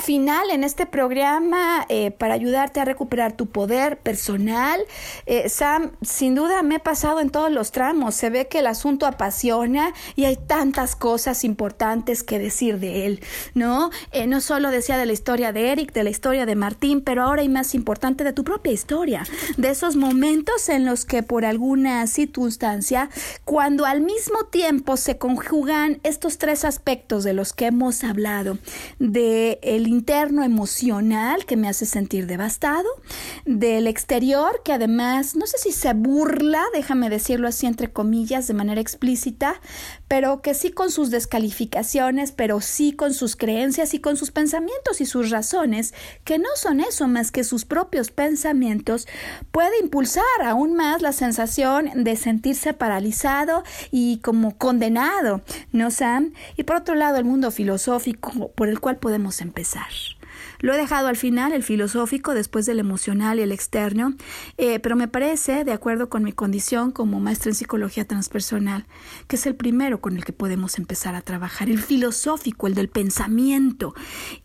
Final 0.00 0.50
en 0.50 0.64
este 0.64 0.86
programa 0.86 1.86
eh, 1.88 2.10
para 2.10 2.34
ayudarte 2.34 2.80
a 2.80 2.84
recuperar 2.84 3.32
tu 3.32 3.46
poder 3.46 3.98
personal. 3.98 4.80
Eh, 5.26 5.48
Sam, 5.48 5.92
sin 6.02 6.34
duda 6.34 6.62
me 6.62 6.76
he 6.76 6.80
pasado 6.80 7.20
en 7.20 7.30
todos 7.30 7.50
los 7.50 7.72
tramos. 7.72 8.14
Se 8.14 8.30
ve 8.30 8.48
que 8.48 8.60
el 8.60 8.66
asunto 8.66 9.06
apasiona 9.06 9.92
y 10.16 10.24
hay 10.24 10.36
tantas 10.36 10.96
cosas 10.96 11.44
importantes 11.44 12.22
que 12.22 12.38
decir 12.38 12.78
de 12.78 13.06
él, 13.06 13.20
¿no? 13.54 13.90
Eh, 14.12 14.26
no 14.26 14.40
solo 14.40 14.70
decía 14.70 14.96
de 14.96 15.06
la 15.06 15.12
historia 15.12 15.52
de 15.52 15.72
Eric, 15.72 15.92
de 15.92 16.04
la 16.04 16.10
historia 16.10 16.46
de 16.46 16.56
Martín, 16.56 17.02
pero 17.02 17.22
ahora 17.22 17.42
hay 17.42 17.48
más 17.48 17.74
importante 17.74 18.24
de 18.24 18.32
tu 18.32 18.44
propia 18.44 18.72
historia, 18.72 19.24
de 19.56 19.70
esos 19.70 19.96
momentos 19.96 20.68
en 20.68 20.84
los 20.84 21.04
que 21.04 21.22
por 21.22 21.44
alguna 21.44 22.06
circunstancia, 22.06 23.10
cuando 23.44 23.86
al 23.86 24.00
mismo 24.00 24.44
tiempo 24.44 24.96
se 24.96 25.18
conjugan 25.18 26.00
estos 26.02 26.38
tres 26.38 26.64
aspectos 26.64 27.24
de 27.24 27.32
los 27.32 27.52
que 27.52 27.66
hemos 27.66 28.04
hablado, 28.04 28.58
de 28.98 29.58
el 29.62 29.89
interno 29.90 30.42
emocional 30.44 31.44
que 31.46 31.56
me 31.56 31.68
hace 31.68 31.86
sentir 31.86 32.26
devastado, 32.26 32.88
del 33.44 33.86
exterior 33.86 34.62
que 34.64 34.72
además, 34.72 35.36
no 35.36 35.46
sé 35.46 35.58
si 35.58 35.72
se 35.72 35.92
burla, 35.94 36.62
déjame 36.72 37.10
decirlo 37.10 37.48
así 37.48 37.66
entre 37.66 37.92
comillas, 37.92 38.46
de 38.46 38.54
manera 38.54 38.80
explícita, 38.80 39.60
pero 40.08 40.42
que 40.42 40.54
sí 40.54 40.70
con 40.70 40.90
sus 40.90 41.10
descalificaciones, 41.10 42.32
pero 42.32 42.60
sí 42.60 42.92
con 42.92 43.14
sus 43.14 43.36
creencias 43.36 43.94
y 43.94 44.00
con 44.00 44.16
sus 44.16 44.30
pensamientos 44.30 45.00
y 45.00 45.06
sus 45.06 45.30
razones, 45.30 45.94
que 46.24 46.38
no 46.38 46.48
son 46.56 46.80
eso 46.80 47.06
más 47.08 47.30
que 47.30 47.44
sus 47.44 47.64
propios 47.64 48.10
pensamientos, 48.10 49.06
puede 49.52 49.78
impulsar 49.80 50.24
aún 50.44 50.74
más 50.74 51.02
la 51.02 51.12
sensación 51.12 51.90
de 51.94 52.16
sentirse 52.16 52.72
paralizado 52.72 53.62
y 53.90 54.18
como 54.18 54.56
condenado, 54.56 55.42
¿no, 55.72 55.90
Sam? 55.90 56.32
Y 56.56 56.64
por 56.64 56.76
otro 56.76 56.94
lado, 56.94 57.16
el 57.16 57.24
mundo 57.24 57.50
filosófico 57.50 58.50
por 58.54 58.68
el 58.68 58.80
cual 58.80 58.98
podemos 58.98 59.40
empezar. 59.40 59.79
Lo 60.60 60.74
he 60.74 60.76
dejado 60.76 61.08
al 61.08 61.16
final, 61.16 61.52
el 61.52 61.62
filosófico, 61.62 62.34
después 62.34 62.66
del 62.66 62.78
emocional 62.78 63.38
y 63.38 63.42
el 63.42 63.52
externo, 63.52 64.14
eh, 64.58 64.78
pero 64.78 64.94
me 64.94 65.08
parece, 65.08 65.64
de 65.64 65.72
acuerdo 65.72 66.10
con 66.10 66.22
mi 66.22 66.32
condición 66.32 66.92
como 66.92 67.18
maestra 67.18 67.50
en 67.50 67.54
psicología 67.54 68.06
transpersonal, 68.06 68.86
que 69.26 69.36
es 69.36 69.46
el 69.46 69.54
primero 69.54 70.00
con 70.00 70.16
el 70.16 70.24
que 70.24 70.34
podemos 70.34 70.78
empezar 70.78 71.14
a 71.14 71.22
trabajar, 71.22 71.70
el 71.70 71.80
filosófico, 71.80 72.66
el 72.66 72.74
del 72.74 72.88
pensamiento. 72.88 73.94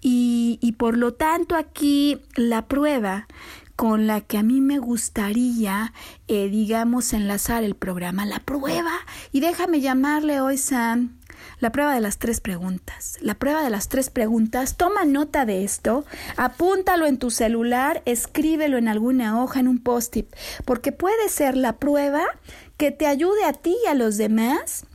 Y, 0.01 0.75
por 0.77 0.97
lo 0.97 1.13
tanto 1.13 1.55
aquí 1.55 2.21
la 2.35 2.67
prueba 2.67 3.27
con 3.75 4.07
la 4.07 4.21
que 4.21 4.37
a 4.37 4.43
mí 4.43 4.61
me 4.61 4.79
gustaría, 4.79 5.93
eh, 6.27 6.47
digamos, 6.49 7.11
enlazar 7.11 7.63
el 7.63 7.75
programa, 7.75 8.25
la 8.25 8.39
prueba, 8.39 8.93
y 9.33 9.41
déjame 9.41 9.81
llamarle 9.81 10.39
hoy, 10.39 10.57
Sam, 10.57 11.17
la 11.59 11.71
prueba 11.71 11.93
de 11.93 12.01
las 12.01 12.17
tres 12.17 12.41
preguntas. 12.41 13.17
La 13.21 13.35
prueba 13.35 13.63
de 13.63 13.69
las 13.69 13.89
tres 13.89 14.09
preguntas, 14.09 14.77
toma 14.77 15.05
nota 15.05 15.45
de 15.45 15.63
esto, 15.63 16.05
apúntalo 16.37 17.05
en 17.05 17.17
tu 17.17 17.31
celular, 17.31 18.01
escríbelo 18.05 18.77
en 18.77 18.87
alguna 18.87 19.41
hoja, 19.41 19.59
en 19.59 19.67
un 19.67 19.79
post-it, 19.79 20.27
porque 20.65 20.91
puede 20.91 21.29
ser 21.29 21.57
la 21.57 21.77
prueba 21.77 22.23
que 22.77 22.91
te 22.91 23.07
ayude 23.07 23.45
a 23.45 23.53
ti 23.53 23.75
y 23.83 23.87
a 23.87 23.95
los 23.95 24.17
demás, 24.17 24.85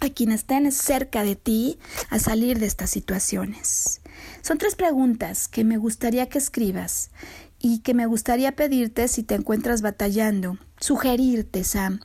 a 0.00 0.08
quienes 0.10 0.40
estén 0.40 0.70
cerca 0.72 1.24
de 1.24 1.36
ti, 1.36 1.78
a 2.10 2.18
salir 2.18 2.58
de 2.58 2.66
estas 2.66 2.90
situaciones. 2.90 4.00
Son 4.42 4.58
tres 4.58 4.76
preguntas 4.76 5.48
que 5.48 5.64
me 5.64 5.76
gustaría 5.76 6.28
que 6.28 6.38
escribas 6.38 7.10
y 7.58 7.80
que 7.80 7.94
me 7.94 8.06
gustaría 8.06 8.52
pedirte 8.52 9.08
si 9.08 9.22
te 9.22 9.34
encuentras 9.34 9.82
batallando, 9.82 10.58
sugerirte, 10.78 11.64
Sam, 11.64 12.00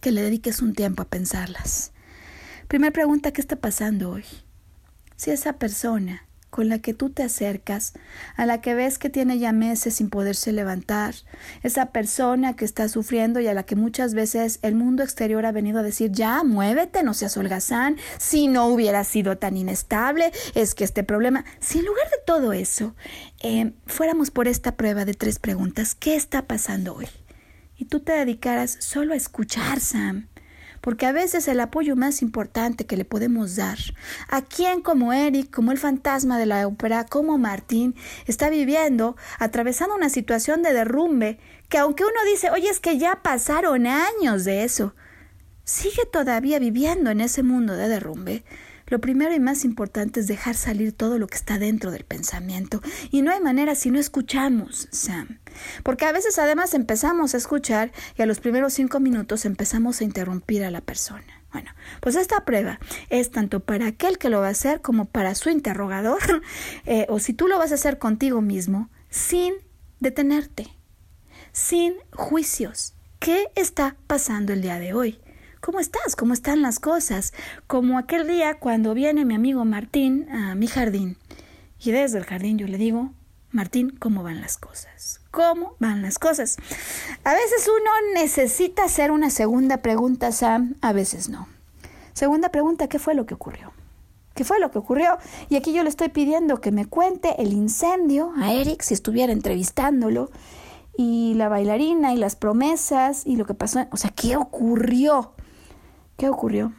que 0.00 0.12
le 0.12 0.22
dediques 0.22 0.62
un 0.62 0.74
tiempo 0.74 1.02
a 1.02 1.06
pensarlas. 1.06 1.92
Primera 2.68 2.92
pregunta, 2.92 3.32
¿qué 3.32 3.40
está 3.40 3.56
pasando 3.56 4.10
hoy? 4.10 4.24
Si 5.16 5.30
esa 5.30 5.54
persona 5.54 6.26
con 6.50 6.68
la 6.68 6.80
que 6.80 6.92
tú 6.92 7.08
te 7.08 7.22
acercas, 7.22 7.94
a 8.36 8.44
la 8.44 8.60
que 8.60 8.74
ves 8.74 8.98
que 8.98 9.08
tiene 9.08 9.38
ya 9.38 9.52
meses 9.52 9.94
sin 9.94 10.10
poderse 10.10 10.52
levantar, 10.52 11.14
esa 11.62 11.92
persona 11.92 12.56
que 12.56 12.66
está 12.66 12.90
sufriendo 12.90 13.40
y 13.40 13.46
a 13.46 13.54
la 13.54 13.62
que 13.62 13.74
muchas 13.74 14.12
veces 14.12 14.58
el 14.60 14.74
mundo 14.74 15.02
exterior 15.02 15.46
ha 15.46 15.52
venido 15.52 15.78
a 15.78 15.82
decir, 15.82 16.12
ya, 16.12 16.44
muévete, 16.44 17.02
no 17.02 17.14
seas 17.14 17.38
holgazán, 17.38 17.96
si 18.18 18.48
no 18.48 18.66
hubiera 18.66 19.02
sido 19.04 19.38
tan 19.38 19.56
inestable, 19.56 20.30
es 20.54 20.74
que 20.74 20.84
este 20.84 21.04
problema, 21.04 21.46
si 21.60 21.78
en 21.78 21.86
lugar 21.86 22.10
de 22.10 22.18
todo 22.26 22.52
eso, 22.52 22.94
eh, 23.42 23.72
fuéramos 23.86 24.30
por 24.30 24.46
esta 24.46 24.76
prueba 24.76 25.06
de 25.06 25.14
tres 25.14 25.38
preguntas, 25.38 25.94
¿qué 25.94 26.16
está 26.16 26.46
pasando 26.46 26.96
hoy? 26.96 27.08
Y 27.78 27.86
tú 27.86 28.00
te 28.00 28.12
dedicaras 28.12 28.76
solo 28.80 29.14
a 29.14 29.16
escuchar, 29.16 29.80
Sam, 29.80 30.28
porque 30.80 31.06
a 31.06 31.12
veces 31.12 31.48
el 31.48 31.60
apoyo 31.60 31.96
más 31.96 32.22
importante 32.22 32.86
que 32.86 32.96
le 32.96 33.04
podemos 33.04 33.56
dar 33.56 33.78
a 34.28 34.42
quien 34.42 34.80
como 34.80 35.12
Eric, 35.12 35.50
como 35.50 35.72
el 35.72 35.78
fantasma 35.78 36.38
de 36.38 36.46
la 36.46 36.66
ópera, 36.66 37.04
como 37.04 37.38
Martín, 37.38 37.94
está 38.26 38.50
viviendo, 38.50 39.16
atravesando 39.38 39.94
una 39.94 40.10
situación 40.10 40.62
de 40.62 40.72
derrumbe, 40.72 41.38
que 41.68 41.78
aunque 41.78 42.04
uno 42.04 42.24
dice, 42.30 42.50
oye, 42.50 42.68
es 42.68 42.80
que 42.80 42.98
ya 42.98 43.22
pasaron 43.22 43.86
años 43.86 44.44
de 44.44 44.64
eso, 44.64 44.94
sigue 45.64 46.06
todavía 46.10 46.58
viviendo 46.58 47.10
en 47.10 47.20
ese 47.20 47.42
mundo 47.42 47.74
de 47.76 47.88
derrumbe, 47.88 48.44
lo 48.88 49.00
primero 49.00 49.34
y 49.34 49.40
más 49.40 49.64
importante 49.64 50.20
es 50.20 50.26
dejar 50.26 50.54
salir 50.54 50.92
todo 50.92 51.18
lo 51.18 51.26
que 51.26 51.36
está 51.36 51.58
dentro 51.58 51.90
del 51.90 52.04
pensamiento. 52.04 52.80
Y 53.10 53.22
no 53.22 53.30
hay 53.30 53.40
manera 53.40 53.74
si 53.74 53.90
no 53.90 53.98
escuchamos, 53.98 54.88
Sam. 54.90 55.38
Porque 55.82 56.06
a 56.06 56.12
veces 56.12 56.38
además 56.38 56.74
empezamos 56.74 57.34
a 57.34 57.38
escuchar 57.38 57.92
y 58.16 58.22
a 58.22 58.26
los 58.26 58.40
primeros 58.40 58.74
cinco 58.74 59.00
minutos 59.00 59.44
empezamos 59.44 60.00
a 60.00 60.04
interrumpir 60.04 60.64
a 60.64 60.70
la 60.70 60.80
persona. 60.80 61.24
Bueno, 61.52 61.70
pues 62.00 62.14
esta 62.14 62.44
prueba 62.44 62.78
es 63.08 63.30
tanto 63.30 63.60
para 63.60 63.86
aquel 63.86 64.18
que 64.18 64.28
lo 64.28 64.40
va 64.40 64.48
a 64.48 64.50
hacer 64.50 64.82
como 64.82 65.06
para 65.06 65.34
su 65.34 65.48
interrogador, 65.48 66.42
eh, 66.84 67.06
o 67.08 67.18
si 67.18 67.32
tú 67.32 67.48
lo 67.48 67.58
vas 67.58 67.72
a 67.72 67.76
hacer 67.76 67.98
contigo 67.98 68.42
mismo, 68.42 68.90
sin 69.08 69.54
detenerte, 70.00 70.68
sin 71.52 71.94
juicios. 72.12 72.94
¿Qué 73.18 73.48
está 73.54 73.96
pasando 74.06 74.52
el 74.52 74.62
día 74.62 74.78
de 74.78 74.92
hoy? 74.92 75.20
¿Cómo 75.60 75.80
estás? 75.80 76.14
¿Cómo 76.14 76.34
están 76.34 76.62
las 76.62 76.78
cosas? 76.78 77.32
Como 77.66 77.98
aquel 77.98 78.28
día 78.28 78.58
cuando 78.58 78.94
viene 78.94 79.24
mi 79.24 79.34
amigo 79.34 79.64
Martín 79.64 80.28
a 80.30 80.54
mi 80.54 80.68
jardín. 80.68 81.16
Y 81.80 81.90
desde 81.90 82.18
el 82.18 82.24
jardín 82.24 82.58
yo 82.58 82.66
le 82.68 82.78
digo, 82.78 83.12
Martín, 83.50 83.90
¿cómo 83.90 84.22
van 84.22 84.40
las 84.40 84.56
cosas? 84.56 85.20
¿Cómo 85.30 85.74
van 85.80 86.02
las 86.02 86.18
cosas? 86.18 86.56
A 87.24 87.34
veces 87.34 87.68
uno 87.68 87.90
necesita 88.14 88.84
hacer 88.84 89.10
una 89.10 89.30
segunda 89.30 89.78
pregunta, 89.78 90.32
Sam, 90.32 90.76
a 90.80 90.92
veces 90.92 91.28
no. 91.28 91.48
Segunda 92.12 92.50
pregunta, 92.50 92.88
¿qué 92.88 92.98
fue 92.98 93.14
lo 93.14 93.26
que 93.26 93.34
ocurrió? 93.34 93.72
¿Qué 94.34 94.44
fue 94.44 94.60
lo 94.60 94.70
que 94.70 94.78
ocurrió? 94.78 95.18
Y 95.48 95.56
aquí 95.56 95.72
yo 95.72 95.82
le 95.82 95.88
estoy 95.88 96.10
pidiendo 96.10 96.60
que 96.60 96.70
me 96.70 96.86
cuente 96.86 97.34
el 97.42 97.52
incendio 97.52 98.32
a 98.36 98.52
Eric 98.52 98.82
si 98.82 98.94
estuviera 98.94 99.32
entrevistándolo 99.32 100.30
y 100.96 101.34
la 101.34 101.48
bailarina 101.48 102.14
y 102.14 102.16
las 102.16 102.36
promesas 102.36 103.26
y 103.26 103.36
lo 103.36 103.46
que 103.46 103.54
pasó. 103.54 103.86
O 103.90 103.96
sea, 103.96 104.10
¿qué 104.10 104.36
ocurrió? 104.36 105.32
¿Qué 106.18 106.28
ocurrió? 106.28 106.72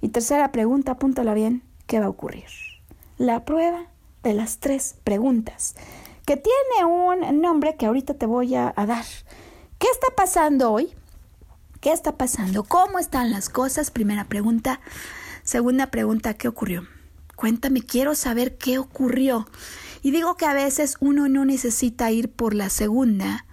Y 0.00 0.08
tercera 0.08 0.50
pregunta, 0.50 0.90
apúntala 0.90 1.32
bien, 1.32 1.62
¿qué 1.86 2.00
va 2.00 2.06
a 2.06 2.08
ocurrir? 2.08 2.46
La 3.18 3.44
prueba 3.44 3.86
de 4.24 4.34
las 4.34 4.58
tres 4.58 4.96
preguntas, 5.04 5.76
que 6.26 6.36
tiene 6.36 6.84
un 6.84 7.40
nombre 7.40 7.76
que 7.76 7.86
ahorita 7.86 8.14
te 8.14 8.26
voy 8.26 8.56
a, 8.56 8.72
dar. 8.74 9.04
¿Qué 9.78 9.86
está 9.92 10.08
pasando 10.16 10.72
hoy? 10.72 10.92
¿Qué 11.80 11.92
está 11.92 12.16
pasando? 12.16 12.64
¿Cómo 12.64 12.98
están 12.98 13.30
las 13.30 13.48
cosas? 13.48 13.92
Primera 13.92 14.24
pregunta. 14.24 14.80
Segunda 15.44 15.92
pregunta, 15.92 16.34
¿qué 16.34 16.48
ocurrió? 16.48 16.88
Cuéntame, 17.36 17.80
quiero 17.80 18.16
saber 18.16 18.58
qué 18.58 18.78
ocurrió. 18.78 19.46
Y 20.02 20.10
digo 20.10 20.34
que 20.36 20.46
a 20.46 20.52
veces 20.52 20.96
uno 20.98 21.28
no 21.28 21.44
necesita 21.44 22.10
ir 22.10 22.28
por 22.28 22.54
la 22.54 22.70
segunda, 22.70 23.46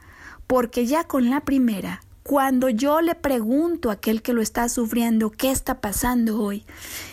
porque 0.47 0.87
ya 0.87 1.03
con 1.03 1.29
la 1.29 1.41
primera 1.41 2.01
cuando 2.23 2.69
yo 2.69 3.01
le 3.01 3.15
pregunto 3.15 3.89
a 3.89 3.93
aquel 3.93 4.21
que 4.21 4.33
lo 4.33 4.41
está 4.41 4.69
sufriendo 4.69 5.31
qué 5.31 5.51
está 5.51 5.81
pasando 5.81 6.41
hoy, 6.41 6.65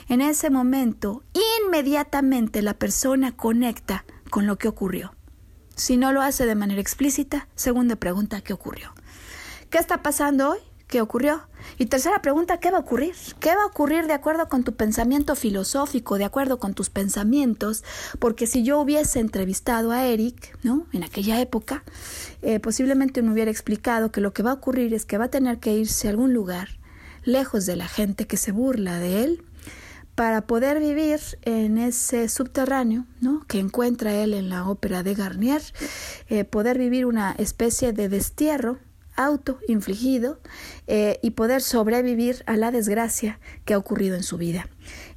en 0.08 0.20
ese 0.20 0.50
momento 0.50 1.22
inmediatamente 1.64 2.62
la 2.62 2.74
persona 2.74 3.36
conecta 3.36 4.04
con 4.30 4.46
lo 4.46 4.58
que 4.58 4.68
ocurrió. 4.68 5.14
Si 5.76 5.96
no 5.96 6.12
lo 6.12 6.22
hace 6.22 6.44
de 6.44 6.54
manera 6.54 6.80
explícita, 6.80 7.48
segunda 7.54 7.96
pregunta, 7.96 8.40
¿qué 8.40 8.52
ocurrió? 8.52 8.92
¿Qué 9.70 9.78
está 9.78 10.02
pasando 10.02 10.50
hoy? 10.50 10.58
¿Qué 10.88 11.02
ocurrió? 11.02 11.42
Y 11.76 11.84
tercera 11.84 12.22
pregunta, 12.22 12.60
¿qué 12.60 12.70
va 12.70 12.78
a 12.78 12.80
ocurrir? 12.80 13.14
¿Qué 13.40 13.54
va 13.54 13.64
a 13.64 13.66
ocurrir 13.66 14.06
de 14.06 14.14
acuerdo 14.14 14.48
con 14.48 14.64
tu 14.64 14.74
pensamiento 14.74 15.36
filosófico, 15.36 16.16
de 16.16 16.24
acuerdo 16.24 16.58
con 16.58 16.72
tus 16.72 16.88
pensamientos? 16.88 17.84
Porque 18.18 18.46
si 18.46 18.62
yo 18.62 18.80
hubiese 18.80 19.20
entrevistado 19.20 19.92
a 19.92 20.06
Eric, 20.06 20.56
¿no? 20.62 20.86
En 20.94 21.04
aquella 21.04 21.42
época, 21.42 21.84
eh, 22.40 22.58
posiblemente 22.58 23.20
me 23.20 23.32
hubiera 23.32 23.50
explicado 23.50 24.10
que 24.10 24.22
lo 24.22 24.32
que 24.32 24.42
va 24.42 24.52
a 24.52 24.54
ocurrir 24.54 24.94
es 24.94 25.04
que 25.04 25.18
va 25.18 25.26
a 25.26 25.30
tener 25.30 25.58
que 25.58 25.74
irse 25.74 26.08
a 26.08 26.10
algún 26.10 26.32
lugar, 26.32 26.78
lejos 27.22 27.66
de 27.66 27.76
la 27.76 27.86
gente 27.86 28.26
que 28.26 28.38
se 28.38 28.52
burla 28.52 28.98
de 28.98 29.24
él, 29.24 29.44
para 30.14 30.46
poder 30.46 30.80
vivir 30.80 31.20
en 31.42 31.76
ese 31.76 32.30
subterráneo, 32.30 33.04
¿no? 33.20 33.44
Que 33.46 33.58
encuentra 33.58 34.14
él 34.14 34.32
en 34.32 34.48
la 34.48 34.66
ópera 34.66 35.02
de 35.02 35.14
Garnier, 35.14 35.62
eh, 36.28 36.44
poder 36.44 36.78
vivir 36.78 37.04
una 37.04 37.32
especie 37.32 37.92
de 37.92 38.08
destierro 38.08 38.78
auto 39.18 39.58
infligido 39.66 40.40
eh, 40.86 41.18
y 41.22 41.30
poder 41.32 41.60
sobrevivir 41.60 42.42
a 42.46 42.56
la 42.56 42.70
desgracia 42.70 43.40
que 43.64 43.74
ha 43.74 43.78
ocurrido 43.78 44.16
en 44.16 44.22
su 44.22 44.38
vida. 44.38 44.68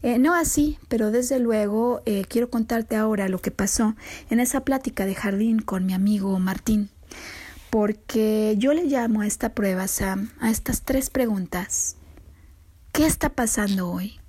Eh, 0.01 0.17
no 0.17 0.33
así, 0.33 0.79
pero 0.89 1.11
desde 1.11 1.39
luego 1.39 2.01
eh, 2.05 2.25
quiero 2.27 2.49
contarte 2.49 2.95
ahora 2.95 3.29
lo 3.29 3.39
que 3.39 3.51
pasó 3.51 3.95
en 4.29 4.39
esa 4.39 4.65
plática 4.65 5.05
de 5.05 5.15
jardín 5.15 5.61
con 5.61 5.85
mi 5.85 5.93
amigo 5.93 6.37
Martín, 6.39 6.89
porque 7.69 8.55
yo 8.57 8.73
le 8.73 8.85
llamo 8.85 9.21
a 9.21 9.27
esta 9.27 9.53
prueba, 9.53 9.87
Sam, 9.87 10.31
a 10.39 10.49
estas 10.49 10.81
tres 10.81 11.09
preguntas. 11.09 11.95
¿Qué 12.91 13.05
está 13.05 13.29
pasando 13.29 13.89
hoy? 13.89 14.19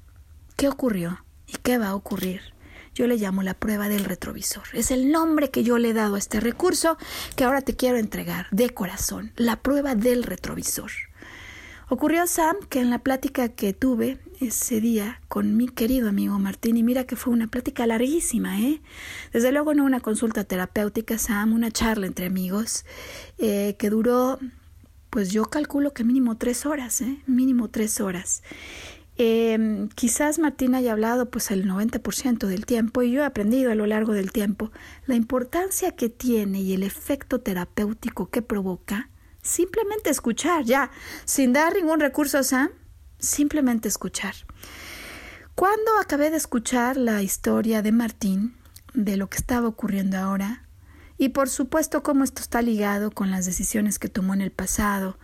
¿Qué 0.56 0.68
ocurrió? 0.68 1.24
¿Y 1.46 1.56
qué 1.56 1.78
va 1.78 1.88
a 1.88 1.94
ocurrir? 1.94 2.51
Yo 2.94 3.06
le 3.06 3.16
llamo 3.16 3.42
la 3.42 3.54
prueba 3.54 3.88
del 3.88 4.04
retrovisor. 4.04 4.64
Es 4.72 4.90
el 4.90 5.10
nombre 5.10 5.50
que 5.50 5.64
yo 5.64 5.78
le 5.78 5.90
he 5.90 5.94
dado 5.94 6.16
a 6.16 6.18
este 6.18 6.40
recurso 6.40 6.98
que 7.36 7.44
ahora 7.44 7.62
te 7.62 7.74
quiero 7.74 7.96
entregar 7.96 8.46
de 8.50 8.70
corazón, 8.70 9.32
la 9.36 9.56
prueba 9.56 9.94
del 9.94 10.24
retrovisor. 10.24 10.90
Ocurrió, 11.88 12.26
Sam, 12.26 12.56
que 12.70 12.80
en 12.80 12.88
la 12.88 13.00
plática 13.00 13.50
que 13.50 13.74
tuve 13.74 14.18
ese 14.40 14.80
día 14.80 15.20
con 15.28 15.58
mi 15.58 15.68
querido 15.68 16.08
amigo 16.08 16.38
Martín, 16.38 16.78
y 16.78 16.82
mira 16.82 17.04
que 17.04 17.16
fue 17.16 17.34
una 17.34 17.48
plática 17.48 17.86
larguísima, 17.86 18.60
¿eh? 18.60 18.80
Desde 19.32 19.52
luego 19.52 19.74
no 19.74 19.84
una 19.84 20.00
consulta 20.00 20.44
terapéutica, 20.44 21.18
Sam, 21.18 21.52
una 21.52 21.70
charla 21.70 22.06
entre 22.06 22.24
amigos, 22.24 22.86
eh, 23.36 23.76
que 23.78 23.90
duró, 23.90 24.38
pues 25.10 25.32
yo 25.32 25.44
calculo 25.44 25.92
que 25.92 26.02
mínimo 26.02 26.38
tres 26.38 26.64
horas, 26.64 27.02
¿eh? 27.02 27.18
Mínimo 27.26 27.68
tres 27.68 28.00
horas. 28.00 28.42
Eh, 29.18 29.88
quizás 29.94 30.38
Martín 30.38 30.74
haya 30.74 30.92
hablado 30.92 31.30
pues 31.30 31.50
el 31.50 31.66
90% 31.66 32.46
del 32.46 32.64
tiempo 32.64 33.02
y 33.02 33.12
yo 33.12 33.22
he 33.22 33.24
aprendido 33.26 33.70
a 33.70 33.74
lo 33.74 33.86
largo 33.86 34.14
del 34.14 34.32
tiempo 34.32 34.72
la 35.06 35.16
importancia 35.16 35.92
que 35.92 36.08
tiene 36.08 36.62
y 36.62 36.72
el 36.72 36.82
efecto 36.82 37.40
terapéutico 37.40 38.30
que 38.30 38.40
provoca 38.40 39.10
simplemente 39.42 40.08
escuchar, 40.08 40.64
ya, 40.64 40.90
sin 41.24 41.52
dar 41.52 41.74
ningún 41.74 42.00
recurso 42.00 42.38
a 42.38 42.42
Sam, 42.42 42.70
simplemente 43.18 43.88
escuchar. 43.88 44.34
Cuando 45.54 45.98
acabé 46.00 46.30
de 46.30 46.36
escuchar 46.36 46.96
la 46.96 47.22
historia 47.22 47.82
de 47.82 47.92
Martín, 47.92 48.56
de 48.94 49.16
lo 49.16 49.28
que 49.28 49.36
estaba 49.36 49.68
ocurriendo 49.68 50.16
ahora, 50.16 50.64
y 51.18 51.30
por 51.30 51.48
supuesto 51.48 52.02
cómo 52.02 52.24
esto 52.24 52.40
está 52.40 52.62
ligado 52.62 53.10
con 53.10 53.30
las 53.30 53.44
decisiones 53.44 53.98
que 53.98 54.08
tomó 54.08 54.32
en 54.32 54.40
el 54.40 54.50
pasado, 54.50 55.18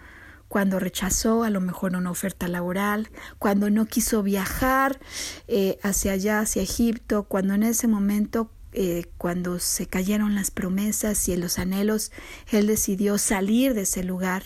cuando 0.49 0.79
rechazó 0.79 1.45
a 1.45 1.51
lo 1.51 1.61
mejor 1.61 1.95
una 1.95 2.11
oferta 2.11 2.49
laboral, 2.49 3.11
cuando 3.39 3.71
no 3.71 3.87
quiso 3.87 4.23
viajar 4.23 4.99
eh, 5.47 5.79
hacia 5.83 6.13
allá, 6.13 6.41
hacia 6.41 6.63
Egipto, 6.63 7.25
cuando 7.25 7.55
en 7.55 7.63
ese 7.63 7.87
momento, 7.87 8.51
eh, 8.73 9.07
cuando 9.19 9.59
se 9.59 9.87
cayeron 9.87 10.35
las 10.35 10.51
promesas 10.51 11.29
y 11.29 11.37
los 11.37 11.59
anhelos, 11.59 12.13
él 12.51 12.67
decidió 12.67 13.19
salir 13.19 13.75
de 13.75 13.83
ese 13.83 14.03
lugar. 14.03 14.45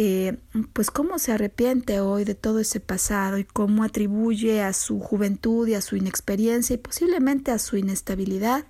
Eh, 0.00 0.38
pues 0.74 0.92
cómo 0.92 1.18
se 1.18 1.32
arrepiente 1.32 1.98
hoy 1.98 2.22
de 2.22 2.36
todo 2.36 2.60
ese 2.60 2.78
pasado 2.78 3.36
y 3.36 3.42
cómo 3.42 3.82
atribuye 3.82 4.62
a 4.62 4.72
su 4.72 5.00
juventud 5.00 5.66
y 5.66 5.74
a 5.74 5.80
su 5.80 5.96
inexperiencia 5.96 6.74
y 6.74 6.76
posiblemente 6.76 7.50
a 7.50 7.58
su 7.58 7.76
inestabilidad 7.76 8.64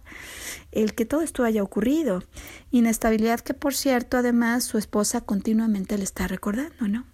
el 0.73 0.95
que 0.95 1.05
todo 1.05 1.21
esto 1.21 1.45
haya 1.45 1.63
ocurrido. 1.63 2.23
Inestabilidad 2.71 3.41
que, 3.41 3.53
por 3.53 3.75
cierto, 3.75 4.17
además 4.17 4.65
su 4.65 4.79
esposa 4.79 5.21
continuamente 5.21 5.99
le 5.99 6.05
está 6.05 6.29
recordando, 6.29 6.89
¿no? 6.89 7.05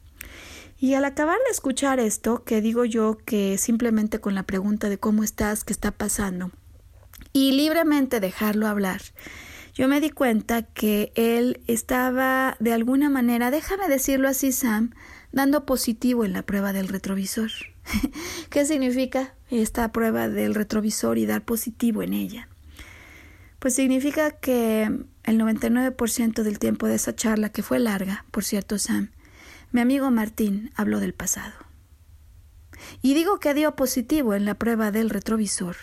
Y 0.78 0.94
al 0.94 1.06
acabar 1.06 1.38
de 1.44 1.50
escuchar 1.50 1.98
esto, 1.98 2.44
que 2.44 2.60
digo 2.60 2.84
yo 2.84 3.18
que 3.24 3.58
simplemente 3.58 4.20
con 4.20 4.36
la 4.36 4.44
pregunta 4.44 4.88
de 4.88 4.98
cómo 4.98 5.24
estás, 5.24 5.64
qué 5.64 5.72
está 5.72 5.90
pasando, 5.90 6.52
y 7.32 7.50
libremente 7.50 8.20
dejarlo 8.20 8.68
hablar, 8.68 9.02
yo 9.74 9.88
me 9.88 10.00
di 10.00 10.10
cuenta 10.10 10.62
que 10.62 11.12
él 11.16 11.60
estaba 11.66 12.56
de 12.60 12.72
alguna 12.72 13.10
manera, 13.10 13.50
déjame 13.50 13.88
decirlo 13.88 14.28
así, 14.28 14.52
Sam, 14.52 14.92
dando 15.32 15.66
positivo 15.66 16.24
en 16.24 16.32
la 16.32 16.42
prueba 16.42 16.72
del 16.72 16.86
retrovisor. 16.86 17.50
¿Qué 18.50 18.64
significa 18.64 19.34
esta 19.50 19.90
prueba 19.90 20.28
del 20.28 20.54
retrovisor 20.54 21.18
y 21.18 21.26
dar 21.26 21.44
positivo 21.44 22.04
en 22.04 22.12
ella? 22.12 22.48
Pues 23.58 23.74
significa 23.74 24.30
que 24.30 24.84
el 25.24 25.40
99% 25.40 26.42
del 26.42 26.58
tiempo 26.60 26.86
de 26.86 26.94
esa 26.94 27.16
charla, 27.16 27.48
que 27.48 27.62
fue 27.62 27.80
larga, 27.80 28.26
por 28.30 28.44
cierto, 28.44 28.78
Sam, 28.78 29.10
mi 29.72 29.80
amigo 29.80 30.08
Martín 30.12 30.70
habló 30.76 31.00
del 31.00 31.14
pasado. 31.14 31.54
Y 33.02 33.14
digo 33.14 33.40
que 33.40 33.54
dio 33.54 33.74
positivo 33.74 34.34
en 34.34 34.44
la 34.44 34.54
prueba 34.54 34.92
del 34.92 35.10
retrovisor, 35.10 35.76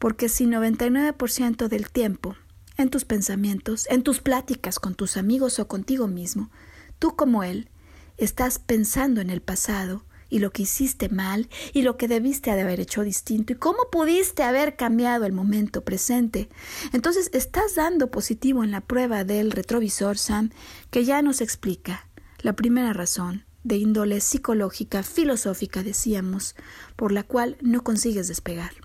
porque 0.00 0.28
si 0.28 0.46
99% 0.46 1.68
del 1.68 1.90
tiempo 1.90 2.36
en 2.76 2.90
tus 2.90 3.04
pensamientos, 3.04 3.86
en 3.90 4.02
tus 4.02 4.20
pláticas 4.20 4.78
con 4.78 4.94
tus 4.94 5.16
amigos 5.16 5.58
o 5.58 5.68
contigo 5.68 6.08
mismo, 6.08 6.50
tú 6.98 7.16
como 7.16 7.44
él, 7.44 7.70
estás 8.16 8.58
pensando 8.58 9.20
en 9.20 9.30
el 9.30 9.42
pasado 9.42 10.04
y 10.28 10.38
lo 10.38 10.50
que 10.50 10.62
hiciste 10.62 11.08
mal 11.08 11.48
y 11.72 11.82
lo 11.82 11.96
que 11.96 12.08
debiste 12.08 12.52
de 12.52 12.62
haber 12.62 12.80
hecho 12.80 13.02
distinto 13.02 13.52
y 13.52 13.56
cómo 13.56 13.78
pudiste 13.92 14.42
haber 14.42 14.76
cambiado 14.76 15.26
el 15.26 15.32
momento 15.32 15.84
presente. 15.84 16.48
Entonces 16.92 17.30
estás 17.32 17.74
dando 17.76 18.10
positivo 18.10 18.64
en 18.64 18.70
la 18.70 18.80
prueba 18.80 19.24
del 19.24 19.50
retrovisor, 19.50 20.18
Sam, 20.18 20.50
que 20.90 21.04
ya 21.04 21.22
nos 21.22 21.40
explica 21.40 22.08
la 22.40 22.54
primera 22.54 22.92
razón 22.92 23.44
de 23.62 23.76
índole 23.76 24.20
psicológica, 24.20 25.02
filosófica, 25.02 25.82
decíamos, 25.82 26.54
por 26.96 27.12
la 27.12 27.22
cual 27.22 27.56
no 27.62 27.82
consigues 27.82 28.28
despegar 28.28 28.83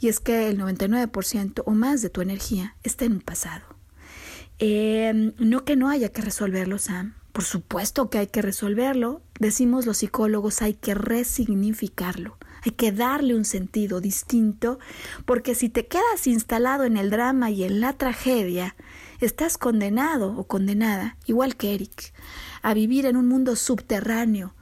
y 0.00 0.08
es 0.08 0.20
que 0.20 0.48
el 0.48 0.58
99% 0.58 1.62
o 1.64 1.70
más 1.72 2.02
de 2.02 2.10
tu 2.10 2.20
energía 2.20 2.76
está 2.82 3.04
en 3.04 3.12
un 3.12 3.20
pasado. 3.20 3.64
Eh, 4.58 5.32
no 5.38 5.64
que 5.64 5.76
no 5.76 5.88
haya 5.88 6.08
que 6.10 6.22
resolverlo, 6.22 6.78
Sam. 6.78 7.14
Por 7.32 7.44
supuesto 7.44 8.10
que 8.10 8.18
hay 8.18 8.26
que 8.26 8.42
resolverlo. 8.42 9.22
Decimos 9.38 9.86
los 9.86 9.98
psicólogos, 9.98 10.62
hay 10.62 10.74
que 10.74 10.94
resignificarlo. 10.94 12.36
Hay 12.64 12.72
que 12.72 12.90
darle 12.90 13.36
un 13.36 13.44
sentido 13.44 14.00
distinto, 14.00 14.80
porque 15.24 15.54
si 15.54 15.68
te 15.68 15.86
quedas 15.86 16.26
instalado 16.26 16.84
en 16.84 16.96
el 16.96 17.10
drama 17.10 17.50
y 17.52 17.62
en 17.62 17.80
la 17.80 17.92
tragedia, 17.92 18.74
estás 19.20 19.58
condenado 19.58 20.36
o 20.36 20.48
condenada, 20.48 21.16
igual 21.26 21.56
que 21.56 21.74
Eric, 21.74 22.12
a 22.62 22.74
vivir 22.74 23.06
en 23.06 23.16
un 23.16 23.28
mundo 23.28 23.54
subterráneo, 23.54 24.54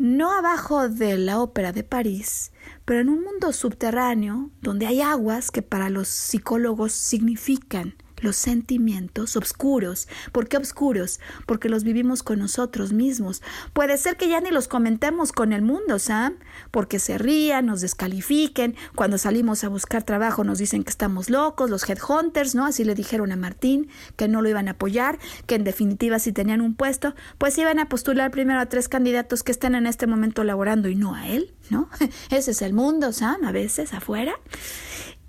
no 0.00 0.32
abajo 0.32 0.88
de 0.88 1.18
la 1.18 1.40
ópera 1.40 1.72
de 1.72 1.84
París, 1.84 2.52
pero 2.86 3.00
en 3.00 3.10
un 3.10 3.22
mundo 3.22 3.52
subterráneo 3.52 4.50
donde 4.62 4.86
hay 4.86 5.02
aguas 5.02 5.50
que 5.50 5.60
para 5.60 5.90
los 5.90 6.08
psicólogos 6.08 6.92
significan 6.92 7.96
los 8.20 8.36
sentimientos 8.36 9.36
oscuros. 9.36 10.08
¿Por 10.32 10.48
qué 10.48 10.56
oscuros? 10.56 11.20
Porque 11.46 11.68
los 11.68 11.84
vivimos 11.84 12.22
con 12.22 12.38
nosotros 12.38 12.92
mismos. 12.92 13.42
Puede 13.72 13.98
ser 13.98 14.16
que 14.16 14.28
ya 14.28 14.40
ni 14.40 14.50
los 14.50 14.68
comentemos 14.68 15.32
con 15.32 15.52
el 15.52 15.62
mundo, 15.62 15.98
Sam, 15.98 16.36
porque 16.70 16.98
se 16.98 17.18
rían, 17.18 17.66
nos 17.66 17.80
descalifiquen. 17.80 18.76
Cuando 18.94 19.18
salimos 19.18 19.64
a 19.64 19.68
buscar 19.68 20.02
trabajo 20.02 20.44
nos 20.44 20.58
dicen 20.58 20.84
que 20.84 20.90
estamos 20.90 21.30
locos, 21.30 21.70
los 21.70 21.88
headhunters, 21.88 22.54
¿no? 22.54 22.66
Así 22.66 22.84
le 22.84 22.94
dijeron 22.94 23.32
a 23.32 23.36
Martín 23.36 23.88
que 24.16 24.28
no 24.28 24.42
lo 24.42 24.48
iban 24.48 24.68
a 24.68 24.72
apoyar, 24.72 25.18
que 25.46 25.54
en 25.54 25.64
definitiva 25.64 26.18
si 26.18 26.32
tenían 26.32 26.60
un 26.60 26.74
puesto, 26.74 27.14
pues 27.38 27.56
iban 27.58 27.78
a 27.78 27.88
postular 27.88 28.30
primero 28.30 28.60
a 28.60 28.66
tres 28.66 28.88
candidatos 28.88 29.42
que 29.42 29.52
estén 29.52 29.74
en 29.74 29.86
este 29.86 30.06
momento 30.06 30.44
laborando 30.44 30.88
y 30.88 30.94
no 30.94 31.14
a 31.14 31.28
él, 31.28 31.54
¿no? 31.70 31.88
Ese 32.30 32.52
es 32.52 32.62
el 32.62 32.72
mundo, 32.72 33.12
Sam, 33.12 33.44
a 33.44 33.52
veces 33.52 33.92
afuera. 33.94 34.34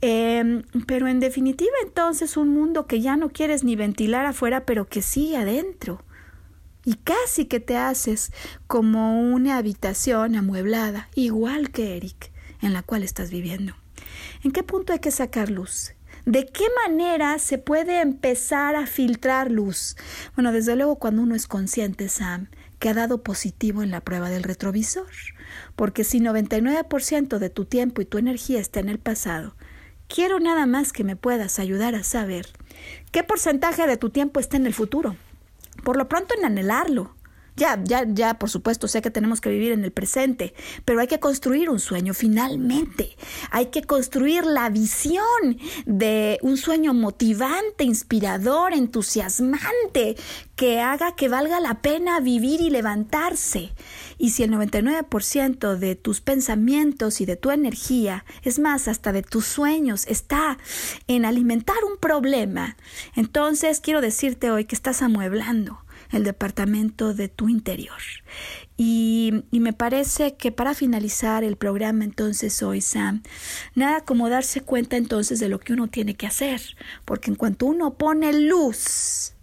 Em, 0.01 0.63
pero 0.87 1.07
en 1.07 1.19
definitiva 1.19 1.71
entonces 1.83 2.35
un 2.35 2.49
mundo 2.49 2.87
que 2.87 3.01
ya 3.01 3.15
no 3.17 3.29
quieres 3.29 3.63
ni 3.63 3.75
ventilar 3.75 4.25
afuera, 4.25 4.65
pero 4.65 4.87
que 4.87 5.01
sí 5.01 5.35
adentro. 5.35 6.03
Y 6.83 6.95
casi 6.95 7.45
que 7.45 7.59
te 7.59 7.77
haces 7.77 8.31
como 8.65 9.21
una 9.31 9.57
habitación 9.57 10.35
amueblada, 10.35 11.09
igual 11.13 11.69
que 11.69 11.95
Eric, 11.95 12.31
en 12.61 12.73
la 12.73 12.81
cual 12.81 13.03
estás 13.03 13.29
viviendo. 13.29 13.75
¿En 14.43 14.51
qué 14.51 14.63
punto 14.63 14.91
hay 14.91 14.99
que 14.99 15.11
sacar 15.11 15.51
luz? 15.51 15.93
¿De 16.25 16.45
qué 16.45 16.65
manera 16.87 17.37
se 17.39 17.57
puede 17.57 18.01
empezar 18.01 18.75
a 18.75 18.87
filtrar 18.87 19.51
luz? 19.51 19.95
Bueno, 20.35 20.51
desde 20.51 20.75
luego 20.75 20.97
cuando 20.97 21.21
uno 21.21 21.35
es 21.35 21.47
consciente, 21.47 22.09
Sam, 22.09 22.49
que 22.79 22.89
ha 22.89 22.93
dado 22.93 23.23
positivo 23.23 23.83
en 23.83 23.91
la 23.91 24.01
prueba 24.01 24.29
del 24.29 24.43
retrovisor. 24.43 25.07
Porque 25.75 26.03
si 26.03 26.19
99% 26.19 27.37
de 27.37 27.49
tu 27.49 27.65
tiempo 27.65 28.01
y 28.01 28.05
tu 28.05 28.17
energía 28.17 28.59
está 28.59 28.79
en 28.79 28.89
el 28.89 28.99
pasado, 28.99 29.55
quiero 30.13 30.39
nada 30.39 30.65
más 30.65 30.91
que 30.91 31.03
me 31.03 31.15
puedas 31.15 31.57
ayudar 31.59 31.95
a 31.95 32.03
saber 32.03 32.47
qué 33.11 33.23
porcentaje 33.23 33.87
de 33.87 33.97
tu 33.97 34.09
tiempo 34.09 34.39
está 34.39 34.57
en 34.57 34.65
el 34.65 34.73
futuro. 34.73 35.15
Por 35.83 35.97
lo 35.97 36.07
pronto 36.09 36.35
en 36.37 36.45
anhelarlo, 36.45 37.15
ya, 37.55 37.81
ya, 37.83 38.05
ya, 38.07 38.39
por 38.39 38.49
supuesto, 38.49 38.87
sé 38.87 39.01
que 39.01 39.11
tenemos 39.11 39.41
que 39.41 39.49
vivir 39.49 39.71
en 39.71 39.83
el 39.83 39.91
presente, 39.91 40.53
pero 40.85 41.01
hay 41.01 41.07
que 41.07 41.19
construir 41.19 41.69
un 41.69 41.79
sueño 41.79 42.13
finalmente. 42.13 43.15
Hay 43.51 43.67
que 43.67 43.83
construir 43.83 44.45
la 44.45 44.69
visión 44.69 45.59
de 45.85 46.39
un 46.41 46.57
sueño 46.57 46.93
motivante, 46.93 47.83
inspirador, 47.83 48.73
entusiasmante, 48.73 50.15
que 50.55 50.79
haga 50.79 51.15
que 51.15 51.29
valga 51.29 51.59
la 51.59 51.81
pena 51.81 52.19
vivir 52.19 52.61
y 52.61 52.69
levantarse. 52.69 53.73
Y 54.21 54.29
si 54.29 54.43
el 54.43 54.51
99% 54.51 55.77
de 55.77 55.95
tus 55.95 56.21
pensamientos 56.21 57.21
y 57.21 57.25
de 57.25 57.37
tu 57.37 57.49
energía, 57.49 58.23
es 58.43 58.59
más, 58.59 58.87
hasta 58.87 59.11
de 59.11 59.23
tus 59.23 59.47
sueños, 59.47 60.05
está 60.05 60.59
en 61.07 61.25
alimentar 61.25 61.83
un 61.91 61.97
problema, 61.97 62.77
entonces 63.15 63.79
quiero 63.79 63.99
decirte 63.99 64.51
hoy 64.51 64.65
que 64.65 64.75
estás 64.75 65.01
amueblando 65.01 65.83
el 66.11 66.23
departamento 66.23 67.15
de 67.15 67.29
tu 67.29 67.49
interior. 67.49 67.97
Y, 68.77 69.43
me 69.51 69.73
parece 69.73 70.35
que 70.35 70.51
para 70.51 70.75
finalizar 70.75 71.43
el 71.43 71.55
programa 71.55 72.03
entonces 72.03 72.61
hoy, 72.61 72.81
Sam, 72.81 73.23
nada 73.73 74.01
como 74.01 74.29
darse 74.29 74.61
cuenta 74.61 74.97
entonces 74.97 75.39
de 75.39 75.49
lo 75.49 75.59
que 75.59 75.73
uno 75.73 75.87
tiene 75.87 76.13
que 76.13 76.27
hacer, 76.27 76.61
porque 77.05 77.31
en 77.31 77.37
cuanto 77.37 77.65
uno 77.65 77.95
pone 77.95 78.33
luz, 78.33 79.33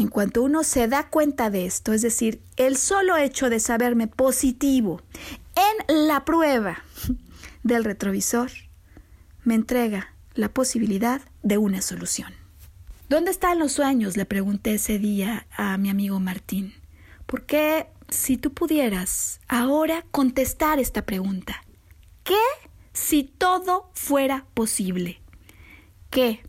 en 0.00 0.08
cuanto 0.08 0.42
uno 0.42 0.64
se 0.64 0.88
da 0.88 1.08
cuenta 1.08 1.50
de 1.50 1.66
esto, 1.66 1.92
es 1.92 2.02
decir, 2.02 2.40
el 2.56 2.76
solo 2.76 3.16
hecho 3.16 3.50
de 3.50 3.60
saberme 3.60 4.06
positivo 4.06 5.02
en 5.54 6.08
la 6.08 6.24
prueba 6.24 6.82
del 7.62 7.84
retrovisor, 7.84 8.50
me 9.44 9.54
entrega 9.54 10.14
la 10.34 10.48
posibilidad 10.48 11.20
de 11.42 11.58
una 11.58 11.82
solución. 11.82 12.32
¿Dónde 13.08 13.30
están 13.30 13.58
los 13.58 13.72
sueños? 13.72 14.16
le 14.16 14.24
pregunté 14.24 14.74
ese 14.74 14.98
día 14.98 15.46
a 15.56 15.76
mi 15.76 15.90
amigo 15.90 16.20
Martín. 16.20 16.72
¿Por 17.26 17.44
qué, 17.44 17.88
si 18.08 18.36
tú 18.36 18.52
pudieras 18.52 19.40
ahora 19.48 20.04
contestar 20.10 20.78
esta 20.78 21.04
pregunta? 21.04 21.62
¿Qué 22.24 22.34
si 22.92 23.24
todo 23.24 23.90
fuera 23.94 24.46
posible? 24.54 25.20
¿Qué 26.10 26.42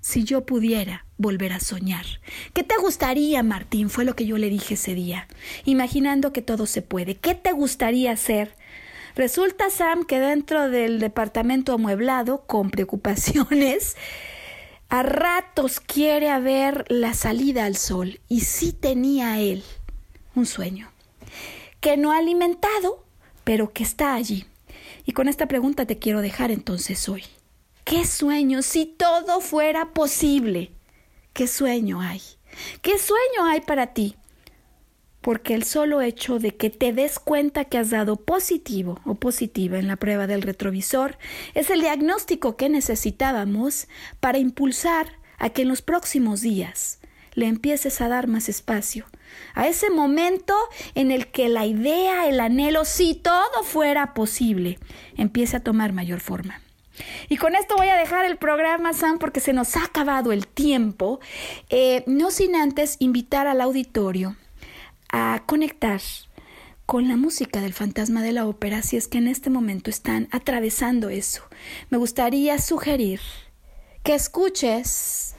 si 0.00 0.24
yo 0.24 0.44
pudiera 0.44 1.03
volver 1.18 1.52
a 1.52 1.60
soñar? 1.60 2.04
¿Qué 2.52 2.62
te 2.62 2.76
gustaría, 2.76 3.42
Martín? 3.42 3.90
Fue 3.90 4.04
lo 4.04 4.14
que 4.16 4.26
yo 4.26 4.38
le 4.38 4.50
dije 4.50 4.74
ese 4.74 4.94
día, 4.94 5.28
imaginando 5.64 6.32
que 6.32 6.42
todo 6.42 6.66
se 6.66 6.82
puede. 6.82 7.16
¿Qué 7.16 7.34
te 7.34 7.52
gustaría 7.52 8.12
hacer? 8.12 8.54
Resulta, 9.14 9.70
Sam, 9.70 10.04
que 10.04 10.18
dentro 10.18 10.70
del 10.70 10.98
departamento 10.98 11.72
amueblado, 11.72 12.46
con 12.46 12.70
preocupaciones, 12.70 13.96
a 14.88 15.02
ratos 15.02 15.80
quiere 15.80 16.30
haber 16.30 16.84
la 16.88 17.14
salida 17.14 17.64
al 17.64 17.76
sol 17.76 18.20
y 18.28 18.40
sí 18.40 18.72
tenía 18.72 19.40
él 19.40 19.62
un 20.34 20.46
sueño 20.46 20.90
que 21.80 21.96
no 21.96 22.12
ha 22.12 22.18
alimentado, 22.18 23.04
pero 23.44 23.72
que 23.72 23.82
está 23.82 24.14
allí. 24.14 24.46
Y 25.04 25.12
con 25.12 25.28
esta 25.28 25.46
pregunta 25.46 25.84
te 25.84 25.98
quiero 25.98 26.22
dejar 26.22 26.50
entonces 26.50 27.08
hoy. 27.10 27.24
¿Qué 27.84 28.06
sueño 28.06 28.62
si 28.62 28.86
todo 28.86 29.42
fuera 29.42 29.90
posible? 29.92 30.70
¿Qué 31.34 31.48
sueño 31.48 32.00
hay? 32.00 32.22
¿Qué 32.80 32.98
sueño 32.98 33.44
hay 33.44 33.60
para 33.60 33.88
ti? 33.88 34.16
porque 35.20 35.54
el 35.54 35.64
solo 35.64 36.02
hecho 36.02 36.38
de 36.38 36.54
que 36.54 36.68
te 36.68 36.92
des 36.92 37.18
cuenta 37.18 37.64
que 37.64 37.78
has 37.78 37.88
dado 37.88 38.16
positivo 38.16 39.00
o 39.06 39.14
positiva 39.14 39.78
en 39.78 39.88
la 39.88 39.96
prueba 39.96 40.26
del 40.26 40.42
retrovisor 40.42 41.16
es 41.54 41.70
el 41.70 41.80
diagnóstico 41.80 42.58
que 42.58 42.68
necesitábamos 42.68 43.88
para 44.20 44.36
impulsar 44.36 45.06
a 45.38 45.48
que 45.48 45.62
en 45.62 45.68
los 45.68 45.80
próximos 45.80 46.42
días 46.42 47.00
le 47.32 47.46
empieces 47.46 48.02
a 48.02 48.08
dar 48.08 48.28
más 48.28 48.50
espacio, 48.50 49.06
a 49.54 49.66
ese 49.66 49.88
momento 49.88 50.54
en 50.94 51.10
el 51.10 51.28
que 51.28 51.48
la 51.48 51.64
idea, 51.64 52.28
el 52.28 52.38
anhelo, 52.38 52.84
si 52.84 53.14
todo 53.14 53.62
fuera 53.62 54.12
posible, 54.12 54.78
empiece 55.16 55.56
a 55.56 55.60
tomar 55.60 55.94
mayor 55.94 56.20
forma. 56.20 56.60
Y 57.28 57.36
con 57.36 57.54
esto 57.54 57.76
voy 57.76 57.88
a 57.88 57.96
dejar 57.96 58.24
el 58.24 58.36
programa, 58.36 58.92
Sam, 58.92 59.18
porque 59.18 59.40
se 59.40 59.52
nos 59.52 59.76
ha 59.76 59.84
acabado 59.84 60.32
el 60.32 60.46
tiempo, 60.46 61.20
eh, 61.70 62.04
no 62.06 62.30
sin 62.30 62.56
antes 62.56 62.96
invitar 62.98 63.46
al 63.46 63.60
auditorio 63.60 64.36
a 65.10 65.42
conectar 65.46 66.00
con 66.86 67.08
la 67.08 67.16
música 67.16 67.60
del 67.60 67.72
fantasma 67.72 68.22
de 68.22 68.32
la 68.32 68.46
ópera 68.46 68.82
si 68.82 68.96
es 68.96 69.08
que 69.08 69.18
en 69.18 69.28
este 69.28 69.50
momento 69.50 69.90
están 69.90 70.28
atravesando 70.32 71.08
eso. 71.08 71.42
Me 71.90 71.98
gustaría 71.98 72.58
sugerir 72.58 73.20
que 74.02 74.14
escuches 74.14 75.34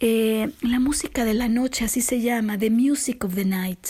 eh, 0.00 0.50
la 0.62 0.80
música 0.80 1.24
de 1.24 1.34
la 1.34 1.48
noche, 1.48 1.84
así 1.84 2.02
se 2.02 2.20
llama, 2.20 2.58
The 2.58 2.70
Music 2.70 3.24
of 3.24 3.34
the 3.34 3.44
Night, 3.44 3.86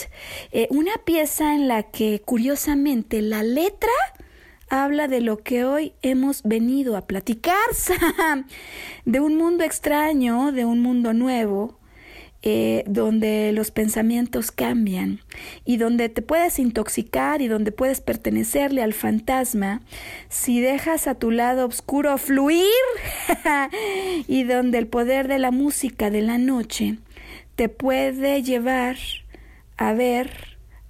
eh, 0.52 0.66
una 0.70 0.92
pieza 1.04 1.54
en 1.54 1.68
la 1.68 1.84
que 1.84 2.22
curiosamente 2.24 3.22
la 3.22 3.42
letra 3.42 3.90
habla 4.70 5.08
de 5.08 5.20
lo 5.20 5.38
que 5.38 5.64
hoy 5.64 5.92
hemos 6.02 6.42
venido 6.42 6.96
a 6.96 7.06
platicar, 7.06 7.56
de 9.04 9.20
un 9.20 9.36
mundo 9.36 9.64
extraño, 9.64 10.52
de 10.52 10.64
un 10.64 10.80
mundo 10.80 11.12
nuevo, 11.12 11.78
eh, 12.42 12.84
donde 12.86 13.50
los 13.52 13.72
pensamientos 13.72 14.52
cambian 14.52 15.18
y 15.64 15.76
donde 15.76 16.08
te 16.08 16.22
puedes 16.22 16.60
intoxicar 16.60 17.42
y 17.42 17.48
donde 17.48 17.72
puedes 17.72 18.00
pertenecerle 18.00 18.80
al 18.80 18.94
fantasma 18.94 19.80
si 20.28 20.60
dejas 20.60 21.08
a 21.08 21.16
tu 21.16 21.32
lado 21.32 21.66
oscuro 21.66 22.16
fluir 22.16 22.62
y 24.28 24.44
donde 24.44 24.78
el 24.78 24.86
poder 24.86 25.26
de 25.26 25.40
la 25.40 25.50
música 25.50 26.10
de 26.10 26.22
la 26.22 26.38
noche 26.38 26.98
te 27.56 27.68
puede 27.68 28.44
llevar 28.44 28.98
a 29.76 29.92
ver 29.92 30.47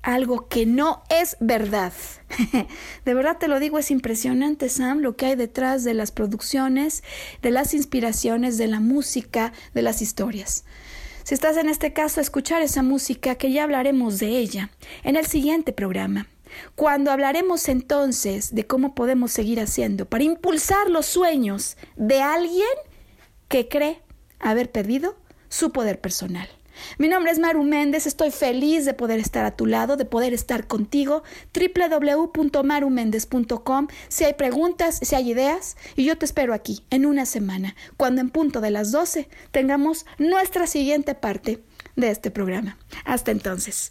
algo 0.08 0.48
que 0.48 0.64
no 0.64 1.02
es 1.10 1.36
verdad. 1.38 1.92
de 3.04 3.14
verdad 3.14 3.36
te 3.38 3.46
lo 3.46 3.60
digo, 3.60 3.78
es 3.78 3.90
impresionante, 3.90 4.70
Sam, 4.70 5.00
lo 5.00 5.16
que 5.16 5.26
hay 5.26 5.36
detrás 5.36 5.84
de 5.84 5.92
las 5.92 6.12
producciones, 6.12 7.04
de 7.42 7.50
las 7.50 7.74
inspiraciones, 7.74 8.56
de 8.56 8.68
la 8.68 8.80
música, 8.80 9.52
de 9.74 9.82
las 9.82 10.00
historias. 10.00 10.64
Si 11.24 11.34
estás 11.34 11.58
en 11.58 11.68
este 11.68 11.92
caso 11.92 12.20
a 12.20 12.22
escuchar 12.22 12.62
esa 12.62 12.82
música, 12.82 13.34
que 13.34 13.52
ya 13.52 13.64
hablaremos 13.64 14.18
de 14.18 14.38
ella 14.38 14.70
en 15.04 15.16
el 15.16 15.26
siguiente 15.26 15.74
programa, 15.74 16.26
cuando 16.74 17.10
hablaremos 17.10 17.68
entonces 17.68 18.54
de 18.54 18.66
cómo 18.66 18.94
podemos 18.94 19.30
seguir 19.30 19.60
haciendo 19.60 20.06
para 20.06 20.24
impulsar 20.24 20.88
los 20.88 21.04
sueños 21.04 21.76
de 21.96 22.22
alguien 22.22 22.64
que 23.48 23.68
cree 23.68 24.00
haber 24.40 24.72
perdido 24.72 25.18
su 25.50 25.70
poder 25.70 26.00
personal. 26.00 26.48
Mi 26.98 27.08
nombre 27.08 27.32
es 27.32 27.38
Maru 27.38 27.64
Méndez, 27.64 28.06
estoy 28.06 28.30
feliz 28.30 28.84
de 28.84 28.94
poder 28.94 29.20
estar 29.20 29.44
a 29.44 29.56
tu 29.56 29.66
lado, 29.66 29.96
de 29.96 30.04
poder 30.04 30.32
estar 30.32 30.66
contigo. 30.66 31.22
www.maruméndez.com. 31.54 33.88
Si 34.08 34.24
hay 34.24 34.34
preguntas, 34.34 34.98
si 35.02 35.14
hay 35.14 35.30
ideas, 35.30 35.76
y 35.96 36.04
yo 36.04 36.18
te 36.18 36.24
espero 36.24 36.54
aquí 36.54 36.84
en 36.90 37.06
una 37.06 37.26
semana, 37.26 37.74
cuando 37.96 38.20
en 38.20 38.30
punto 38.30 38.60
de 38.60 38.70
las 38.70 38.92
12 38.92 39.28
tengamos 39.50 40.06
nuestra 40.18 40.66
siguiente 40.66 41.14
parte 41.14 41.62
de 41.96 42.10
este 42.10 42.30
programa. 42.30 42.78
Hasta 43.04 43.30
entonces. 43.30 43.90